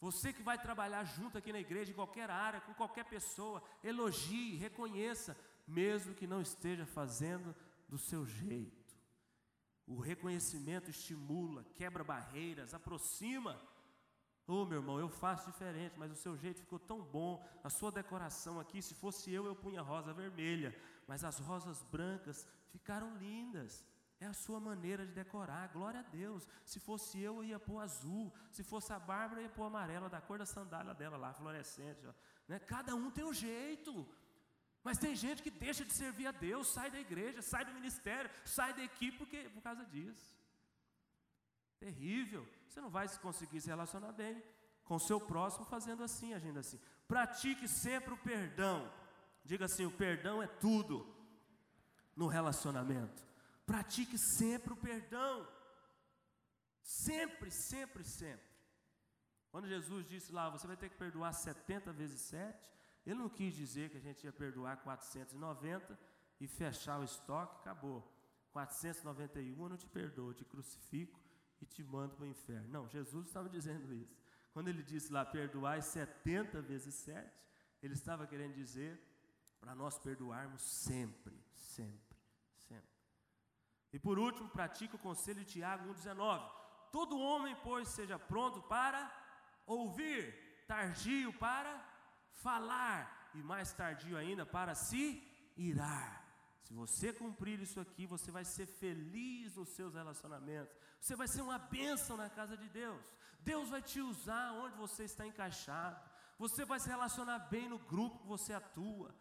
Você 0.00 0.32
que 0.32 0.42
vai 0.42 0.58
trabalhar 0.58 1.04
junto 1.04 1.38
aqui 1.38 1.52
na 1.52 1.60
igreja, 1.60 1.90
em 1.90 1.94
qualquer 1.94 2.30
área, 2.30 2.60
com 2.60 2.74
qualquer 2.74 3.04
pessoa, 3.04 3.62
elogie, 3.82 4.56
reconheça, 4.56 5.36
mesmo 5.66 6.14
que 6.14 6.26
não 6.26 6.40
esteja 6.40 6.84
fazendo 6.84 7.54
do 7.88 7.96
seu 7.96 8.26
jeito. 8.26 8.94
O 9.86 9.98
reconhecimento 10.00 10.90
estimula, 10.90 11.64
quebra 11.74 12.04
barreiras, 12.04 12.74
aproxima. 12.74 13.60
Ô 14.46 14.62
oh, 14.62 14.66
meu 14.66 14.78
irmão, 14.78 14.98
eu 14.98 15.08
faço 15.08 15.50
diferente, 15.50 15.94
mas 15.96 16.12
o 16.12 16.16
seu 16.16 16.36
jeito 16.36 16.60
ficou 16.60 16.78
tão 16.78 17.00
bom. 17.02 17.44
A 17.64 17.70
sua 17.70 17.90
decoração 17.90 18.60
aqui, 18.60 18.82
se 18.82 18.94
fosse 18.94 19.32
eu, 19.32 19.46
eu 19.46 19.56
punha 19.56 19.80
rosa 19.82 20.12
vermelha, 20.12 20.76
mas 21.06 21.24
as 21.24 21.38
rosas 21.38 21.82
brancas 21.84 22.46
ficaram 22.70 23.16
lindas. 23.16 23.84
É 24.18 24.26
a 24.26 24.32
sua 24.32 24.58
maneira 24.58 25.04
de 25.06 25.12
decorar, 25.12 25.68
glória 25.68 26.00
a 26.00 26.02
Deus. 26.02 26.48
Se 26.64 26.80
fosse 26.80 27.20
eu, 27.20 27.36
eu 27.36 27.44
ia 27.44 27.60
pôr 27.60 27.80
azul. 27.80 28.32
Se 28.50 28.62
fosse 28.64 28.92
a 28.92 28.98
Bárbara, 28.98 29.40
eu 29.40 29.44
ia 29.44 29.50
pôr 29.50 29.64
amarela, 29.64 30.08
da 30.08 30.20
cor 30.20 30.38
da 30.38 30.46
sandália 30.46 30.94
dela 30.94 31.18
lá, 31.18 31.34
fluorescente. 31.34 32.06
Ó. 32.06 32.12
Né? 32.48 32.58
Cada 32.58 32.94
um 32.94 33.10
tem 33.10 33.24
um 33.24 33.34
jeito. 33.34 34.08
Mas 34.82 34.98
tem 34.98 35.14
gente 35.14 35.42
que 35.42 35.50
deixa 35.50 35.84
de 35.84 35.92
servir 35.92 36.26
a 36.28 36.32
Deus, 36.32 36.68
sai 36.68 36.90
da 36.90 36.98
igreja, 36.98 37.42
sai 37.42 37.64
do 37.64 37.74
ministério, 37.74 38.30
sai 38.44 38.72
da 38.72 38.82
equipe 38.82 39.18
porque, 39.18 39.48
por 39.50 39.62
causa 39.62 39.84
disso. 39.84 40.34
Terrível. 41.78 42.48
Você 42.66 42.80
não 42.80 42.88
vai 42.88 43.06
conseguir 43.18 43.60
se 43.60 43.68
relacionar 43.68 44.12
bem 44.12 44.42
com 44.84 44.94
o 44.94 45.00
seu 45.00 45.20
próximo 45.20 45.66
fazendo 45.66 46.02
assim, 46.02 46.32
agindo 46.32 46.58
assim. 46.58 46.80
Pratique 47.06 47.68
sempre 47.68 48.14
o 48.14 48.18
perdão. 48.18 48.90
Diga 49.46 49.64
assim: 49.66 49.86
o 49.86 49.90
perdão 49.90 50.42
é 50.42 50.46
tudo 50.46 51.06
no 52.14 52.26
relacionamento. 52.26 53.24
Pratique 53.64 54.18
sempre 54.18 54.72
o 54.72 54.76
perdão. 54.76 55.46
Sempre, 56.82 57.50
sempre, 57.50 58.04
sempre. 58.04 58.46
Quando 59.50 59.68
Jesus 59.68 60.06
disse 60.06 60.32
lá, 60.32 60.50
você 60.50 60.66
vai 60.66 60.76
ter 60.76 60.88
que 60.88 60.96
perdoar 60.96 61.32
70 61.32 61.92
vezes 61.92 62.20
7, 62.22 62.70
ele 63.04 63.18
não 63.18 63.28
quis 63.28 63.54
dizer 63.54 63.90
que 63.90 63.96
a 63.96 64.00
gente 64.00 64.24
ia 64.24 64.32
perdoar 64.32 64.76
490 64.82 65.98
e 66.40 66.46
fechar 66.46 67.00
o 67.00 67.04
estoque, 67.04 67.56
acabou. 67.56 68.12
491 68.52 69.62
eu 69.62 69.68
não 69.68 69.76
te 69.76 69.86
perdoo, 69.86 70.30
eu 70.30 70.34
te 70.34 70.44
crucifico 70.44 71.20
e 71.60 71.66
te 71.66 71.82
mando 71.82 72.14
para 72.14 72.24
o 72.24 72.28
inferno. 72.28 72.68
Não, 72.68 72.88
Jesus 72.88 73.26
estava 73.26 73.48
dizendo 73.48 73.92
isso. 73.94 74.16
Quando 74.52 74.68
ele 74.68 74.82
disse 74.82 75.12
lá, 75.12 75.24
perdoar 75.24 75.82
70 75.82 76.62
vezes 76.62 76.94
7, 76.94 77.30
ele 77.82 77.94
estava 77.94 78.26
querendo 78.26 78.54
dizer 78.54 78.98
para 79.60 79.74
nós 79.74 79.98
perdoarmos 79.98 80.62
sempre, 80.62 81.36
sempre. 81.54 82.06
E 83.96 83.98
por 83.98 84.18
último, 84.18 84.48
pratique 84.50 84.96
o 84.96 84.98
conselho 84.98 85.40
de 85.42 85.52
Tiago 85.52 85.88
1,19. 85.94 86.50
Todo 86.92 87.18
homem, 87.18 87.56
pois, 87.62 87.88
seja 87.88 88.18
pronto 88.18 88.60
para 88.62 89.00
ouvir, 89.66 90.64
tardio 90.66 91.32
para 91.34 91.72
falar 92.30 93.30
e 93.34 93.42
mais 93.42 93.72
tardio 93.72 94.18
ainda 94.18 94.44
para 94.44 94.74
se 94.74 95.22
irar. 95.56 96.24
Se 96.60 96.74
você 96.74 97.10
cumprir 97.10 97.58
isso 97.60 97.80
aqui, 97.80 98.06
você 98.06 98.30
vai 98.30 98.44
ser 98.44 98.66
feliz 98.66 99.54
nos 99.54 99.70
seus 99.70 99.94
relacionamentos. 99.94 100.76
Você 101.00 101.16
vai 101.16 101.28
ser 101.28 101.40
uma 101.40 101.58
bênção 101.58 102.16
na 102.18 102.28
casa 102.28 102.54
de 102.54 102.68
Deus. 102.68 103.02
Deus 103.40 103.70
vai 103.70 103.80
te 103.80 104.00
usar 104.00 104.52
onde 104.52 104.76
você 104.76 105.04
está 105.04 105.26
encaixado. 105.26 105.98
Você 106.38 106.64
vai 106.64 106.80
se 106.80 106.88
relacionar 106.88 107.38
bem 107.38 107.68
no 107.68 107.78
grupo 107.78 108.18
que 108.18 108.26
você 108.26 108.52
atua. 108.52 109.14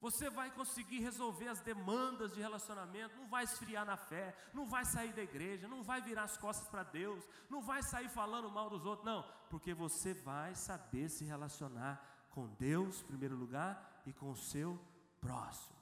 Você 0.00 0.28
vai 0.28 0.50
conseguir 0.50 1.00
resolver 1.00 1.48
as 1.48 1.60
demandas 1.60 2.34
de 2.34 2.40
relacionamento, 2.40 3.16
não 3.16 3.28
vai 3.28 3.44
esfriar 3.44 3.84
na 3.84 3.96
fé, 3.96 4.36
não 4.52 4.66
vai 4.66 4.84
sair 4.84 5.12
da 5.12 5.22
igreja, 5.22 5.66
não 5.66 5.82
vai 5.82 6.02
virar 6.02 6.24
as 6.24 6.36
costas 6.36 6.68
para 6.68 6.82
Deus, 6.82 7.26
não 7.48 7.62
vai 7.62 7.82
sair 7.82 8.08
falando 8.08 8.50
mal 8.50 8.68
dos 8.68 8.84
outros, 8.84 9.06
não, 9.06 9.24
porque 9.48 9.72
você 9.72 10.12
vai 10.12 10.54
saber 10.54 11.08
se 11.08 11.24
relacionar 11.24 12.28
com 12.30 12.46
Deus, 12.54 13.00
em 13.00 13.06
primeiro 13.06 13.34
lugar, 13.34 14.02
e 14.04 14.12
com 14.12 14.30
o 14.30 14.36
seu 14.36 14.78
próximo. 15.20 15.76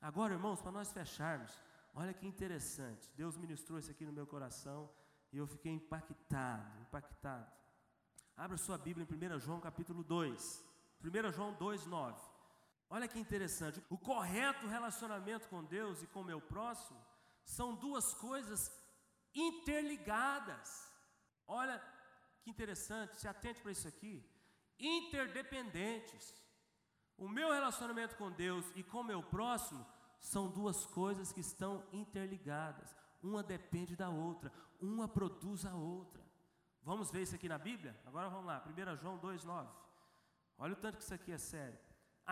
Agora, 0.00 0.34
irmãos, 0.34 0.60
para 0.60 0.72
nós 0.72 0.92
fecharmos, 0.92 1.52
olha 1.94 2.12
que 2.12 2.26
interessante, 2.26 3.08
Deus 3.14 3.36
ministrou 3.36 3.78
isso 3.78 3.90
aqui 3.90 4.04
no 4.04 4.12
meu 4.12 4.26
coração 4.26 4.90
e 5.32 5.38
eu 5.38 5.46
fiquei 5.46 5.72
impactado, 5.72 6.80
impactado. 6.80 7.50
Abra 8.36 8.56
sua 8.56 8.78
Bíblia 8.78 9.06
em 9.08 9.36
1 9.36 9.38
João 9.38 9.60
capítulo 9.60 10.02
2, 10.02 10.64
1 11.04 11.32
João 11.32 11.52
2, 11.54 11.86
9. 11.86 12.29
Olha 12.92 13.06
que 13.06 13.20
interessante, 13.20 13.80
o 13.88 13.96
correto 13.96 14.66
relacionamento 14.66 15.48
com 15.48 15.62
Deus 15.62 16.02
e 16.02 16.08
com 16.08 16.22
o 16.22 16.24
meu 16.24 16.40
próximo 16.40 17.00
são 17.44 17.72
duas 17.76 18.12
coisas 18.14 18.68
interligadas. 19.32 20.92
Olha 21.46 21.80
que 22.42 22.50
interessante, 22.50 23.16
se 23.16 23.28
atente 23.28 23.62
para 23.62 23.70
isso 23.70 23.86
aqui. 23.86 24.28
Interdependentes. 24.76 26.34
O 27.16 27.28
meu 27.28 27.52
relacionamento 27.52 28.16
com 28.16 28.30
Deus 28.32 28.66
e 28.74 28.82
com 28.82 29.02
o 29.02 29.04
meu 29.04 29.22
próximo 29.22 29.86
são 30.18 30.50
duas 30.50 30.84
coisas 30.86 31.32
que 31.32 31.40
estão 31.40 31.86
interligadas. 31.92 32.96
Uma 33.22 33.42
depende 33.42 33.94
da 33.94 34.08
outra, 34.08 34.52
uma 34.80 35.06
produz 35.06 35.64
a 35.64 35.74
outra. 35.74 36.24
Vamos 36.82 37.10
ver 37.10 37.22
isso 37.22 37.36
aqui 37.36 37.48
na 37.48 37.58
Bíblia? 37.58 37.96
Agora 38.04 38.28
vamos 38.28 38.46
lá, 38.46 38.64
1 38.66 38.96
João 38.96 39.18
2,9. 39.20 39.68
Olha 40.58 40.72
o 40.72 40.76
tanto 40.76 40.96
que 40.96 41.04
isso 41.04 41.14
aqui 41.14 41.30
é 41.30 41.38
sério. 41.38 41.78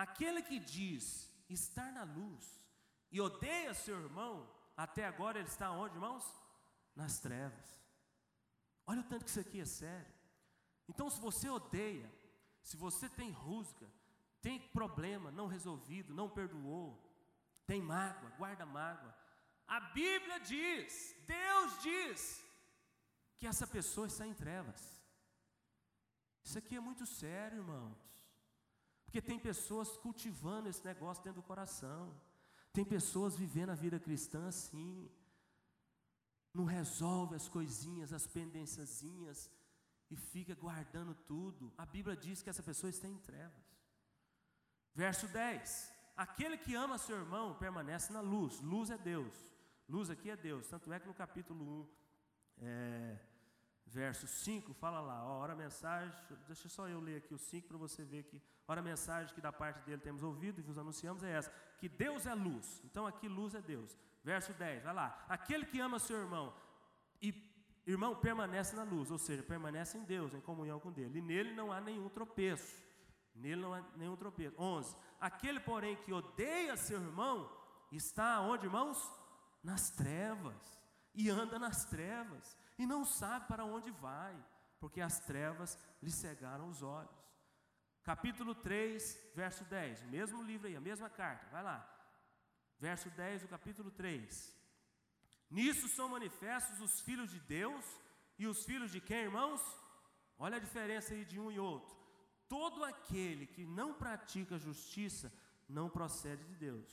Aquele 0.03 0.41
que 0.41 0.57
diz 0.59 1.29
estar 1.49 1.91
na 1.91 2.03
luz 2.03 2.65
e 3.11 3.19
odeia 3.19 3.73
seu 3.73 3.99
irmão, 3.99 4.49
até 4.77 5.05
agora 5.05 5.39
ele 5.39 5.49
está 5.49 5.71
onde, 5.71 5.95
irmãos? 5.95 6.23
Nas 6.95 7.19
trevas. 7.19 7.67
Olha 8.87 9.01
o 9.01 9.03
tanto 9.03 9.25
que 9.25 9.29
isso 9.29 9.41
aqui 9.41 9.59
é 9.59 9.65
sério. 9.65 10.13
Então, 10.87 11.09
se 11.09 11.19
você 11.19 11.49
odeia, 11.49 12.09
se 12.63 12.77
você 12.77 13.09
tem 13.09 13.29
rusga, 13.31 13.87
tem 14.41 14.57
problema 14.69 15.31
não 15.31 15.47
resolvido, 15.47 16.15
não 16.15 16.29
perdoou, 16.29 16.97
tem 17.67 17.81
mágoa, 17.81 18.29
guarda 18.37 18.65
mágoa, 18.65 19.13
a 19.67 19.81
Bíblia 19.81 20.39
diz, 20.39 21.13
Deus 21.27 21.81
diz, 21.81 22.41
que 23.37 23.45
essa 23.45 23.67
pessoa 23.67 24.07
está 24.07 24.25
em 24.25 24.33
trevas. 24.33 25.03
Isso 26.41 26.57
aqui 26.57 26.77
é 26.77 26.79
muito 26.79 27.05
sério, 27.05 27.57
irmãos. 27.57 28.08
Porque 29.09 29.23
tem 29.23 29.39
pessoas 29.39 29.97
cultivando 29.97 30.69
esse 30.69 30.85
negócio 30.85 31.23
dentro 31.23 31.41
do 31.41 31.47
coração. 31.47 32.15
Tem 32.71 32.85
pessoas 32.85 33.35
vivendo 33.35 33.71
a 33.71 33.81
vida 33.83 33.99
cristã 33.99 34.47
assim. 34.47 35.09
Não 36.53 36.63
resolve 36.63 37.33
as 37.35 37.49
coisinhas, 37.49 38.13
as 38.13 38.27
pendênciazinhas 38.27 39.49
e 40.11 40.15
fica 40.15 40.53
guardando 40.53 41.15
tudo. 41.15 41.73
A 41.75 41.87
Bíblia 41.87 42.15
diz 42.15 42.43
que 42.43 42.51
essa 42.51 42.61
pessoa 42.61 42.91
está 42.91 43.07
em 43.07 43.17
trevas. 43.17 43.65
Verso 44.93 45.27
10: 45.29 45.91
Aquele 46.15 46.55
que 46.55 46.75
ama 46.75 46.99
seu 46.99 47.17
irmão 47.17 47.55
permanece 47.55 48.13
na 48.13 48.21
luz. 48.21 48.61
Luz 48.61 48.91
é 48.91 48.97
Deus. 48.97 49.33
Luz 49.87 50.11
aqui 50.11 50.29
é 50.29 50.37
Deus. 50.37 50.67
Tanto 50.67 50.93
é 50.93 50.99
que 50.99 51.07
no 51.07 51.15
capítulo 51.15 51.65
1, 51.81 51.87
é, 52.59 53.19
verso 53.91 54.27
5, 54.27 54.73
fala 54.73 55.01
lá, 55.01 55.25
ó, 55.25 55.39
ora 55.39 55.53
a 55.53 55.55
mensagem, 55.55 56.13
deixa 56.47 56.69
só 56.69 56.87
eu 56.87 56.99
ler 56.99 57.17
aqui 57.17 57.33
o 57.33 57.37
5 57.37 57.67
para 57.67 57.77
você 57.77 58.03
ver 58.03 58.23
que, 58.23 58.41
ora 58.67 58.81
a 58.81 58.83
mensagem 58.83 59.33
que 59.33 59.41
da 59.41 59.51
parte 59.51 59.83
dele 59.85 60.01
temos 60.01 60.23
ouvido 60.23 60.59
e 60.59 60.63
vos 60.63 60.77
anunciamos 60.77 61.23
é 61.23 61.31
essa, 61.31 61.51
que 61.79 61.89
Deus 61.89 62.25
é 62.25 62.33
luz, 62.33 62.81
então 62.85 63.07
aqui 63.07 63.27
luz 63.27 63.55
é 63.55 63.61
Deus. 63.61 63.97
Verso 64.23 64.53
10, 64.53 64.83
vai 64.83 64.93
lá, 64.93 65.25
aquele 65.27 65.65
que 65.65 65.79
ama 65.79 65.97
seu 65.97 66.17
irmão 66.19 66.53
e 67.21 67.33
irmão 67.87 68.15
permanece 68.15 68.75
na 68.75 68.83
luz, 68.83 69.09
ou 69.09 69.17
seja, 69.17 69.41
permanece 69.41 69.97
em 69.97 70.03
Deus, 70.03 70.33
em 70.33 70.41
comunhão 70.41 70.79
com 70.79 70.91
Deus, 70.91 71.15
e 71.15 71.21
nele 71.21 71.53
não 71.53 71.71
há 71.71 71.81
nenhum 71.81 72.09
tropeço, 72.09 72.83
nele 73.33 73.61
não 73.61 73.73
há 73.73 73.81
nenhum 73.95 74.15
tropeço. 74.15 74.55
11, 74.59 74.95
aquele 75.19 75.59
porém 75.59 75.95
que 75.95 76.13
odeia 76.13 76.77
seu 76.77 77.01
irmão, 77.01 77.49
está 77.91 78.41
onde 78.41 78.65
irmãos? 78.65 78.99
Nas 79.63 79.89
trevas, 79.89 80.79
e 81.15 81.29
anda 81.29 81.57
nas 81.57 81.85
trevas, 81.85 82.55
e 82.79 82.85
não 82.85 83.03
sabe 83.03 83.45
para 83.45 83.65
onde 83.65 83.91
vai, 83.91 84.35
porque 84.79 85.01
as 85.01 85.19
trevas 85.19 85.77
lhe 86.01 86.09
cegaram 86.09 86.69
os 86.69 86.81
olhos. 86.81 87.19
Capítulo 88.01 88.55
3, 88.55 89.31
verso 89.35 89.65
10, 89.65 90.03
mesmo 90.03 90.41
livro 90.41 90.67
aí, 90.67 90.75
a 90.77 90.81
mesma 90.81 91.09
carta, 91.09 91.45
vai 91.51 91.61
lá. 91.61 91.79
Verso 92.79 93.09
10 93.09 93.41
do 93.41 93.49
capítulo 93.49 93.91
3. 93.91 94.57
Nisso 95.49 95.89
são 95.89 96.07
manifestos 96.07 96.79
os 96.79 97.01
filhos 97.01 97.29
de 97.29 97.39
Deus 97.41 97.85
e 98.37 98.47
os 98.47 98.63
filhos 98.63 98.91
de 98.91 99.01
quem, 99.01 99.23
irmãos? 99.23 99.61
Olha 100.37 100.55
a 100.55 100.65
diferença 100.67 101.13
aí 101.13 101.25
de 101.25 101.37
um 101.37 101.51
e 101.51 101.59
outro. 101.59 101.93
Todo 102.47 102.85
aquele 102.85 103.45
que 103.45 103.65
não 103.65 103.93
pratica 103.93 104.57
justiça 104.57 105.31
não 105.67 105.89
procede 105.89 106.45
de 106.45 106.55
Deus. 106.55 106.87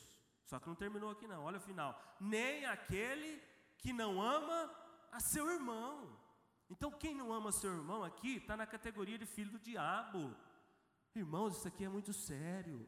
Só 0.45 0.59
que 0.59 0.67
não 0.67 0.75
terminou 0.75 1.11
aqui 1.11 1.29
não, 1.29 1.45
olha 1.45 1.59
o 1.59 1.69
final. 1.69 1.97
Nem 2.19 2.67
aquele 2.67 3.41
que 3.79 3.93
não 3.93 4.21
ama 4.21 4.59
a 5.17 5.21
seu 5.21 5.51
irmão. 5.57 5.93
Então, 6.69 6.91
quem 7.03 7.15
não 7.15 7.33
ama 7.33 7.51
seu 7.53 7.73
irmão 7.79 8.03
aqui 8.05 8.37
está 8.37 8.57
na 8.57 8.67
categoria 8.67 9.19
de 9.19 9.27
filho 9.35 9.53
do 9.53 9.59
diabo. 9.59 10.23
Irmãos, 11.15 11.57
isso 11.57 11.69
aqui 11.69 11.85
é 11.85 11.89
muito 11.89 12.13
sério. 12.13 12.79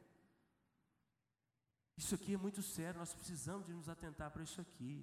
Isso 1.96 2.14
aqui 2.14 2.34
é 2.34 2.36
muito 2.36 2.62
sério, 2.62 3.00
nós 3.00 3.12
precisamos 3.12 3.66
de 3.66 3.74
nos 3.74 3.88
atentar 3.88 4.30
para 4.30 4.42
isso 4.42 4.60
aqui. 4.60 4.94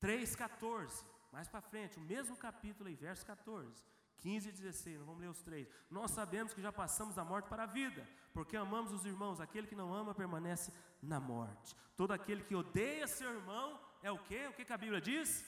3,14, 0.00 1.04
mais 1.32 1.48
para 1.48 1.60
frente, 1.60 1.98
o 1.98 2.02
mesmo 2.02 2.36
capítulo 2.36 2.88
aí, 2.88 2.94
verso 2.94 3.26
14. 3.26 3.84
15 4.18 4.48
e 4.48 4.52
16, 4.52 4.98
não 4.98 5.06
vamos 5.06 5.20
ler 5.20 5.28
os 5.28 5.42
três. 5.42 5.68
Nós 5.90 6.10
sabemos 6.10 6.54
que 6.54 6.62
já 6.62 6.72
passamos 6.72 7.14
da 7.14 7.24
morte 7.24 7.48
para 7.50 7.64
a 7.64 7.66
vida, 7.66 8.08
porque 8.32 8.56
amamos 8.56 8.92
os 8.92 9.04
irmãos. 9.04 9.40
Aquele 9.40 9.66
que 9.66 9.76
não 9.76 9.92
ama 9.94 10.14
permanece 10.14 10.72
na 11.02 11.20
morte. 11.20 11.76
Todo 11.96 12.12
aquele 12.12 12.42
que 12.42 12.54
odeia 12.54 13.06
seu 13.06 13.30
irmão 13.30 13.78
é 14.02 14.10
o 14.10 14.18
quê? 14.18 14.46
O 14.48 14.52
que, 14.52 14.72
a 14.72 14.78
Bíblia 14.78 15.00
diz? 15.00 15.44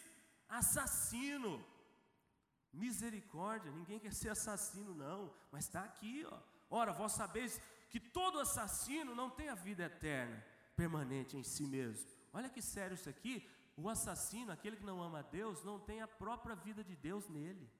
Assassino. 0.48 1.64
Misericórdia, 2.72 3.72
ninguém 3.72 3.98
quer 3.98 4.12
ser 4.12 4.30
assassino, 4.30 4.94
não, 4.94 5.32
mas 5.50 5.64
está 5.64 5.82
aqui, 5.82 6.24
ó. 6.30 6.38
Ora, 6.70 6.92
vós 6.92 7.12
sabeis 7.12 7.60
que 7.88 7.98
todo 7.98 8.38
assassino 8.38 9.14
não 9.14 9.30
tem 9.30 9.48
a 9.48 9.54
vida 9.54 9.84
eterna, 9.84 10.44
permanente 10.76 11.36
em 11.36 11.42
si 11.42 11.66
mesmo. 11.66 12.08
Olha 12.32 12.50
que 12.50 12.60
sério 12.60 12.94
isso 12.94 13.08
aqui. 13.08 13.48
O 13.76 13.88
assassino, 13.88 14.52
aquele 14.52 14.76
que 14.76 14.84
não 14.84 15.02
ama 15.02 15.20
a 15.20 15.22
Deus, 15.22 15.64
não 15.64 15.78
tem 15.80 16.02
a 16.02 16.08
própria 16.08 16.54
vida 16.54 16.84
de 16.84 16.94
Deus 16.94 17.28
nele. 17.28 17.70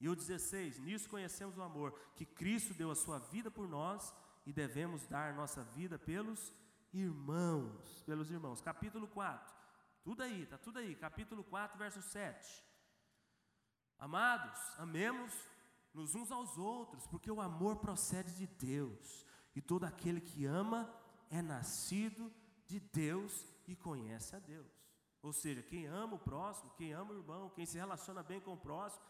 E 0.00 0.08
o 0.08 0.14
16: 0.14 0.78
Nisso 0.80 1.08
conhecemos 1.08 1.56
o 1.56 1.62
amor, 1.62 1.98
que 2.14 2.26
Cristo 2.26 2.74
deu 2.74 2.90
a 2.90 2.96
sua 2.96 3.18
vida 3.18 3.50
por 3.50 3.66
nós 3.68 4.14
e 4.46 4.52
devemos 4.52 5.06
dar 5.06 5.34
nossa 5.34 5.62
vida 5.64 5.98
pelos 5.98 6.52
irmãos. 6.92 8.02
Pelos 8.04 8.30
irmãos. 8.30 8.60
Capítulo 8.60 9.08
4. 9.08 9.57
Tudo 10.02 10.22
aí, 10.22 10.42
está 10.42 10.58
tudo 10.58 10.78
aí. 10.78 10.94
Capítulo 10.94 11.44
4, 11.44 11.78
verso 11.78 12.02
7. 12.02 12.64
Amados, 13.98 14.58
amemos 14.78 15.32
nos 15.92 16.14
uns 16.14 16.30
aos 16.30 16.56
outros, 16.56 17.06
porque 17.06 17.30
o 17.30 17.40
amor 17.40 17.76
procede 17.76 18.32
de 18.34 18.46
Deus. 18.46 19.26
E 19.54 19.60
todo 19.60 19.84
aquele 19.84 20.20
que 20.20 20.46
ama 20.46 20.88
é 21.30 21.42
nascido 21.42 22.32
de 22.66 22.78
Deus 22.78 23.44
e 23.66 23.74
conhece 23.74 24.36
a 24.36 24.38
Deus. 24.38 24.70
Ou 25.20 25.32
seja, 25.32 25.62
quem 25.62 25.86
ama 25.86 26.14
o 26.14 26.18
próximo, 26.18 26.70
quem 26.76 26.92
ama 26.92 27.12
o 27.12 27.18
irmão, 27.18 27.50
quem 27.50 27.66
se 27.66 27.76
relaciona 27.76 28.22
bem 28.22 28.40
com 28.40 28.52
o 28.52 28.58
próximo, 28.58 29.02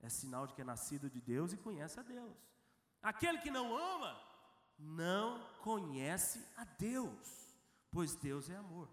é 0.00 0.08
sinal 0.08 0.46
de 0.46 0.54
que 0.54 0.60
é 0.60 0.64
nascido 0.64 1.10
de 1.10 1.20
Deus 1.20 1.52
e 1.52 1.56
conhece 1.56 1.98
a 1.98 2.02
Deus. 2.02 2.36
Aquele 3.02 3.38
que 3.38 3.50
não 3.50 3.76
ama, 3.76 4.20
não 4.78 5.44
conhece 5.62 6.46
a 6.56 6.64
Deus, 6.64 7.54
pois 7.90 8.14
Deus 8.14 8.48
é 8.48 8.56
amor. 8.56 8.88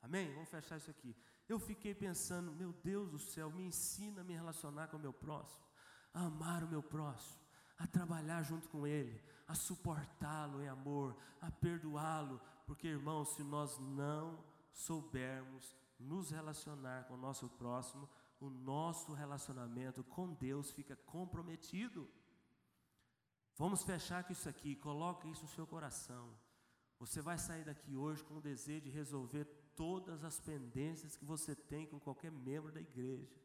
Amém? 0.00 0.32
Vamos 0.32 0.48
fechar 0.48 0.76
isso 0.76 0.90
aqui. 0.90 1.16
Eu 1.48 1.58
fiquei 1.58 1.94
pensando, 1.94 2.52
meu 2.52 2.72
Deus 2.72 3.10
do 3.10 3.18
céu, 3.18 3.50
me 3.50 3.64
ensina 3.64 4.20
a 4.20 4.24
me 4.24 4.34
relacionar 4.34 4.88
com 4.88 4.96
o 4.96 5.00
meu 5.00 5.12
próximo, 5.12 5.64
a 6.12 6.26
amar 6.26 6.62
o 6.62 6.68
meu 6.68 6.82
próximo, 6.82 7.40
a 7.78 7.86
trabalhar 7.86 8.42
junto 8.42 8.68
com 8.68 8.86
ele, 8.86 9.22
a 9.46 9.54
suportá-lo 9.54 10.62
em 10.62 10.68
amor, 10.68 11.16
a 11.40 11.50
perdoá-lo, 11.50 12.40
porque 12.66 12.88
irmãos, 12.88 13.30
se 13.34 13.42
nós 13.42 13.78
não 13.78 14.44
soubermos 14.72 15.74
nos 15.98 16.30
relacionar 16.30 17.04
com 17.04 17.14
o 17.14 17.18
nosso 17.18 17.48
próximo, 17.48 18.08
o 18.40 18.48
nosso 18.48 19.12
relacionamento 19.12 20.04
com 20.04 20.32
Deus 20.34 20.70
fica 20.70 20.94
comprometido. 20.94 22.08
Vamos 23.56 23.82
fechar 23.82 24.22
com 24.22 24.32
isso 24.32 24.48
aqui, 24.48 24.76
coloque 24.76 25.28
isso 25.28 25.42
no 25.42 25.48
seu 25.48 25.66
coração. 25.66 26.32
Você 27.00 27.20
vai 27.20 27.38
sair 27.38 27.64
daqui 27.64 27.96
hoje 27.96 28.22
com 28.24 28.36
o 28.36 28.40
desejo 28.40 28.82
de 28.82 28.90
resolver 28.90 29.44
todas 29.80 30.24
as 30.24 30.40
pendências 30.40 31.16
que 31.16 31.24
você 31.24 31.54
tem 31.54 31.86
com 31.86 32.00
qualquer 32.00 32.32
membro 32.32 32.72
da 32.72 32.80
igreja, 32.80 33.40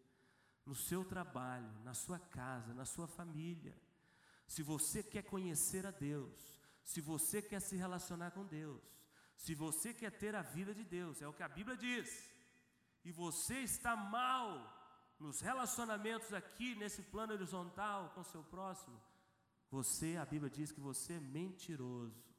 no 0.66 0.74
seu 0.74 1.06
trabalho, 1.06 1.72
na 1.84 1.94
sua 1.94 2.18
casa, 2.18 2.74
na 2.74 2.86
sua 2.86 3.08
família. 3.08 3.76
Se 4.48 4.64
você 4.64 5.04
quer 5.04 5.24
conhecer 5.24 5.86
a 5.86 5.92
Deus, 5.92 6.34
se 6.84 7.00
você 7.02 7.42
quer 7.42 7.62
se 7.62 7.76
relacionar 7.76 8.32
com 8.32 8.44
Deus, 8.46 8.82
se 9.38 9.54
você 9.54 9.94
quer 9.94 10.12
ter 10.12 10.34
a 10.34 10.42
vida 10.42 10.74
de 10.74 10.84
Deus, 10.84 11.22
é 11.22 11.28
o 11.28 11.34
que 11.34 11.44
a 11.44 11.48
Bíblia 11.48 11.78
diz, 11.78 12.10
e 13.06 13.12
você 13.12 13.60
está 13.60 13.96
mal 13.96 14.46
nos 15.20 15.40
relacionamentos 15.40 16.34
aqui, 16.34 16.74
nesse 16.76 17.04
plano 17.04 17.34
horizontal 17.34 18.10
com 18.16 18.24
seu 18.24 18.44
próximo, 18.44 19.00
você, 19.70 20.18
a 20.18 20.26
Bíblia 20.26 20.50
diz 20.50 20.72
que 20.72 20.82
você 20.82 21.14
é 21.14 21.20
mentiroso. 21.20 22.33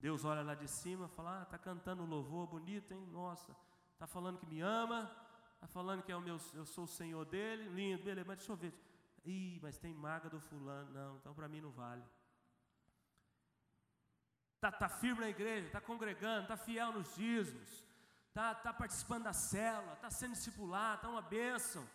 Deus 0.00 0.24
olha 0.24 0.42
lá 0.42 0.54
de 0.54 0.68
cima 0.68 1.08
fala: 1.08 1.40
Ah, 1.40 1.42
está 1.42 1.58
cantando 1.58 2.04
louvor 2.04 2.46
bonito, 2.46 2.92
hein? 2.92 3.06
Nossa, 3.10 3.56
está 3.92 4.06
falando 4.06 4.38
que 4.38 4.46
me 4.46 4.60
ama, 4.60 5.10
está 5.54 5.66
falando 5.66 6.02
que 6.02 6.12
é 6.12 6.16
o 6.16 6.20
meu, 6.20 6.38
eu 6.54 6.66
sou 6.66 6.84
o 6.84 6.88
Senhor 6.88 7.24
dele, 7.24 7.68
lindo, 7.68 8.04
beleza, 8.04 8.26
mas 8.26 8.38
deixa 8.38 8.52
eu 8.52 8.56
ver. 8.56 8.74
Ih, 9.24 9.58
mas 9.62 9.78
tem 9.78 9.92
maga 9.92 10.28
do 10.28 10.40
fulano. 10.40 10.92
Não, 10.92 11.16
então 11.16 11.34
para 11.34 11.48
mim 11.48 11.60
não 11.60 11.70
vale. 11.70 12.04
Está 14.54 14.70
tá 14.70 14.88
firme 14.88 15.20
na 15.20 15.28
igreja, 15.28 15.66
está 15.66 15.80
congregando, 15.80 16.42
está 16.42 16.56
fiel 16.56 16.92
nos 16.92 17.14
dízimos, 17.14 17.84
está 18.28 18.54
tá 18.54 18.72
participando 18.72 19.24
da 19.24 19.32
célula, 19.32 19.94
está 19.94 20.10
sendo 20.10 20.32
discipulado, 20.32 20.96
está 20.96 21.08
uma 21.08 21.22
bênção. 21.22 21.86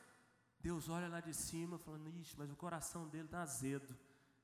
Deus 0.59 0.89
olha 0.89 1.07
lá 1.07 1.19
de 1.19 1.33
cima 1.33 1.77
falando, 1.79 2.09
ixi, 2.09 2.35
mas 2.37 2.51
o 2.51 2.55
coração 2.55 3.07
dele 3.07 3.25
está 3.25 3.41
azedo. 3.41 3.97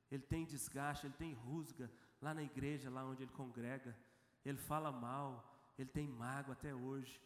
Ele 0.09 0.23
tem 0.23 0.45
desgaste, 0.45 1.05
ele 1.05 1.13
tem 1.13 1.33
rusga 1.33 1.91
lá 2.21 2.33
na 2.33 2.43
igreja, 2.43 2.89
lá 2.89 3.05
onde 3.05 3.23
ele 3.23 3.31
congrega. 3.31 3.97
Ele 4.45 4.57
fala 4.57 4.91
mal, 4.91 5.53
ele 5.77 5.89
tem 5.89 6.07
mágoa 6.07 6.53
até 6.53 6.73
hoje. 6.73 7.21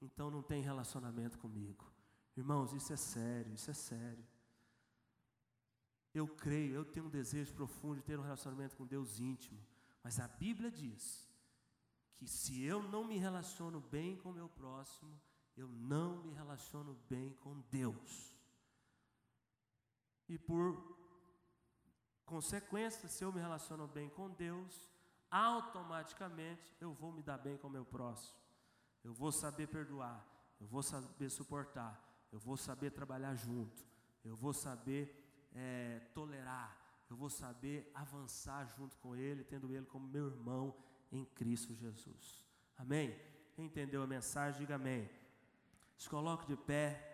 Então 0.00 0.30
não 0.30 0.42
tem 0.42 0.62
relacionamento 0.62 1.38
comigo. 1.38 1.84
Irmãos, 2.36 2.72
isso 2.72 2.92
é 2.92 2.96
sério, 2.96 3.52
isso 3.52 3.70
é 3.70 3.74
sério. 3.74 4.24
Eu 6.14 6.26
creio, 6.26 6.74
eu 6.74 6.84
tenho 6.84 7.06
um 7.06 7.10
desejo 7.10 7.52
profundo 7.54 7.96
de 7.96 8.02
ter 8.02 8.18
um 8.18 8.22
relacionamento 8.22 8.76
com 8.76 8.86
Deus 8.86 9.18
íntimo. 9.18 9.58
Mas 10.02 10.18
a 10.20 10.28
Bíblia 10.28 10.70
diz 10.70 11.28
que 12.16 12.26
se 12.26 12.62
eu 12.62 12.82
não 12.82 13.04
me 13.04 13.18
relaciono 13.18 13.80
bem 13.80 14.16
com 14.16 14.30
o 14.30 14.34
meu 14.34 14.48
próximo, 14.48 15.20
eu 15.56 15.68
não 15.68 16.22
me 16.22 16.32
relaciono 16.32 16.96
bem 17.08 17.32
com 17.34 17.60
Deus. 17.70 18.36
E 20.28 20.38
por 20.38 20.97
consequência, 22.28 23.08
se 23.08 23.24
eu 23.24 23.32
me 23.32 23.40
relaciono 23.40 23.86
bem 23.86 24.08
com 24.10 24.28
Deus, 24.30 24.88
automaticamente 25.30 26.76
eu 26.80 26.92
vou 26.92 27.10
me 27.10 27.22
dar 27.22 27.38
bem 27.38 27.56
com 27.56 27.68
o 27.68 27.70
meu 27.70 27.84
próximo. 27.84 28.36
Eu 29.02 29.12
vou 29.12 29.32
saber 29.32 29.66
perdoar, 29.68 30.24
eu 30.60 30.66
vou 30.66 30.82
saber 30.82 31.30
suportar, 31.30 31.92
eu 32.30 32.38
vou 32.38 32.56
saber 32.56 32.90
trabalhar 32.90 33.34
junto, 33.34 33.82
eu 34.24 34.36
vou 34.36 34.52
saber 34.52 35.48
é, 35.54 36.00
tolerar, 36.12 36.76
eu 37.08 37.16
vou 37.16 37.30
saber 37.30 37.90
avançar 37.94 38.66
junto 38.76 38.98
com 38.98 39.16
Ele, 39.16 39.42
tendo 39.42 39.72
Ele 39.72 39.86
como 39.86 40.06
meu 40.06 40.26
irmão 40.26 40.74
em 41.10 41.24
Cristo 41.24 41.74
Jesus. 41.74 42.44
Amém? 42.76 43.18
Quem 43.54 43.64
entendeu 43.64 44.02
a 44.02 44.06
mensagem, 44.06 44.60
diga 44.60 44.74
amém. 44.74 45.08
Se 45.96 46.08
coloque 46.08 46.46
de 46.46 46.56
pé. 46.56 47.07